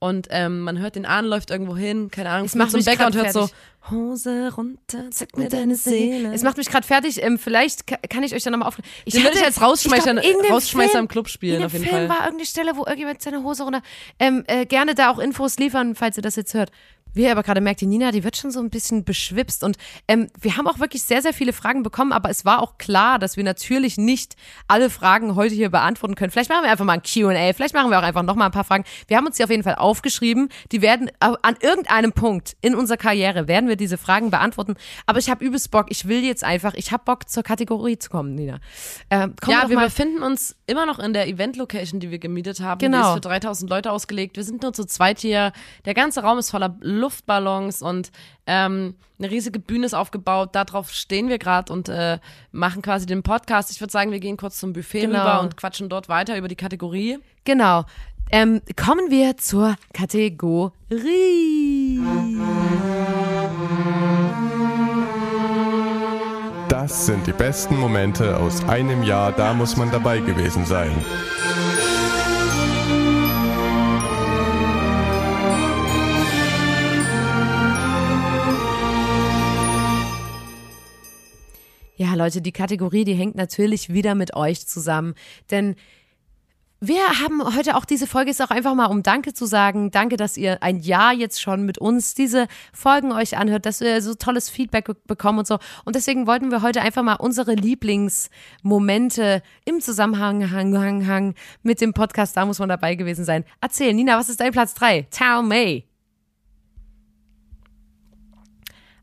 Und 0.00 0.28
ähm, 0.30 0.60
man 0.60 0.78
hört 0.78 0.94
den 0.94 1.06
an, 1.06 1.24
läuft 1.26 1.50
irgendwo 1.50 1.76
hin, 1.76 2.08
keine 2.12 2.30
Ahnung, 2.30 2.46
Es 2.46 2.54
macht 2.54 2.66
macht 2.66 2.70
so 2.70 2.76
einen 2.76 2.84
mich 2.84 2.98
Bäcker 2.98 3.06
und 3.08 3.16
hört 3.16 3.32
so 3.32 3.50
Hose 3.90 4.52
runter, 4.54 5.10
zeig 5.10 5.36
mir 5.36 5.48
deine 5.48 5.74
Seele. 5.74 6.32
Es 6.32 6.42
macht 6.44 6.56
mich 6.56 6.68
gerade 6.70 6.86
fertig. 6.86 7.20
Ähm, 7.20 7.36
vielleicht 7.36 7.86
ka- 7.86 7.96
kann 8.08 8.22
ich 8.22 8.32
euch 8.32 8.44
da 8.44 8.50
nochmal 8.50 8.68
aufklären. 8.68 8.88
Den 9.12 9.24
würde 9.24 9.38
ich 9.38 9.44
als 9.44 9.60
Rausschmeißer- 9.60 10.18
ich 10.22 10.32
glaub, 10.38 10.50
Rausschmeißer 10.52 10.90
Film- 10.92 11.04
im 11.04 11.08
Club 11.08 11.28
spielen, 11.28 11.54
in 11.56 11.60
dem 11.62 11.66
auf 11.66 11.72
jeden 11.72 11.84
Film 11.84 11.96
Fall. 11.96 12.08
war 12.08 12.18
irgendeine 12.20 12.46
Stelle, 12.46 12.76
wo 12.76 12.82
irgendjemand 12.82 13.20
seine 13.22 13.42
Hose 13.42 13.64
runter. 13.64 13.82
Ähm, 14.20 14.44
äh, 14.46 14.66
gerne 14.66 14.94
da 14.94 15.10
auch 15.10 15.18
Infos 15.18 15.58
liefern, 15.58 15.96
falls 15.96 16.16
ihr 16.16 16.22
das 16.22 16.36
jetzt 16.36 16.54
hört. 16.54 16.70
Wie 17.14 17.22
ihr 17.24 17.32
aber 17.32 17.42
gerade 17.42 17.60
merkt, 17.60 17.80
die 17.80 17.86
Nina, 17.86 18.10
die 18.10 18.24
wird 18.24 18.36
schon 18.36 18.50
so 18.50 18.60
ein 18.60 18.70
bisschen 18.70 19.04
beschwipst. 19.04 19.64
Und 19.64 19.76
ähm, 20.06 20.28
wir 20.40 20.56
haben 20.56 20.66
auch 20.66 20.78
wirklich 20.78 21.02
sehr, 21.02 21.22
sehr 21.22 21.32
viele 21.32 21.52
Fragen 21.52 21.82
bekommen, 21.82 22.12
aber 22.12 22.30
es 22.30 22.44
war 22.44 22.62
auch 22.62 22.78
klar, 22.78 23.18
dass 23.18 23.36
wir 23.36 23.44
natürlich 23.44 23.96
nicht 23.98 24.36
alle 24.66 24.90
Fragen 24.90 25.34
heute 25.34 25.54
hier 25.54 25.70
beantworten 25.70 26.14
können. 26.14 26.30
Vielleicht 26.30 26.50
machen 26.50 26.64
wir 26.64 26.70
einfach 26.70 26.84
mal 26.84 26.94
ein 26.94 27.02
QA, 27.02 27.52
vielleicht 27.54 27.74
machen 27.74 27.90
wir 27.90 27.98
auch 27.98 28.02
einfach 28.02 28.22
nochmal 28.22 28.48
ein 28.48 28.52
paar 28.52 28.64
Fragen. 28.64 28.84
Wir 29.06 29.16
haben 29.16 29.26
uns 29.26 29.36
die 29.36 29.44
auf 29.44 29.50
jeden 29.50 29.62
Fall 29.62 29.76
aufgeschrieben. 29.76 30.48
Die 30.72 30.82
werden 30.82 31.10
an 31.20 31.56
irgendeinem 31.60 32.12
Punkt 32.12 32.56
in 32.60 32.74
unserer 32.74 32.96
Karriere 32.96 33.48
werden 33.48 33.68
wir 33.68 33.76
diese 33.76 33.98
Fragen 33.98 34.30
beantworten. 34.30 34.74
Aber 35.06 35.18
ich 35.18 35.30
habe 35.30 35.44
übelst 35.44 35.70
Bock. 35.70 35.86
Ich 35.90 36.06
will 36.08 36.24
jetzt 36.24 36.44
einfach, 36.44 36.74
ich 36.74 36.92
habe 36.92 37.02
Bock 37.04 37.28
zur 37.28 37.42
Kategorie 37.42 37.98
zu 37.98 38.10
kommen, 38.10 38.34
Nina. 38.34 38.58
Ähm, 39.10 39.34
komm 39.40 39.52
Ja, 39.52 39.68
wir 39.68 39.76
mal. 39.76 39.84
befinden 39.86 40.22
uns 40.22 40.56
immer 40.66 40.86
noch 40.86 40.98
in 40.98 41.12
der 41.12 41.28
Event-Location, 41.28 42.00
die 42.00 42.10
wir 42.10 42.18
gemietet 42.18 42.60
haben. 42.60 42.78
Genau. 42.78 42.98
Die 42.98 43.08
ist 43.08 43.14
für 43.14 43.20
3000 43.28 43.70
Leute 43.70 43.90
ausgelegt. 43.92 44.36
Wir 44.36 44.44
sind 44.44 44.62
nur 44.62 44.72
zu 44.72 44.84
zweit 44.84 45.20
hier. 45.20 45.52
Der 45.84 45.94
ganze 45.94 46.22
Raum 46.22 46.38
ist 46.38 46.50
voller 46.50 46.76
Luftballons 46.98 47.82
und 47.82 48.10
ähm, 48.46 48.94
eine 49.18 49.30
riesige 49.30 49.58
Bühne 49.58 49.86
ist 49.86 49.94
aufgebaut. 49.94 50.50
Darauf 50.52 50.90
stehen 50.92 51.28
wir 51.28 51.38
gerade 51.38 51.72
und 51.72 51.88
äh, 51.88 52.18
machen 52.52 52.82
quasi 52.82 53.06
den 53.06 53.22
Podcast. 53.22 53.70
Ich 53.70 53.80
würde 53.80 53.90
sagen, 53.92 54.10
wir 54.12 54.20
gehen 54.20 54.36
kurz 54.36 54.58
zum 54.58 54.72
Buffet 54.72 55.00
Genau. 55.02 55.18
rüber 55.20 55.40
und 55.40 55.56
quatschen 55.56 55.88
dort 55.88 56.08
weiter 56.08 56.36
über 56.36 56.48
die 56.48 56.56
Kategorie. 56.56 57.18
Genau. 57.44 57.84
Ähm, 58.30 58.60
kommen 58.76 59.10
wir 59.10 59.36
zur 59.38 59.76
Kategorie. 59.94 60.72
Das 66.68 67.06
sind 67.06 67.26
die 67.26 67.32
besten 67.32 67.76
Momente 67.78 68.36
aus 68.36 68.64
einem 68.68 69.02
Jahr, 69.02 69.32
da 69.32 69.52
muss 69.52 69.76
man 69.76 69.90
dabei 69.90 70.20
gewesen 70.20 70.64
sein. 70.64 70.90
Ja, 82.00 82.14
Leute, 82.14 82.40
die 82.40 82.52
Kategorie, 82.52 83.02
die 83.02 83.14
hängt 83.14 83.34
natürlich 83.34 83.92
wieder 83.92 84.14
mit 84.14 84.36
euch 84.36 84.68
zusammen. 84.68 85.14
Denn 85.50 85.74
wir 86.80 87.00
haben 87.20 87.42
heute 87.56 87.76
auch 87.76 87.84
diese 87.84 88.06
Folge 88.06 88.30
ist 88.30 88.40
auch 88.40 88.50
einfach 88.52 88.72
mal, 88.76 88.86
um 88.86 89.02
Danke 89.02 89.34
zu 89.34 89.46
sagen. 89.46 89.90
Danke, 89.90 90.16
dass 90.16 90.36
ihr 90.36 90.62
ein 90.62 90.78
Jahr 90.78 91.12
jetzt 91.12 91.42
schon 91.42 91.66
mit 91.66 91.76
uns 91.78 92.14
diese 92.14 92.46
Folgen 92.72 93.10
euch 93.10 93.36
anhört, 93.36 93.66
dass 93.66 93.80
wir 93.80 94.00
so 94.00 94.14
tolles 94.14 94.48
Feedback 94.48 94.84
be- 94.84 94.96
bekommen 95.08 95.40
und 95.40 95.48
so. 95.48 95.58
Und 95.84 95.96
deswegen 95.96 96.28
wollten 96.28 96.52
wir 96.52 96.62
heute 96.62 96.80
einfach 96.82 97.02
mal 97.02 97.14
unsere 97.16 97.54
Lieblingsmomente 97.54 99.42
im 99.64 99.80
Zusammenhang 99.80 100.52
hang, 100.52 100.78
hang, 100.78 101.04
hang 101.08 101.34
mit 101.64 101.80
dem 101.80 101.94
Podcast, 101.94 102.36
da 102.36 102.46
muss 102.46 102.60
man 102.60 102.68
dabei 102.68 102.94
gewesen 102.94 103.24
sein. 103.24 103.44
Erzähl, 103.60 103.92
Nina, 103.92 104.16
was 104.16 104.28
ist 104.28 104.38
dein 104.38 104.52
Platz 104.52 104.72
drei? 104.74 105.08
Tell 105.10 105.42
me. 105.42 105.87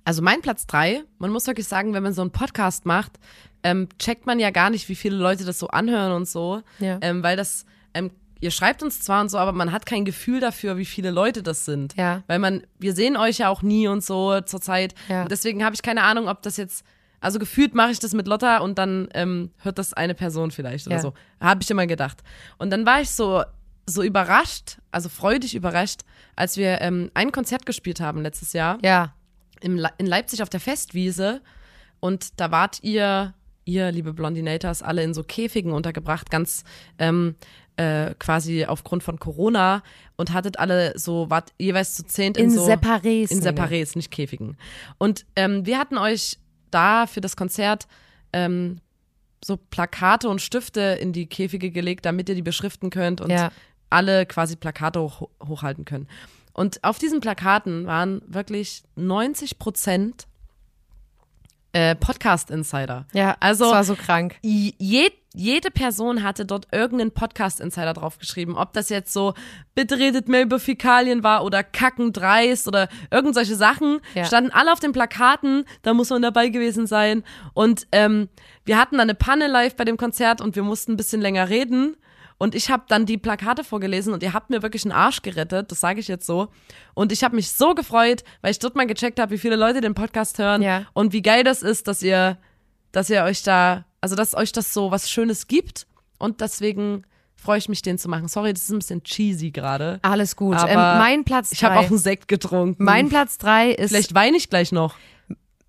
Also 0.06 0.22
mein 0.22 0.42
Platz 0.42 0.68
drei, 0.68 1.04
man 1.18 1.32
muss 1.32 1.48
wirklich 1.48 1.68
sagen, 1.68 1.94
wenn 1.94 2.04
man 2.04 2.14
so 2.14 2.22
einen 2.22 2.32
Podcast 2.32 2.86
macht, 2.86 3.14
ähm, 3.64 3.90
checkt 3.98 4.26
man 4.28 4.40
ja 4.40 4.52
gar 4.52 4.70
nicht, 4.70 4.88
wie 4.88 4.96
viele 4.96 5.18
Leute 5.18 5.44
das 5.44 5.58
so 5.60 5.68
anhören 5.68 6.12
und 6.12 6.28
so. 6.28 6.62
Ja. 6.80 7.00
Ähm, 7.02 7.24
weil 7.24 7.36
das, 7.36 7.66
ähm, 7.96 8.12
ihr 8.40 8.52
schreibt 8.52 8.84
uns 8.84 9.02
zwar 9.02 9.22
und 9.22 9.30
so, 9.30 9.40
aber 9.40 9.52
man 9.52 9.72
hat 9.72 9.88
kein 9.88 10.06
Gefühl 10.06 10.40
dafür, 10.40 10.78
wie 10.78 10.86
viele 10.86 11.10
Leute 11.10 11.42
das 11.42 11.66
sind. 11.66 11.96
Ja. 11.98 12.22
Weil 12.28 12.38
man, 12.38 12.62
wir 12.78 12.94
sehen 12.94 13.18
euch 13.18 13.40
ja 13.40 13.50
auch 13.50 13.64
nie 13.64 13.88
und 13.88 14.04
so 14.04 14.40
zur 14.42 14.62
Zeit. 14.62 14.94
Ja. 15.10 15.26
Deswegen 15.26 15.66
habe 15.66 15.74
ich 15.74 15.82
keine 15.82 16.04
Ahnung, 16.04 16.28
ob 16.28 16.44
das 16.44 16.58
jetzt, 16.58 16.86
also 17.20 17.40
gefühlt 17.40 17.74
mache 17.74 17.90
ich 17.90 17.98
das 17.98 18.14
mit 18.14 18.28
Lotta 18.28 18.60
und 18.60 18.78
dann 18.78 19.08
ähm, 19.16 19.50
hört 19.64 19.80
das 19.80 19.94
eine 19.94 20.14
Person 20.14 20.52
vielleicht 20.52 20.86
oder 20.86 20.98
Ja. 20.98 21.02
so. 21.02 21.14
Habe 21.42 21.64
ich 21.64 21.72
immer 21.72 21.88
gedacht. 21.88 22.22
Und 22.60 22.70
dann 22.70 22.86
war 22.86 23.02
ich 23.02 23.10
so, 23.10 23.44
so 23.88 24.04
überrascht, 24.04 24.78
also 24.92 25.10
freudig 25.10 25.56
überrascht, 25.56 26.02
als 26.36 26.58
wir 26.58 26.82
ähm, 26.82 27.10
ein 27.16 27.32
Konzert 27.32 27.66
gespielt 27.66 28.00
haben 28.00 28.22
letztes 28.22 28.54
Jahr 28.54 28.78
Ja. 28.84 29.16
Im 29.62 29.78
Le 29.78 29.90
in 29.98 30.06
Leipzig 30.06 30.42
auf 30.44 30.50
der 30.50 30.60
Festwiese 30.60 31.42
und 32.00 32.40
da 32.40 32.52
wart 32.52 32.80
ihr 32.84 33.34
ihr, 33.68 33.92
liebe 33.92 34.14
Blondinators, 34.14 34.84
alle 34.84 35.02
in 35.02 35.16
so 35.16 35.24
Käfigen 35.24 35.72
untergebracht, 35.72 36.30
ganz 36.30 36.64
ähm, 37.00 37.34
äh, 37.78 38.14
quasi 38.20 38.64
aufgrund 38.66 39.02
von 39.02 39.18
Corona 39.18 39.82
und 40.18 40.34
hattet 40.34 40.60
alle 40.60 40.94
so, 41.00 41.32
wart 41.32 41.52
jeweils 41.58 41.96
zu 41.96 42.06
zehnt 42.06 42.38
in, 42.38 42.46
In 42.46 42.52
so 42.52 42.68
Separés, 42.68 43.32
in. 43.32 43.42
Separés, 43.42 43.96
nicht 43.98 44.12
Käfigen. 44.12 44.56
Und 45.00 45.26
ähm, 45.36 45.66
wir 45.66 45.80
hatten 45.80 45.98
euch 45.98 46.38
da 46.70 47.08
für 47.08 47.22
das 47.22 47.36
Konzert 47.36 47.88
ähm, 48.34 48.82
so 49.44 49.58
Plakate 49.58 50.30
und 50.30 50.44
Stifte 50.44 50.82
in 51.02 51.12
die 51.12 51.26
Käfige 51.26 51.72
gelegt, 51.72 52.06
damit 52.06 52.30
ihr 52.30 52.36
die 52.36 52.44
beschriften 52.44 52.92
könnt 52.92 53.20
und 53.20 53.32
Ja. 53.32 53.52
alle 53.90 54.28
quasi 54.28 54.56
Plakate 54.56 55.02
hoch, 55.02 55.28
hochhalten 55.44 55.86
können. 55.86 56.08
Und 56.56 56.84
auf 56.86 56.98
diesen 56.98 57.20
Plakaten 57.20 57.86
waren 57.86 58.22
wirklich 58.28 58.84
90 58.96 59.60
Prozent 59.60 60.26
äh, 61.74 61.96
Podcast-Insider. 61.96 63.06
Ja, 63.14 63.36
also 63.42 63.66
das 63.66 63.74
war 63.74 63.84
so 63.84 63.96
krank. 63.96 64.38
je, 64.42 65.10
jede 65.34 65.70
Person 65.72 66.24
hatte 66.24 66.46
dort 66.46 66.68
irgendeinen 66.72 67.12
Podcast-Insider 67.12 67.92
draufgeschrieben. 67.92 68.56
Ob 68.56 68.72
das 68.72 68.88
jetzt 68.88 69.12
so, 69.12 69.34
bitte 69.74 69.98
redet 70.00 70.30
mehr 70.30 70.44
über 70.44 70.58
Fäkalien 70.62 71.24
war 71.24 71.44
oder 71.44 71.62
Kacken 71.62 72.14
dreist 72.14 72.70
oder 72.70 72.88
irgend 73.12 73.36
solche 73.36 73.58
Sachen, 73.58 74.00
Ja. 74.14 74.24
standen 74.24 74.52
alle 74.52 74.72
auf 74.72 74.80
den 74.80 74.94
Plakaten, 74.94 75.66
da 75.82 75.94
muss 75.94 76.10
man 76.10 76.22
dabei 76.22 76.48
gewesen 76.48 76.88
sein. 76.88 77.26
Und 77.54 77.86
ähm, 77.92 78.30
wir 78.64 78.78
hatten 78.80 78.96
dann 78.98 79.10
eine 79.10 79.16
Panne 79.16 79.48
live 79.48 79.76
bei 79.76 79.84
dem 79.84 79.98
Konzert 79.98 80.40
und 80.40 80.56
wir 80.56 80.64
mussten 80.64 80.94
ein 80.94 80.98
bisschen 80.98 81.20
länger 81.20 81.50
reden. 81.50 81.98
Und 82.38 82.54
ich 82.54 82.70
habe 82.70 82.84
dann 82.90 83.06
die 83.06 83.18
Plakate 83.18 83.64
vorgelesen 83.64 84.14
und 84.14 84.22
ihr 84.22 84.34
habt 84.34 84.50
mir 84.50 84.62
wirklich 84.62 84.84
einen 84.84 84.92
Arsch 84.92 85.22
gerettet, 85.22 85.72
das 85.72 85.80
sage 85.80 86.00
ich 86.02 86.08
jetzt 86.10 86.26
so. 86.26 86.50
Und 86.94 87.12
ich 87.14 87.24
habe 87.24 87.36
mich 87.36 87.52
so 87.52 87.74
gefreut, 87.76 88.24
weil 88.42 88.52
ich 88.52 88.60
dort 88.60 88.76
mal 88.76 88.86
gecheckt 88.86 89.20
habe, 89.20 89.32
wie 89.32 89.38
viele 89.38 89.56
Leute 89.56 89.80
den 89.80 89.94
Podcast 89.94 90.38
hören 90.38 90.62
Ja. 90.62 90.84
und 90.94 91.14
wie 91.14 91.22
geil 91.22 91.44
das 91.46 91.62
ist, 91.64 91.88
dass 91.88 92.04
ihr, 92.04 92.38
dass 92.92 93.10
ihr 93.10 93.24
euch 93.24 93.44
da, 93.44 93.86
also 94.02 94.16
dass 94.18 94.36
euch 94.36 94.52
das 94.52 94.74
so 94.74 94.92
was 94.92 95.10
Schönes 95.10 95.48
gibt. 95.48 95.88
Und 96.20 96.42
deswegen 96.42 97.04
freue 97.36 97.58
ich 97.58 97.70
mich, 97.70 97.82
den 97.82 97.98
zu 97.98 98.10
machen. 98.10 98.28
Sorry, 98.28 98.52
das 98.54 98.64
ist 98.64 98.70
ein 98.72 98.80
bisschen 98.80 99.04
cheesy 99.04 99.52
gerade. 99.52 100.00
Alles 100.02 100.36
gut. 100.36 100.58
Ähm, 100.68 100.76
mein 100.76 101.24
Platz 101.24 101.52
Ich 101.54 101.64
habe 101.64 101.76
drei- 101.76 101.86
auch 101.86 101.90
einen 101.90 102.00
Sekt 102.00 102.28
getrunken. 102.28 102.84
Mein 102.84 103.08
Platz 103.08 103.38
drei 103.38 103.72
ist 103.72 103.92
Vielleicht 103.92 104.14
weine 104.14 104.36
ich 104.36 104.50
gleich 104.50 104.72
noch. 104.74 104.96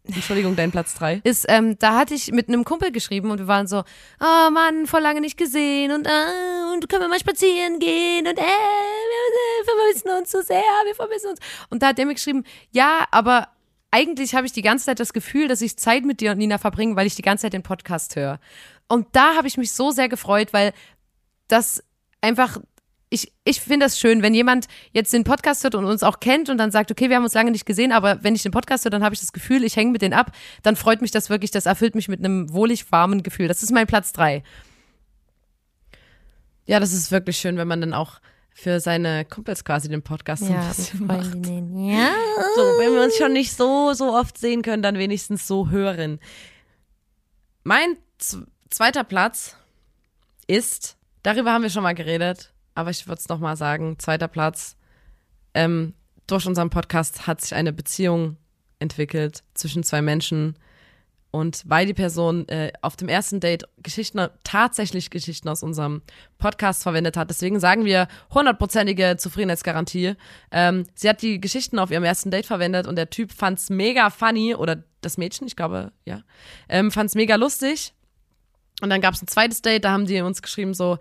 Entschuldigung, 0.06 0.56
dein 0.56 0.70
Platz 0.70 0.94
drei. 0.94 1.20
ist, 1.24 1.46
ähm, 1.48 1.78
da 1.78 1.96
hatte 1.96 2.14
ich 2.14 2.32
mit 2.32 2.48
einem 2.48 2.64
Kumpel 2.64 2.92
geschrieben 2.92 3.30
und 3.30 3.38
wir 3.38 3.48
waren 3.48 3.66
so, 3.66 3.84
oh 4.20 4.50
Mann, 4.50 4.86
vor 4.86 5.00
lange 5.00 5.20
nicht 5.20 5.36
gesehen 5.36 5.92
und, 5.92 6.06
äh, 6.06 6.72
und 6.72 6.88
können 6.88 7.02
wir 7.02 7.08
mal 7.08 7.18
spazieren 7.18 7.78
gehen 7.78 8.26
und 8.26 8.38
äh, 8.38 8.42
wir 8.42 9.64
vermissen 9.64 10.10
uns 10.18 10.30
so 10.30 10.40
sehr, 10.42 10.62
wir 10.84 10.94
vermissen 10.94 11.30
uns. 11.30 11.40
Und 11.70 11.82
da 11.82 11.88
hat 11.88 11.98
der 11.98 12.06
mir 12.06 12.14
geschrieben, 12.14 12.44
ja, 12.70 13.06
aber 13.10 13.48
eigentlich 13.90 14.34
habe 14.34 14.46
ich 14.46 14.52
die 14.52 14.62
ganze 14.62 14.86
Zeit 14.86 15.00
das 15.00 15.12
Gefühl, 15.12 15.48
dass 15.48 15.62
ich 15.62 15.76
Zeit 15.76 16.04
mit 16.04 16.20
dir 16.20 16.32
und 16.32 16.38
Nina 16.38 16.58
verbringe, 16.58 16.96
weil 16.96 17.06
ich 17.06 17.14
die 17.14 17.22
ganze 17.22 17.42
Zeit 17.42 17.52
den 17.52 17.62
Podcast 17.62 18.16
höre. 18.16 18.38
Und 18.88 19.08
da 19.12 19.34
habe 19.36 19.48
ich 19.48 19.56
mich 19.56 19.72
so 19.72 19.90
sehr 19.90 20.08
gefreut, 20.08 20.52
weil 20.52 20.72
das 21.48 21.82
einfach, 22.20 22.58
ich, 23.08 23.32
ich 23.44 23.60
finde 23.60 23.86
das 23.86 23.98
schön, 23.98 24.22
wenn 24.22 24.34
jemand 24.34 24.66
jetzt 24.92 25.12
den 25.12 25.24
Podcast 25.24 25.62
hört 25.62 25.76
und 25.76 25.84
uns 25.84 26.02
auch 26.02 26.18
kennt 26.18 26.48
und 26.48 26.58
dann 26.58 26.70
sagt, 26.72 26.90
okay, 26.90 27.08
wir 27.08 27.16
haben 27.16 27.24
uns 27.24 27.34
lange 27.34 27.52
nicht 27.52 27.66
gesehen, 27.66 27.92
aber 27.92 28.22
wenn 28.24 28.34
ich 28.34 28.42
den 28.42 28.50
Podcast 28.52 28.84
höre, 28.84 28.90
dann 28.90 29.04
habe 29.04 29.14
ich 29.14 29.20
das 29.20 29.32
Gefühl, 29.32 29.62
ich 29.62 29.76
hänge 29.76 29.92
mit 29.92 30.02
denen 30.02 30.14
ab, 30.14 30.32
dann 30.62 30.74
freut 30.74 31.02
mich 31.02 31.12
das 31.12 31.30
wirklich, 31.30 31.50
das 31.50 31.66
erfüllt 31.66 31.94
mich 31.94 32.08
mit 32.08 32.18
einem 32.18 32.52
wohlig 32.52 32.90
warmen 32.90 33.22
Gefühl. 33.22 33.46
Das 33.48 33.62
ist 33.62 33.70
mein 33.70 33.86
Platz 33.86 34.12
drei. 34.12 34.42
Ja, 36.66 36.80
das 36.80 36.92
ist 36.92 37.12
wirklich 37.12 37.36
schön, 37.36 37.56
wenn 37.58 37.68
man 37.68 37.80
dann 37.80 37.94
auch 37.94 38.20
für 38.52 38.80
seine 38.80 39.24
Kumpels 39.24 39.64
quasi 39.64 39.88
den 39.88 40.02
Podcast 40.02 40.44
so 40.44 40.52
ein 40.52 40.68
bisschen 40.68 41.06
macht. 41.06 41.46
Ja. 41.46 42.10
So, 42.56 42.62
wenn 42.78 42.94
wir 42.94 43.04
uns 43.04 43.16
schon 43.16 43.32
nicht 43.32 43.54
so, 43.54 43.92
so 43.92 44.14
oft 44.14 44.36
sehen 44.38 44.62
können, 44.62 44.82
dann 44.82 44.98
wenigstens 44.98 45.46
so 45.46 45.68
hören. 45.68 46.18
Mein 47.62 47.96
zweiter 48.70 49.04
Platz 49.04 49.56
ist, 50.46 50.96
darüber 51.22 51.52
haben 51.52 51.62
wir 51.62 51.70
schon 51.70 51.82
mal 51.82 51.94
geredet, 51.94 52.52
aber 52.76 52.90
ich 52.90 53.08
würde 53.08 53.18
es 53.18 53.28
nochmal 53.28 53.56
sagen, 53.56 53.98
zweiter 53.98 54.28
Platz, 54.28 54.76
ähm, 55.54 55.94
durch 56.26 56.46
unseren 56.46 56.70
Podcast 56.70 57.26
hat 57.26 57.40
sich 57.40 57.54
eine 57.54 57.72
Beziehung 57.72 58.36
entwickelt 58.78 59.42
zwischen 59.54 59.82
zwei 59.82 60.02
Menschen 60.02 60.56
und 61.30 61.62
weil 61.66 61.86
die 61.86 61.94
Person 61.94 62.48
äh, 62.48 62.72
auf 62.82 62.96
dem 62.96 63.08
ersten 63.08 63.40
Date 63.40 63.64
Geschichten, 63.82 64.26
tatsächlich 64.44 65.10
Geschichten 65.10 65.48
aus 65.48 65.62
unserem 65.62 66.02
Podcast 66.38 66.82
verwendet 66.82 67.16
hat. 67.16 67.30
Deswegen 67.30 67.60
sagen 67.60 67.84
wir 67.84 68.08
hundertprozentige 68.32 69.16
Zufriedenheitsgarantie. 69.18 70.14
Ähm, 70.50 70.84
sie 70.94 71.08
hat 71.08 71.22
die 71.22 71.40
Geschichten 71.40 71.78
auf 71.78 71.90
ihrem 71.90 72.04
ersten 72.04 72.30
Date 72.30 72.46
verwendet 72.46 72.86
und 72.86 72.96
der 72.96 73.10
Typ 73.10 73.32
fand's 73.32 73.70
mega 73.70 74.10
funny 74.10 74.54
oder 74.54 74.82
das 75.00 75.18
Mädchen, 75.18 75.46
ich 75.46 75.56
glaube, 75.56 75.92
ja, 76.04 76.22
ähm, 76.68 76.90
fand's 76.90 77.14
mega 77.14 77.36
lustig. 77.36 77.92
Und 78.82 78.90
dann 78.90 79.00
gab's 79.00 79.22
ein 79.22 79.28
zweites 79.28 79.62
Date, 79.62 79.84
da 79.84 79.92
haben 79.92 80.06
die 80.06 80.20
uns 80.20 80.42
geschrieben 80.42 80.74
so, 80.74 80.98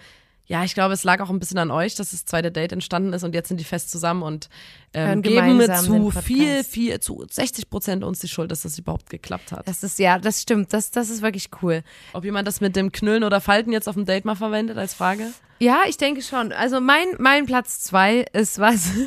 ja, 0.48 0.64
ich 0.64 0.76
glaube, 0.76 0.94
es 0.94 1.04
lag 1.04 1.22
auch 1.22 1.30
ein 1.32 1.40
bisschen 1.40 1.58
an 1.58 1.72
euch, 1.72 1.96
dass 1.96 2.12
das 2.12 2.26
zweite 2.26 2.52
Date 2.52 2.72
entstanden 2.72 3.14
ist 3.14 3.24
und 3.24 3.34
jetzt 3.34 3.48
sind 3.48 3.60
die 3.60 3.64
fest 3.64 3.90
zusammen 3.90 4.22
und 4.22 4.50
ähm, 4.94 5.24
geben 5.24 5.60
zu 5.84 6.12
viel, 6.12 6.64
viel, 6.64 7.00
zu 7.00 7.26
60 7.28 7.70
Prozent 7.70 8.04
uns 8.04 8.20
die 8.20 8.28
Schuld, 8.28 8.52
dass 8.52 8.62
das 8.62 8.78
überhaupt 8.78 9.10
geklappt 9.10 9.52
hat. 9.52 9.68
Das 9.68 9.82
ist, 9.82 9.98
ja, 9.98 10.20
das 10.20 10.44
stimmt. 10.44 10.72
Das, 10.72 10.92
das 10.92 11.10
ist 11.10 11.24
wirklich 11.24 11.50
cool. 11.62 11.84
Ob 12.14 12.24
jemand 12.24 12.48
das 12.48 12.62
mit 12.62 12.76
dem 12.76 12.92
Knüllen 12.92 13.24
oder 13.24 13.42
Falten 13.42 13.72
jetzt 13.72 13.90
auf 13.90 13.96
dem 13.96 14.06
Date 14.06 14.26
mal 14.26 14.36
verwendet 14.36 14.78
als 14.78 14.94
Frage? 14.94 15.32
Ja, 15.60 15.82
ich 15.88 15.98
denke 15.98 16.22
schon. 16.22 16.52
Also 16.52 16.80
mein, 16.80 17.08
mein 17.18 17.46
Platz 17.46 17.80
zwei 17.80 18.26
ist 18.34 18.60
was. 18.60 18.92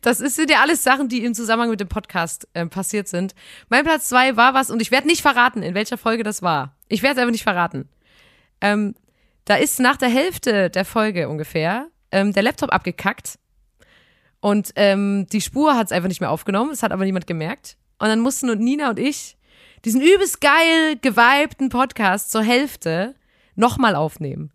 Das 0.00 0.20
ist, 0.20 0.34
sind 0.34 0.50
ja 0.50 0.62
alles 0.62 0.82
Sachen, 0.82 1.08
die 1.08 1.24
im 1.24 1.32
Zusammenhang 1.32 1.70
mit 1.70 1.78
dem 1.78 1.86
Podcast 1.86 2.48
ähm, 2.56 2.70
passiert 2.70 3.06
sind. 3.06 3.36
Mein 3.68 3.84
Platz 3.84 4.08
zwei 4.08 4.36
war 4.36 4.52
was, 4.52 4.68
und 4.68 4.82
ich 4.82 4.90
werde 4.90 5.06
nicht 5.06 5.22
verraten, 5.22 5.62
in 5.62 5.74
welcher 5.74 5.96
Folge 5.96 6.24
das 6.24 6.42
war. 6.42 6.74
Ich 6.88 7.04
werde 7.04 7.14
es 7.14 7.18
einfach 7.20 7.30
nicht 7.30 7.44
verraten. 7.44 7.88
Ähm, 8.60 8.96
da 9.44 9.56
ist 9.56 9.80
nach 9.80 9.96
der 9.96 10.08
Hälfte 10.08 10.70
der 10.70 10.84
Folge 10.84 11.28
ungefähr 11.28 11.88
ähm, 12.12 12.32
der 12.32 12.42
Laptop 12.42 12.72
abgekackt. 12.72 13.38
Und 14.40 14.72
ähm, 14.76 15.26
die 15.32 15.40
Spur 15.40 15.76
hat 15.76 15.86
es 15.86 15.92
einfach 15.92 16.08
nicht 16.08 16.20
mehr 16.20 16.30
aufgenommen. 16.30 16.70
Es 16.70 16.82
hat 16.82 16.92
aber 16.92 17.04
niemand 17.04 17.26
gemerkt. 17.26 17.76
Und 17.98 18.08
dann 18.08 18.20
mussten 18.20 18.46
nur 18.46 18.56
Nina 18.56 18.90
und 18.90 18.98
ich 18.98 19.36
diesen 19.84 20.00
übelst 20.00 20.40
geil 20.40 20.96
gewibten 21.00 21.68
Podcast 21.68 22.30
zur 22.30 22.42
Hälfte 22.42 23.14
nochmal 23.54 23.94
aufnehmen. 23.94 24.50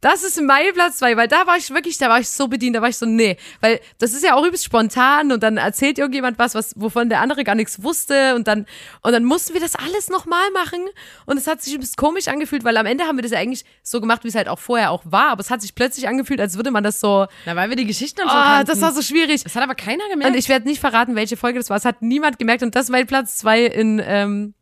Das 0.00 0.22
ist 0.22 0.40
mein 0.40 0.72
Platz 0.74 0.98
zwei, 0.98 1.16
weil 1.16 1.28
da 1.28 1.46
war 1.46 1.56
ich 1.56 1.70
wirklich, 1.70 1.98
da 1.98 2.08
war 2.08 2.20
ich 2.20 2.28
so 2.28 2.48
bedient, 2.48 2.76
da 2.76 2.82
war 2.82 2.88
ich 2.88 2.96
so, 2.96 3.06
nee, 3.06 3.36
weil 3.60 3.80
das 3.98 4.12
ist 4.12 4.24
ja 4.24 4.34
auch 4.34 4.44
übelst 4.44 4.64
spontan 4.64 5.32
und 5.32 5.42
dann 5.42 5.56
erzählt 5.56 5.98
irgendjemand 5.98 6.38
was, 6.38 6.54
was, 6.54 6.74
wovon 6.76 7.08
der 7.08 7.20
andere 7.20 7.44
gar 7.44 7.54
nichts 7.54 7.82
wusste 7.82 8.34
und 8.34 8.46
dann, 8.46 8.66
und 9.02 9.12
dann 9.12 9.24
mussten 9.24 9.54
wir 9.54 9.60
das 9.60 9.74
alles 9.74 10.08
nochmal 10.08 10.50
machen 10.52 10.80
und 11.26 11.36
es 11.36 11.46
hat 11.46 11.62
sich 11.62 11.74
übelst 11.74 11.96
komisch 11.96 12.28
angefühlt, 12.28 12.64
weil 12.64 12.76
am 12.76 12.86
Ende 12.86 13.04
haben 13.04 13.16
wir 13.16 13.22
das 13.22 13.32
ja 13.32 13.38
eigentlich 13.38 13.64
so 13.82 14.00
gemacht, 14.00 14.24
wie 14.24 14.28
es 14.28 14.34
halt 14.34 14.48
auch 14.48 14.58
vorher 14.58 14.90
auch 14.90 15.02
war, 15.04 15.30
aber 15.30 15.40
es 15.40 15.50
hat 15.50 15.62
sich 15.62 15.74
plötzlich 15.74 16.08
angefühlt, 16.08 16.40
als 16.40 16.56
würde 16.56 16.70
man 16.70 16.84
das 16.84 17.00
so, 17.00 17.26
Na, 17.46 17.56
weil 17.56 17.70
wir 17.70 17.76
die 17.76 17.86
Geschichten 17.86 18.18
dann 18.18 18.28
schon 18.28 18.38
oh, 18.38 18.42
kannten. 18.42 18.66
das 18.66 18.80
war 18.80 18.92
so 18.92 19.02
schwierig. 19.02 19.42
Das 19.44 19.54
hat 19.54 19.62
aber 19.62 19.74
keiner 19.74 20.08
gemerkt. 20.10 20.32
Und 20.32 20.38
ich 20.38 20.48
werde 20.48 20.66
nicht 20.66 20.80
verraten, 20.80 21.14
welche 21.14 21.36
Folge 21.36 21.58
das 21.58 21.70
war. 21.70 21.76
Es 21.76 21.84
hat 21.84 22.02
niemand 22.02 22.38
gemerkt. 22.38 22.62
Und 22.62 22.74
das 22.74 22.84
ist 22.84 22.90
mein 22.90 23.06
Platz 23.06 23.36
zwei 23.36 23.64
in, 23.64 24.02
ähm, 24.04 24.54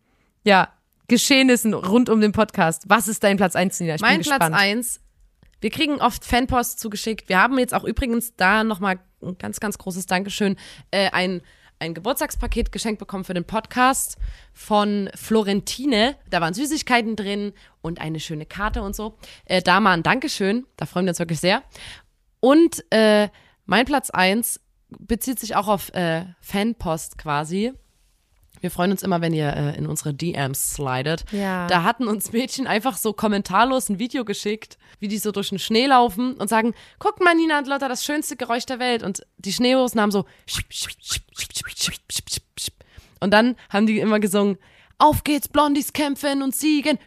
ja, 0.44 0.68
Geschehnissen 1.08 1.74
rund 1.74 2.08
um 2.08 2.20
den 2.20 2.32
Podcast. 2.32 2.84
Was 2.88 3.08
ist 3.08 3.22
dein 3.22 3.36
Platz 3.36 3.54
eins, 3.54 3.78
Nina? 3.78 3.94
Ich 3.94 4.00
mein 4.00 4.20
bin 4.20 4.26
Platz 4.26 4.52
eins. 4.52 5.00
Wir 5.60 5.70
kriegen 5.70 6.00
oft 6.00 6.24
Fanpost 6.24 6.80
zugeschickt. 6.80 7.28
Wir 7.28 7.40
haben 7.40 7.58
jetzt 7.58 7.74
auch 7.74 7.84
übrigens 7.84 8.36
da 8.36 8.64
nochmal 8.64 8.98
ein 9.22 9.38
ganz, 9.38 9.60
ganz 9.60 9.78
großes 9.78 10.06
Dankeschön, 10.06 10.56
äh, 10.90 11.10
ein, 11.10 11.42
ein 11.78 11.94
Geburtstagspaket 11.94 12.72
geschenkt 12.72 12.98
bekommen 12.98 13.24
für 13.24 13.34
den 13.34 13.44
Podcast 13.44 14.16
von 14.52 15.10
Florentine. 15.14 16.16
Da 16.30 16.40
waren 16.40 16.54
Süßigkeiten 16.54 17.16
drin 17.16 17.52
und 17.82 18.00
eine 18.00 18.20
schöne 18.20 18.46
Karte 18.46 18.82
und 18.82 18.94
so. 18.94 19.18
Äh, 19.44 19.62
da 19.62 19.80
mal 19.80 19.92
ein 19.92 20.02
Dankeschön. 20.02 20.66
Da 20.76 20.86
freuen 20.86 21.06
wir 21.06 21.10
uns 21.10 21.18
wirklich 21.18 21.40
sehr. 21.40 21.62
Und 22.40 22.84
äh, 22.90 23.28
mein 23.64 23.86
Platz 23.86 24.10
eins 24.10 24.60
bezieht 24.88 25.40
sich 25.40 25.56
auch 25.56 25.68
auf 25.68 25.92
äh, 25.94 26.26
Fanpost 26.40 27.18
quasi. 27.18 27.72
Wir 28.60 28.70
freuen 28.70 28.90
uns 28.90 29.02
immer, 29.02 29.20
wenn 29.20 29.32
ihr 29.32 29.52
äh, 29.52 29.76
in 29.76 29.86
unsere 29.86 30.14
DMs 30.14 30.74
slidet. 30.74 31.24
Ja. 31.32 31.66
Da 31.66 31.82
hatten 31.82 32.08
uns 32.08 32.32
Mädchen 32.32 32.66
einfach 32.66 32.96
so 32.96 33.12
kommentarlos 33.12 33.88
ein 33.88 33.98
Video 33.98 34.24
geschickt, 34.24 34.78
wie 34.98 35.08
die 35.08 35.18
so 35.18 35.32
durch 35.32 35.50
den 35.50 35.58
Schnee 35.58 35.86
laufen 35.86 36.34
und 36.34 36.48
sagen, 36.48 36.74
guck 36.98 37.22
mal, 37.22 37.34
Nina 37.34 37.58
und 37.58 37.66
Lotta, 37.66 37.88
das 37.88 38.04
schönste 38.04 38.36
Geräusch 38.36 38.66
der 38.66 38.78
Welt. 38.78 39.02
Und 39.02 39.26
die 39.38 39.52
Schneehosen 39.52 40.00
haben 40.00 40.10
so 40.10 40.24
und 43.20 43.30
dann 43.30 43.56
haben 43.70 43.86
die 43.86 43.98
immer 43.98 44.20
gesungen, 44.20 44.58
auf 44.98 45.24
geht's, 45.24 45.48
Blondies 45.48 45.92
kämpfen 45.92 46.42
und 46.42 46.54
siegen. 46.54 46.98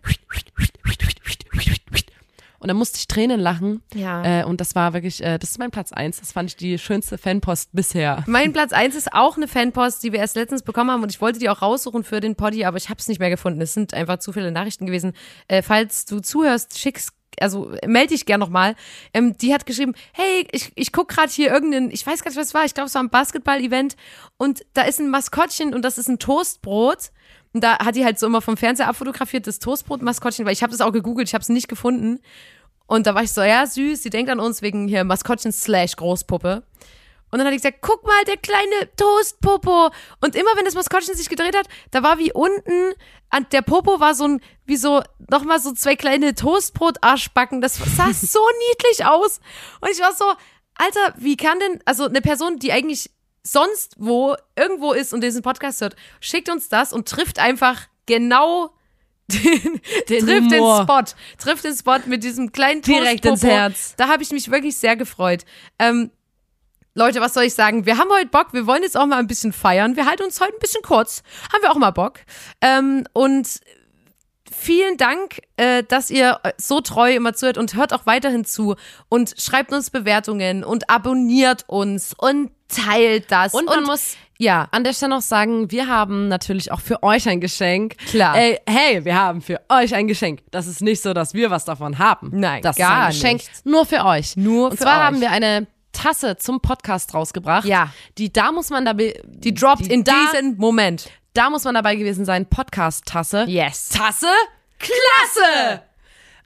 Und 2.60 2.68
dann 2.68 2.78
musste 2.78 2.98
ich 2.98 3.08
Tränen 3.08 3.40
lachen. 3.40 3.82
Ja. 3.94 4.42
Äh, 4.42 4.44
und 4.44 4.62
das 4.62 4.76
war 4.76 4.94
wirklich, 4.94 5.24
äh, 5.24 5.38
das 5.38 5.52
ist 5.52 5.60
mein 5.60 5.72
Platz 5.72 5.92
eins. 5.92 6.20
Das 6.20 6.32
fand 6.32 6.50
ich 6.50 6.56
die 6.56 6.78
schönste 6.78 7.18
Fanpost 7.18 7.70
bisher. 7.74 8.24
Mein 8.28 8.54
Platz 8.54 8.74
eins 8.74 8.96
ist 8.96 9.14
auch 9.14 9.38
eine 9.38 9.48
Fanpost, 9.48 10.04
die 10.04 10.12
wir 10.12 10.20
erst 10.20 10.36
letztens 10.36 10.64
bekommen 10.64 10.92
haben 10.92 11.04
und 11.04 11.12
ich 11.12 11.22
wollte 11.22 11.40
die 11.40 11.50
auch 11.50 11.62
raussuchen 11.62 12.04
für 12.04 12.20
den 12.20 12.36
Poddy, 12.36 12.66
aber 12.66 12.78
ich 12.78 12.90
habe 12.90 13.00
es 13.00 13.08
nicht 13.08 13.20
mehr 13.20 13.30
gefunden. 13.30 13.62
Es 13.62 13.74
sind 13.74 13.94
einfach 13.94 14.20
zu 14.20 14.34
viele 14.34 14.52
Nachrichten 14.52 14.86
gewesen. 14.86 15.14
Äh, 15.48 15.62
falls 15.62 16.06
du 16.06 16.20
zuhörst, 16.20 16.78
schick's 16.78 17.14
also 17.42 17.72
melde 17.86 18.14
dich 18.14 18.26
gern 18.26 18.40
nochmal. 18.40 18.76
Ähm, 19.14 19.38
die 19.38 19.54
hat 19.54 19.66
geschrieben, 19.66 19.94
hey, 20.14 20.48
ich, 20.52 20.72
ich 20.76 20.92
guck 20.92 21.08
gerade 21.08 21.32
hier 21.32 21.52
irgendeinen, 21.52 21.92
ich 21.92 22.06
weiß 22.06 22.24
gar 22.24 22.32
nicht, 22.32 22.38
was 22.38 22.48
es 22.48 22.54
war, 22.54 22.66
ich 22.66 22.74
glaube, 22.74 22.88
es 22.88 22.96
war 22.96 23.04
ein 23.04 23.10
Basketball-Event 23.10 23.96
und 24.38 24.66
da 24.74 24.82
ist 24.82 25.00
ein 25.00 25.10
Maskottchen 25.10 25.74
und 25.74 25.84
das 25.84 25.98
ist 25.98 26.10
ein 26.10 26.20
Toastbrot 26.20 27.12
Und 27.54 27.64
da 27.64 27.80
hat 27.80 27.96
die 27.96 28.06
halt 28.06 28.20
so 28.20 28.28
immer 28.28 28.42
vom 28.42 28.58
Fernseher 28.58 28.88
abfotografiert, 28.88 29.48
das 29.48 29.60
Toastbrot-Maskottchen, 29.60 30.46
weil 30.46 30.54
ich 30.54 30.62
habe 30.62 30.72
das 30.72 30.82
auch 30.82 30.92
gegoogelt, 30.92 31.28
ich 31.28 31.34
habe 31.34 31.42
es 31.42 31.50
nicht 31.50 31.68
gefunden. 31.68 32.20
Und 32.86 33.08
da 33.08 33.16
war 33.16 33.24
ich 33.24 33.32
so, 33.32 33.42
ja, 33.42 33.66
süß, 33.66 34.02
sie 34.02 34.10
denkt 34.10 34.32
an 34.32 34.40
uns 34.40 34.62
wegen 34.62 34.88
hier 34.88 35.04
Maskottchen 35.04 35.52
slash 35.52 35.96
Großpuppe. 35.96 36.64
Und 37.32 37.38
dann 37.38 37.46
hat 37.46 37.54
die 37.54 37.58
gesagt, 37.58 37.80
guck 37.82 38.04
mal, 38.06 38.24
der 38.26 38.38
kleine 38.38 38.90
Toastpopo. 38.96 39.92
Und 40.22 40.36
immer 40.36 40.50
wenn 40.56 40.66
das 40.66 40.74
Maskottchen 40.74 41.16
sich 41.16 41.30
gedreht 41.30 41.56
hat, 41.56 41.68
da 41.92 42.02
war 42.02 42.18
wie 42.18 42.34
unten, 42.34 42.94
an 43.30 43.46
der 43.52 43.62
Popo 43.62 44.00
war 44.00 44.16
so 44.16 44.28
ein, 44.28 44.42
wie 44.66 44.78
so, 44.78 45.04
nochmal 45.30 45.60
so 45.60 45.72
zwei 45.74 45.96
kleine 45.96 46.34
Toastbrot-Arschbacken. 46.34 47.62
Das 47.62 47.78
sah 47.78 48.12
so 48.14 48.40
niedlich 48.70 49.06
aus. 49.06 49.40
Und 49.82 49.92
ich 49.92 50.00
war 50.00 50.14
so, 50.16 50.26
Alter, 50.76 51.14
wie 51.18 51.38
kann 51.38 51.60
denn, 51.60 51.82
also 51.86 52.06
eine 52.06 52.22
Person, 52.22 52.58
die 52.58 52.72
eigentlich 52.72 53.12
sonst 53.44 53.96
wo 53.98 54.36
irgendwo 54.56 54.94
ist 54.94 55.14
und 55.14 55.22
diesen 55.22 55.42
Podcast 55.42 55.82
hört, 55.82 55.96
schickt 56.20 56.50
uns 56.50 56.70
das 56.70 56.94
und 56.94 57.08
trifft 57.08 57.40
einfach 57.40 57.88
genau 58.06 58.74
den, 59.30 59.80
Den 60.10 60.26
trifft 60.26 60.52
den 60.52 60.60
Humor. 60.60 60.84
Spot, 60.84 61.16
trifft 61.38 61.64
den 61.64 61.76
Spot 61.76 62.00
mit 62.08 62.24
diesem 62.24 62.52
kleinen 62.52 62.82
Direkt 62.82 63.26
ins. 63.26 63.44
Herz. 63.44 63.94
Da 63.96 64.08
habe 64.08 64.24
ich 64.24 64.32
mich 64.32 64.50
wirklich 64.50 64.76
sehr 64.78 64.96
gefreut. 64.96 65.46
Ähm, 65.78 66.10
Leute, 66.96 67.22
was 67.22 67.36
soll 67.36 67.44
ich 67.44 67.54
sagen? 67.54 67.86
Wir 67.86 67.98
haben 67.98 68.10
heute 68.10 68.26
Bock. 68.26 68.54
Wir 68.54 68.66
wollen 68.66 68.82
jetzt 68.82 68.98
auch 68.98 69.06
mal 69.06 69.20
ein 69.20 69.28
bisschen 69.28 69.54
feiern. 69.54 69.96
Wir 69.96 70.08
halten 70.08 70.24
uns 70.24 70.42
heute 70.42 70.54
ein 70.54 70.60
bisschen 70.60 70.82
kurz. 70.82 71.22
Haben 71.54 71.62
wir 71.62 71.72
auch 71.72 71.78
mal 71.78 71.92
Bock. 71.92 72.20
Ähm, 72.62 73.06
und 73.14 73.48
vielen 74.52 74.98
Dank, 74.98 75.42
äh, 75.58 75.84
dass 75.84 76.10
ihr 76.10 76.40
so 76.58 76.82
treu 76.82 77.14
immer 77.16 77.34
zuhört 77.34 77.58
und 77.58 77.76
hört 77.76 77.94
auch 77.94 78.06
weiterhin 78.06 78.46
zu 78.46 78.76
und 79.10 79.34
schreibt 79.38 79.72
uns 79.72 79.90
Bewertungen 79.90 80.64
und 80.64 80.90
abonniert 80.90 81.66
uns 81.68 82.14
und 82.18 82.52
teilt 82.68 83.32
das. 83.32 83.54
Und 83.54 83.66
man 83.66 83.84
muss 83.84 84.16
ja, 84.42 84.70
an 84.72 84.86
der 84.86 84.94
Stelle 84.94 85.16
noch 85.16 85.22
sagen, 85.22 85.70
wir 85.70 85.88
haben 85.88 86.30
natürlich 86.30 86.72
auch 86.72 86.80
für 86.80 87.04
euch 87.04 87.28
ein 87.28 87.42
Geschenk. 87.42 87.98
Klar. 88.08 88.38
Ey, 88.38 88.58
hey, 88.66 89.04
wir 89.04 89.16
haben 89.16 89.42
für 89.42 89.60
euch 89.68 89.94
ein 89.94 90.08
Geschenk. 90.08 90.40
Das 90.52 90.66
ist 90.66 90.82
nicht 90.82 91.02
so, 91.02 91.14
dass 91.14 91.34
wir 91.34 91.50
was 91.50 91.66
davon 91.66 92.00
haben. 92.00 92.30
Nein, 92.34 92.62
das 92.62 92.78
gar 92.78 93.10
ist 93.10 93.16
ein 93.16 93.22
Geschenk 93.22 93.40
nicht. 93.42 93.66
nur 93.66 93.86
für 93.86 94.06
euch. 94.06 94.38
Nur 94.38 94.70
Und 94.70 94.78
für 94.78 94.84
zwar 94.84 95.00
euch. 95.00 95.04
haben 95.06 95.22
wir 95.22 95.32
eine 95.32 95.68
Tasse 95.92 96.38
zum 96.38 96.62
Podcast 96.62 97.14
rausgebracht. 97.14 97.66
Ja. 97.66 97.92
Die 98.18 98.32
da 98.32 98.54
muss 98.54 98.70
man 98.70 98.86
dabei 98.86 99.22
die 99.26 99.54
droppt 99.54 99.88
in 99.88 100.06
da, 100.06 100.14
diesem 100.32 100.56
Moment. 100.56 101.10
Da 101.40 101.50
muss 101.50 101.64
man 101.64 101.74
dabei 101.74 101.96
gewesen 101.96 102.26
sein 102.26 102.48
Podcast 102.48 103.06
Tasse. 103.06 103.46
Yes. 103.48 103.88
Tasse? 103.88 104.28
Klasse! 104.78 105.82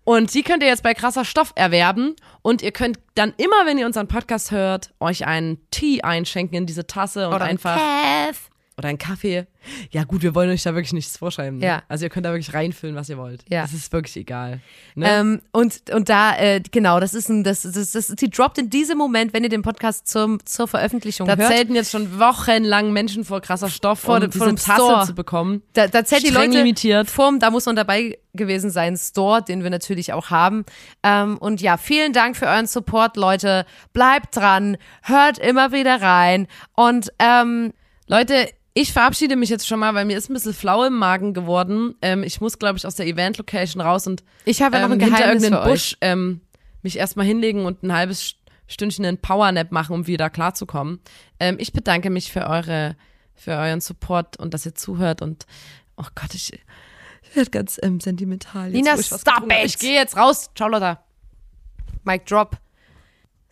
Und 0.03 0.35
die 0.35 0.43
könnt 0.43 0.61
ihr 0.61 0.69
jetzt 0.69 0.83
bei 0.83 0.93
krasser 0.93 1.25
Stoff 1.25 1.51
erwerben. 1.55 2.15
Und 2.43 2.61
ihr 2.61 2.71
könnt 2.71 2.99
dann 3.15 3.33
immer, 3.37 3.65
wenn 3.65 3.79
ihr 3.79 3.87
unseren 3.87 4.07
Podcast 4.07 4.51
hört, 4.51 4.93
euch 4.99 5.25
einen 5.25 5.57
Tee 5.71 6.03
einschenken 6.03 6.55
in 6.55 6.65
diese 6.67 6.85
Tasse 6.85 7.27
und 7.27 7.33
Oder 7.33 7.45
einfach. 7.45 7.75
Kev. 7.75 8.37
Oder 8.75 8.89
einen 8.89 8.97
Kaffee. 8.97 9.45
Ja, 9.91 10.03
gut, 10.03 10.23
wir 10.23 10.33
wollen 10.33 10.49
euch 10.49 10.63
da 10.63 10.73
wirklich 10.73 10.93
nichts 10.93 11.15
vorschreiben. 11.17 11.59
Ne? 11.59 11.65
Ja. 11.65 11.83
Also 11.87 12.05
ihr 12.05 12.09
könnt 12.09 12.25
da 12.25 12.31
wirklich 12.31 12.55
reinfüllen, 12.55 12.95
was 12.95 13.07
ihr 13.07 13.19
wollt. 13.19 13.45
Ja. 13.49 13.61
Das 13.61 13.71
ist 13.71 13.93
wirklich 13.93 14.17
egal. 14.17 14.61
Ne? 14.95 15.07
Ähm, 15.07 15.41
und, 15.51 15.91
und 15.93 16.09
da, 16.09 16.35
äh, 16.37 16.59
genau, 16.71 16.99
das 16.99 17.13
ist 17.13 17.29
ein, 17.29 17.43
das, 17.43 17.61
das, 17.61 17.91
das, 17.91 18.07
die 18.07 18.31
droppt 18.31 18.57
in 18.57 18.71
diesem 18.71 18.97
Moment, 18.97 19.31
wenn 19.31 19.43
ihr 19.43 19.49
den 19.49 19.61
Podcast 19.61 20.07
zum, 20.07 20.43
zur 20.45 20.67
Veröffentlichung 20.67 21.27
da 21.27 21.35
hört. 21.37 21.49
zelten 21.51 21.75
jetzt 21.75 21.91
schon 21.91 22.19
wochenlang 22.19 22.91
Menschen 22.91 23.23
vor 23.25 23.41
krasser 23.41 23.69
Stoff, 23.69 23.99
Vor 23.99 24.15
um 24.15 24.21
dem- 24.21 24.31
diese 24.31 24.55
Tasse 24.55 24.81
Store. 24.83 25.05
zu 25.05 25.13
bekommen. 25.13 25.61
Da, 25.73 25.87
da 25.87 26.03
zählt 26.03 26.23
die 26.23 26.31
Leute 26.31 26.57
limitiert. 26.57 27.09
Form, 27.11 27.39
da 27.39 27.51
muss 27.51 27.67
man 27.67 27.75
dabei 27.75 28.17
gewesen 28.33 28.71
sein, 28.71 28.97
Store, 28.97 29.43
den 29.43 29.61
wir 29.61 29.69
natürlich 29.69 30.13
auch 30.13 30.31
haben. 30.31 30.65
Ähm, 31.03 31.37
und 31.37 31.61
ja, 31.61 31.77
vielen 31.77 32.11
Dank 32.11 32.35
für 32.35 32.47
euren 32.47 32.65
Support, 32.65 33.17
Leute. 33.17 33.67
Bleibt 33.93 34.35
dran, 34.35 34.77
hört 35.03 35.37
immer 35.37 35.71
wieder 35.71 36.01
rein. 36.01 36.47
Und 36.75 37.13
ähm, 37.19 37.71
Leute, 38.07 38.49
ich 38.73 38.91
verabschiede 38.91 39.35
mich 39.35 39.49
jetzt 39.49 39.67
schon 39.67 39.79
mal, 39.79 39.93
weil 39.93 40.05
mir 40.05 40.17
ist 40.17 40.29
ein 40.29 40.33
bisschen 40.33 40.53
flau 40.53 40.83
im 40.83 40.97
Magen 40.97 41.33
geworden. 41.33 41.95
Ähm, 42.01 42.23
ich 42.23 42.41
muss, 42.41 42.57
glaube 42.57 42.77
ich, 42.77 42.87
aus 42.87 42.95
der 42.95 43.05
Event-Location 43.05 43.81
raus 43.81 44.07
und 44.07 44.23
ich 44.45 44.61
habe 44.61 44.77
ja 44.77 44.83
ähm, 44.83 44.89
noch 44.89 44.95
ein 44.95 44.99
hinter 44.99 45.17
Geheimnis 45.17 45.47
für 45.47 45.59
euch. 45.61 45.65
Busch 45.65 45.97
ähm, 46.01 46.41
mich 46.81 46.97
erstmal 46.97 47.25
hinlegen 47.25 47.65
und 47.65 47.83
ein 47.83 47.93
halbes 47.93 48.35
Stündchen 48.67 49.05
einen 49.05 49.19
Powernap 49.19 49.71
machen, 49.71 49.93
um 49.93 50.07
wieder 50.07 50.29
klarzukommen. 50.29 50.99
Ähm, 51.39 51.57
ich 51.59 51.73
bedanke 51.73 52.09
mich 52.09 52.31
für 52.31 52.47
eure, 52.47 52.95
für 53.35 53.51
euren 53.51 53.81
Support 53.81 54.37
und 54.37 54.53
dass 54.53 54.65
ihr 54.65 54.73
zuhört 54.73 55.21
und 55.21 55.45
oh 55.97 56.05
Gott, 56.15 56.33
ich, 56.33 56.53
ich 57.21 57.35
werde 57.35 57.51
ganz 57.51 57.79
ähm, 57.83 57.99
sentimental. 57.99 58.73
Jetzt, 58.73 58.75
Nina, 58.75 58.97
stop 59.01 59.51
it! 59.51 59.65
Ich 59.65 59.77
gehe 59.77 59.93
jetzt 59.93 60.17
raus. 60.17 60.49
Ciao, 60.55 60.67
Lotta. 60.67 61.03
Mic 62.03 62.25
drop. 62.25 62.57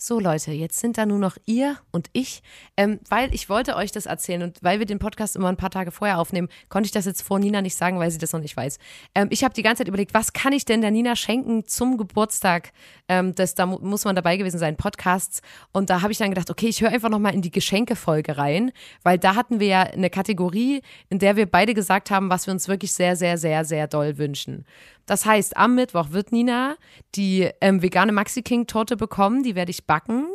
So 0.03 0.19
Leute, 0.19 0.51
jetzt 0.51 0.79
sind 0.79 0.97
da 0.97 1.05
nur 1.05 1.19
noch 1.19 1.37
ihr 1.45 1.77
und 1.91 2.09
ich, 2.11 2.41
ähm, 2.75 2.99
weil 3.07 3.31
ich 3.35 3.49
wollte 3.49 3.75
euch 3.75 3.91
das 3.91 4.07
erzählen 4.07 4.41
und 4.41 4.57
weil 4.63 4.79
wir 4.79 4.87
den 4.87 4.97
Podcast 4.97 5.35
immer 5.35 5.47
ein 5.47 5.57
paar 5.57 5.69
Tage 5.69 5.91
vorher 5.91 6.17
aufnehmen, 6.17 6.47
konnte 6.69 6.87
ich 6.87 6.91
das 6.91 7.05
jetzt 7.05 7.21
vor 7.21 7.37
Nina 7.37 7.61
nicht 7.61 7.75
sagen, 7.75 7.99
weil 7.99 8.09
sie 8.09 8.17
das 8.17 8.33
noch 8.33 8.39
nicht 8.39 8.57
weiß. 8.57 8.79
Ähm, 9.13 9.27
ich 9.29 9.43
habe 9.43 9.53
die 9.53 9.61
ganze 9.61 9.81
Zeit 9.81 9.89
überlegt, 9.89 10.15
was 10.15 10.33
kann 10.33 10.53
ich 10.53 10.65
denn 10.65 10.81
der 10.81 10.89
Nina 10.89 11.15
schenken 11.15 11.67
zum 11.67 11.97
Geburtstag? 11.97 12.71
Ähm, 13.11 13.35
das, 13.35 13.55
da 13.55 13.65
mu 13.65 13.77
muss 13.81 14.05
man 14.05 14.15
dabei 14.15 14.37
gewesen 14.37 14.57
sein, 14.57 14.77
Podcasts. 14.77 15.41
Und 15.73 15.89
da 15.89 16.01
habe 16.01 16.13
ich 16.13 16.17
dann 16.17 16.29
gedacht, 16.29 16.49
okay, 16.49 16.67
ich 16.67 16.81
höre 16.81 16.91
einfach 16.91 17.09
nochmal 17.09 17.33
in 17.33 17.41
die 17.41 17.51
Geschenkefolge 17.51 18.37
rein, 18.37 18.71
weil 19.03 19.17
da 19.17 19.35
hatten 19.35 19.59
wir 19.59 19.67
ja 19.67 19.81
eine 19.81 20.09
Kategorie, 20.09 20.81
in 21.09 21.19
der 21.19 21.35
wir 21.35 21.45
beide 21.45 21.73
gesagt 21.73 22.09
haben, 22.09 22.29
was 22.29 22.47
wir 22.47 22.53
uns 22.53 22.69
wirklich 22.69 22.93
sehr, 22.93 23.17
sehr, 23.17 23.37
sehr, 23.37 23.65
sehr 23.65 23.87
doll 23.87 24.17
wünschen. 24.17 24.63
Das 25.07 25.25
heißt, 25.25 25.57
am 25.57 25.75
Mittwoch 25.75 26.11
wird 26.11 26.31
Nina 26.31 26.77
die 27.15 27.49
ähm, 27.59 27.81
vegane 27.81 28.13
Maxi 28.13 28.43
King 28.43 28.65
Torte 28.65 28.95
bekommen. 28.95 29.43
Die 29.43 29.55
werde 29.55 29.71
ich 29.71 29.85
backen. 29.85 30.27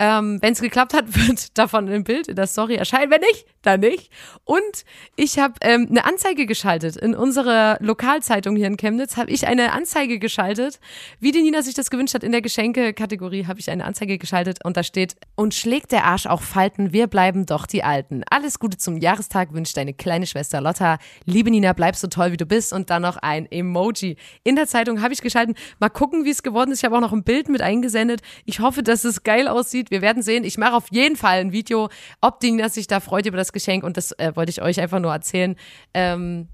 Ähm, 0.00 0.38
Wenn 0.42 0.54
es 0.54 0.60
geklappt 0.60 0.92
hat, 0.92 1.04
wird 1.28 1.56
davon 1.56 1.88
ein 1.88 2.04
Bild 2.04 2.28
in 2.28 2.36
der 2.36 2.46
Story 2.46 2.74
erscheinen. 2.74 3.10
Wenn 3.12 3.20
nicht, 3.20 3.46
dann 3.62 3.80
nicht. 3.80 4.10
Und 4.44 4.84
ich 5.14 5.38
habe 5.38 5.54
ähm, 5.60 5.86
eine 5.88 6.04
Anzeige 6.04 6.46
geschaltet. 6.46 6.96
In 6.96 7.14
unserer 7.14 7.78
Lokalzeitung 7.80 8.56
hier 8.56 8.66
in 8.66 8.76
Chemnitz 8.76 9.16
habe 9.16 9.30
ich 9.30 9.46
eine 9.46 9.72
Anzeige 9.72 10.18
geschaltet. 10.18 10.80
Wie 11.20 11.30
die 11.30 11.42
Nina 11.42 11.62
sich 11.62 11.74
das 11.74 11.90
gewünscht 11.90 12.14
hat, 12.14 12.24
in 12.24 12.32
der 12.32 12.42
Geschenke-Kategorie 12.42 13.46
habe 13.46 13.60
ich 13.60 13.70
eine 13.70 13.84
Anzeige 13.84 14.18
geschaltet 14.18 14.64
und 14.64 14.76
da 14.76 14.82
steht, 14.82 15.14
und 15.36 15.54
schlägt 15.54 15.92
der 15.92 16.04
Arsch 16.04 16.26
auch 16.26 16.42
Falten, 16.42 16.92
wir 16.92 17.06
bleiben 17.06 17.46
doch 17.46 17.66
die 17.66 17.84
Alten. 17.84 18.22
Alles 18.30 18.58
Gute 18.58 18.78
zum 18.78 18.96
Jahrestag 18.96 19.52
wünscht 19.52 19.76
deine 19.76 19.94
kleine 19.94 20.26
Schwester 20.26 20.60
Lotta. 20.60 20.98
Liebe 21.24 21.50
Nina, 21.50 21.72
bleib 21.72 21.96
so 21.96 22.08
toll, 22.08 22.32
wie 22.32 22.36
du 22.36 22.46
bist. 22.46 22.72
Und 22.72 22.90
dann 22.90 23.02
noch 23.02 23.16
ein 23.16 23.50
Emoji. 23.50 24.16
In 24.42 24.56
der 24.56 24.66
Zeitung 24.66 25.02
habe 25.02 25.14
ich 25.14 25.22
geschalten. 25.22 25.54
Mal 25.78 25.88
gucken, 25.88 26.24
wie 26.24 26.30
es 26.30 26.42
geworden 26.42 26.72
ist. 26.72 26.80
Ich 26.80 26.84
habe 26.84 26.96
auch 26.96 27.00
noch 27.00 27.12
ein 27.12 27.22
Bild 27.22 27.48
mit 27.48 27.62
eingesendet. 27.62 28.20
Ich 28.44 28.60
hoffe, 28.60 28.82
dass 28.82 29.04
es 29.04 29.22
geil 29.22 29.48
aussieht. 29.48 29.83
Wir 29.90 30.02
werden 30.02 30.22
sehen. 30.22 30.44
Ich 30.44 30.58
mache 30.58 30.74
auf 30.74 30.86
jeden 30.90 31.16
Fall 31.16 31.40
ein 31.40 31.52
Video, 31.52 31.88
ob 32.20 32.40
die 32.40 32.50
Nina 32.50 32.68
sich 32.68 32.86
da 32.86 33.00
freut 33.00 33.26
über 33.26 33.36
das 33.36 33.52
Geschenk. 33.52 33.84
Und 33.84 33.96
das 33.96 34.12
äh, 34.12 34.32
wollte 34.34 34.50
ich 34.50 34.62
euch 34.62 34.80
einfach 34.80 35.00
nur 35.00 35.12
erzählen. 35.12 35.56
Ähm, 35.92 36.48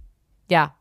ja. 0.50 0.74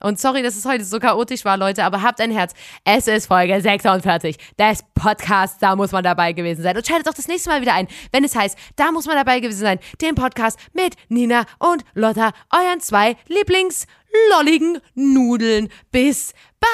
Und 0.00 0.20
sorry, 0.20 0.42
dass 0.42 0.56
es 0.56 0.64
heute 0.66 0.84
so 0.84 0.98
chaotisch 0.98 1.44
war, 1.44 1.56
Leute, 1.56 1.84
aber 1.84 2.02
habt 2.02 2.20
ein 2.20 2.30
Herz. 2.30 2.52
Es 2.84 3.06
ist 3.06 3.26
Folge 3.26 3.60
46 3.60 4.36
des 4.58 4.84
Podcasts, 4.94 5.58
da 5.58 5.74
muss 5.74 5.92
man 5.92 6.04
dabei 6.04 6.32
gewesen 6.32 6.62
sein. 6.62 6.76
Und 6.76 6.86
schaltet 6.86 7.06
doch 7.06 7.14
das 7.14 7.28
nächste 7.28 7.48
Mal 7.48 7.62
wieder 7.62 7.74
ein, 7.74 7.88
wenn 8.12 8.24
es 8.24 8.36
heißt, 8.36 8.58
da 8.76 8.92
muss 8.92 9.06
man 9.06 9.16
dabei 9.16 9.40
gewesen 9.40 9.60
sein, 9.60 9.78
den 10.02 10.14
Podcast 10.14 10.58
mit 10.74 10.94
Nina 11.08 11.46
und 11.58 11.82
Lotta, 11.94 12.32
euren 12.50 12.80
zwei 12.80 13.16
Lieblings-lolligen 13.28 14.80
Nudeln. 14.94 15.68
Bis 15.90 16.34
bald! 16.60 16.70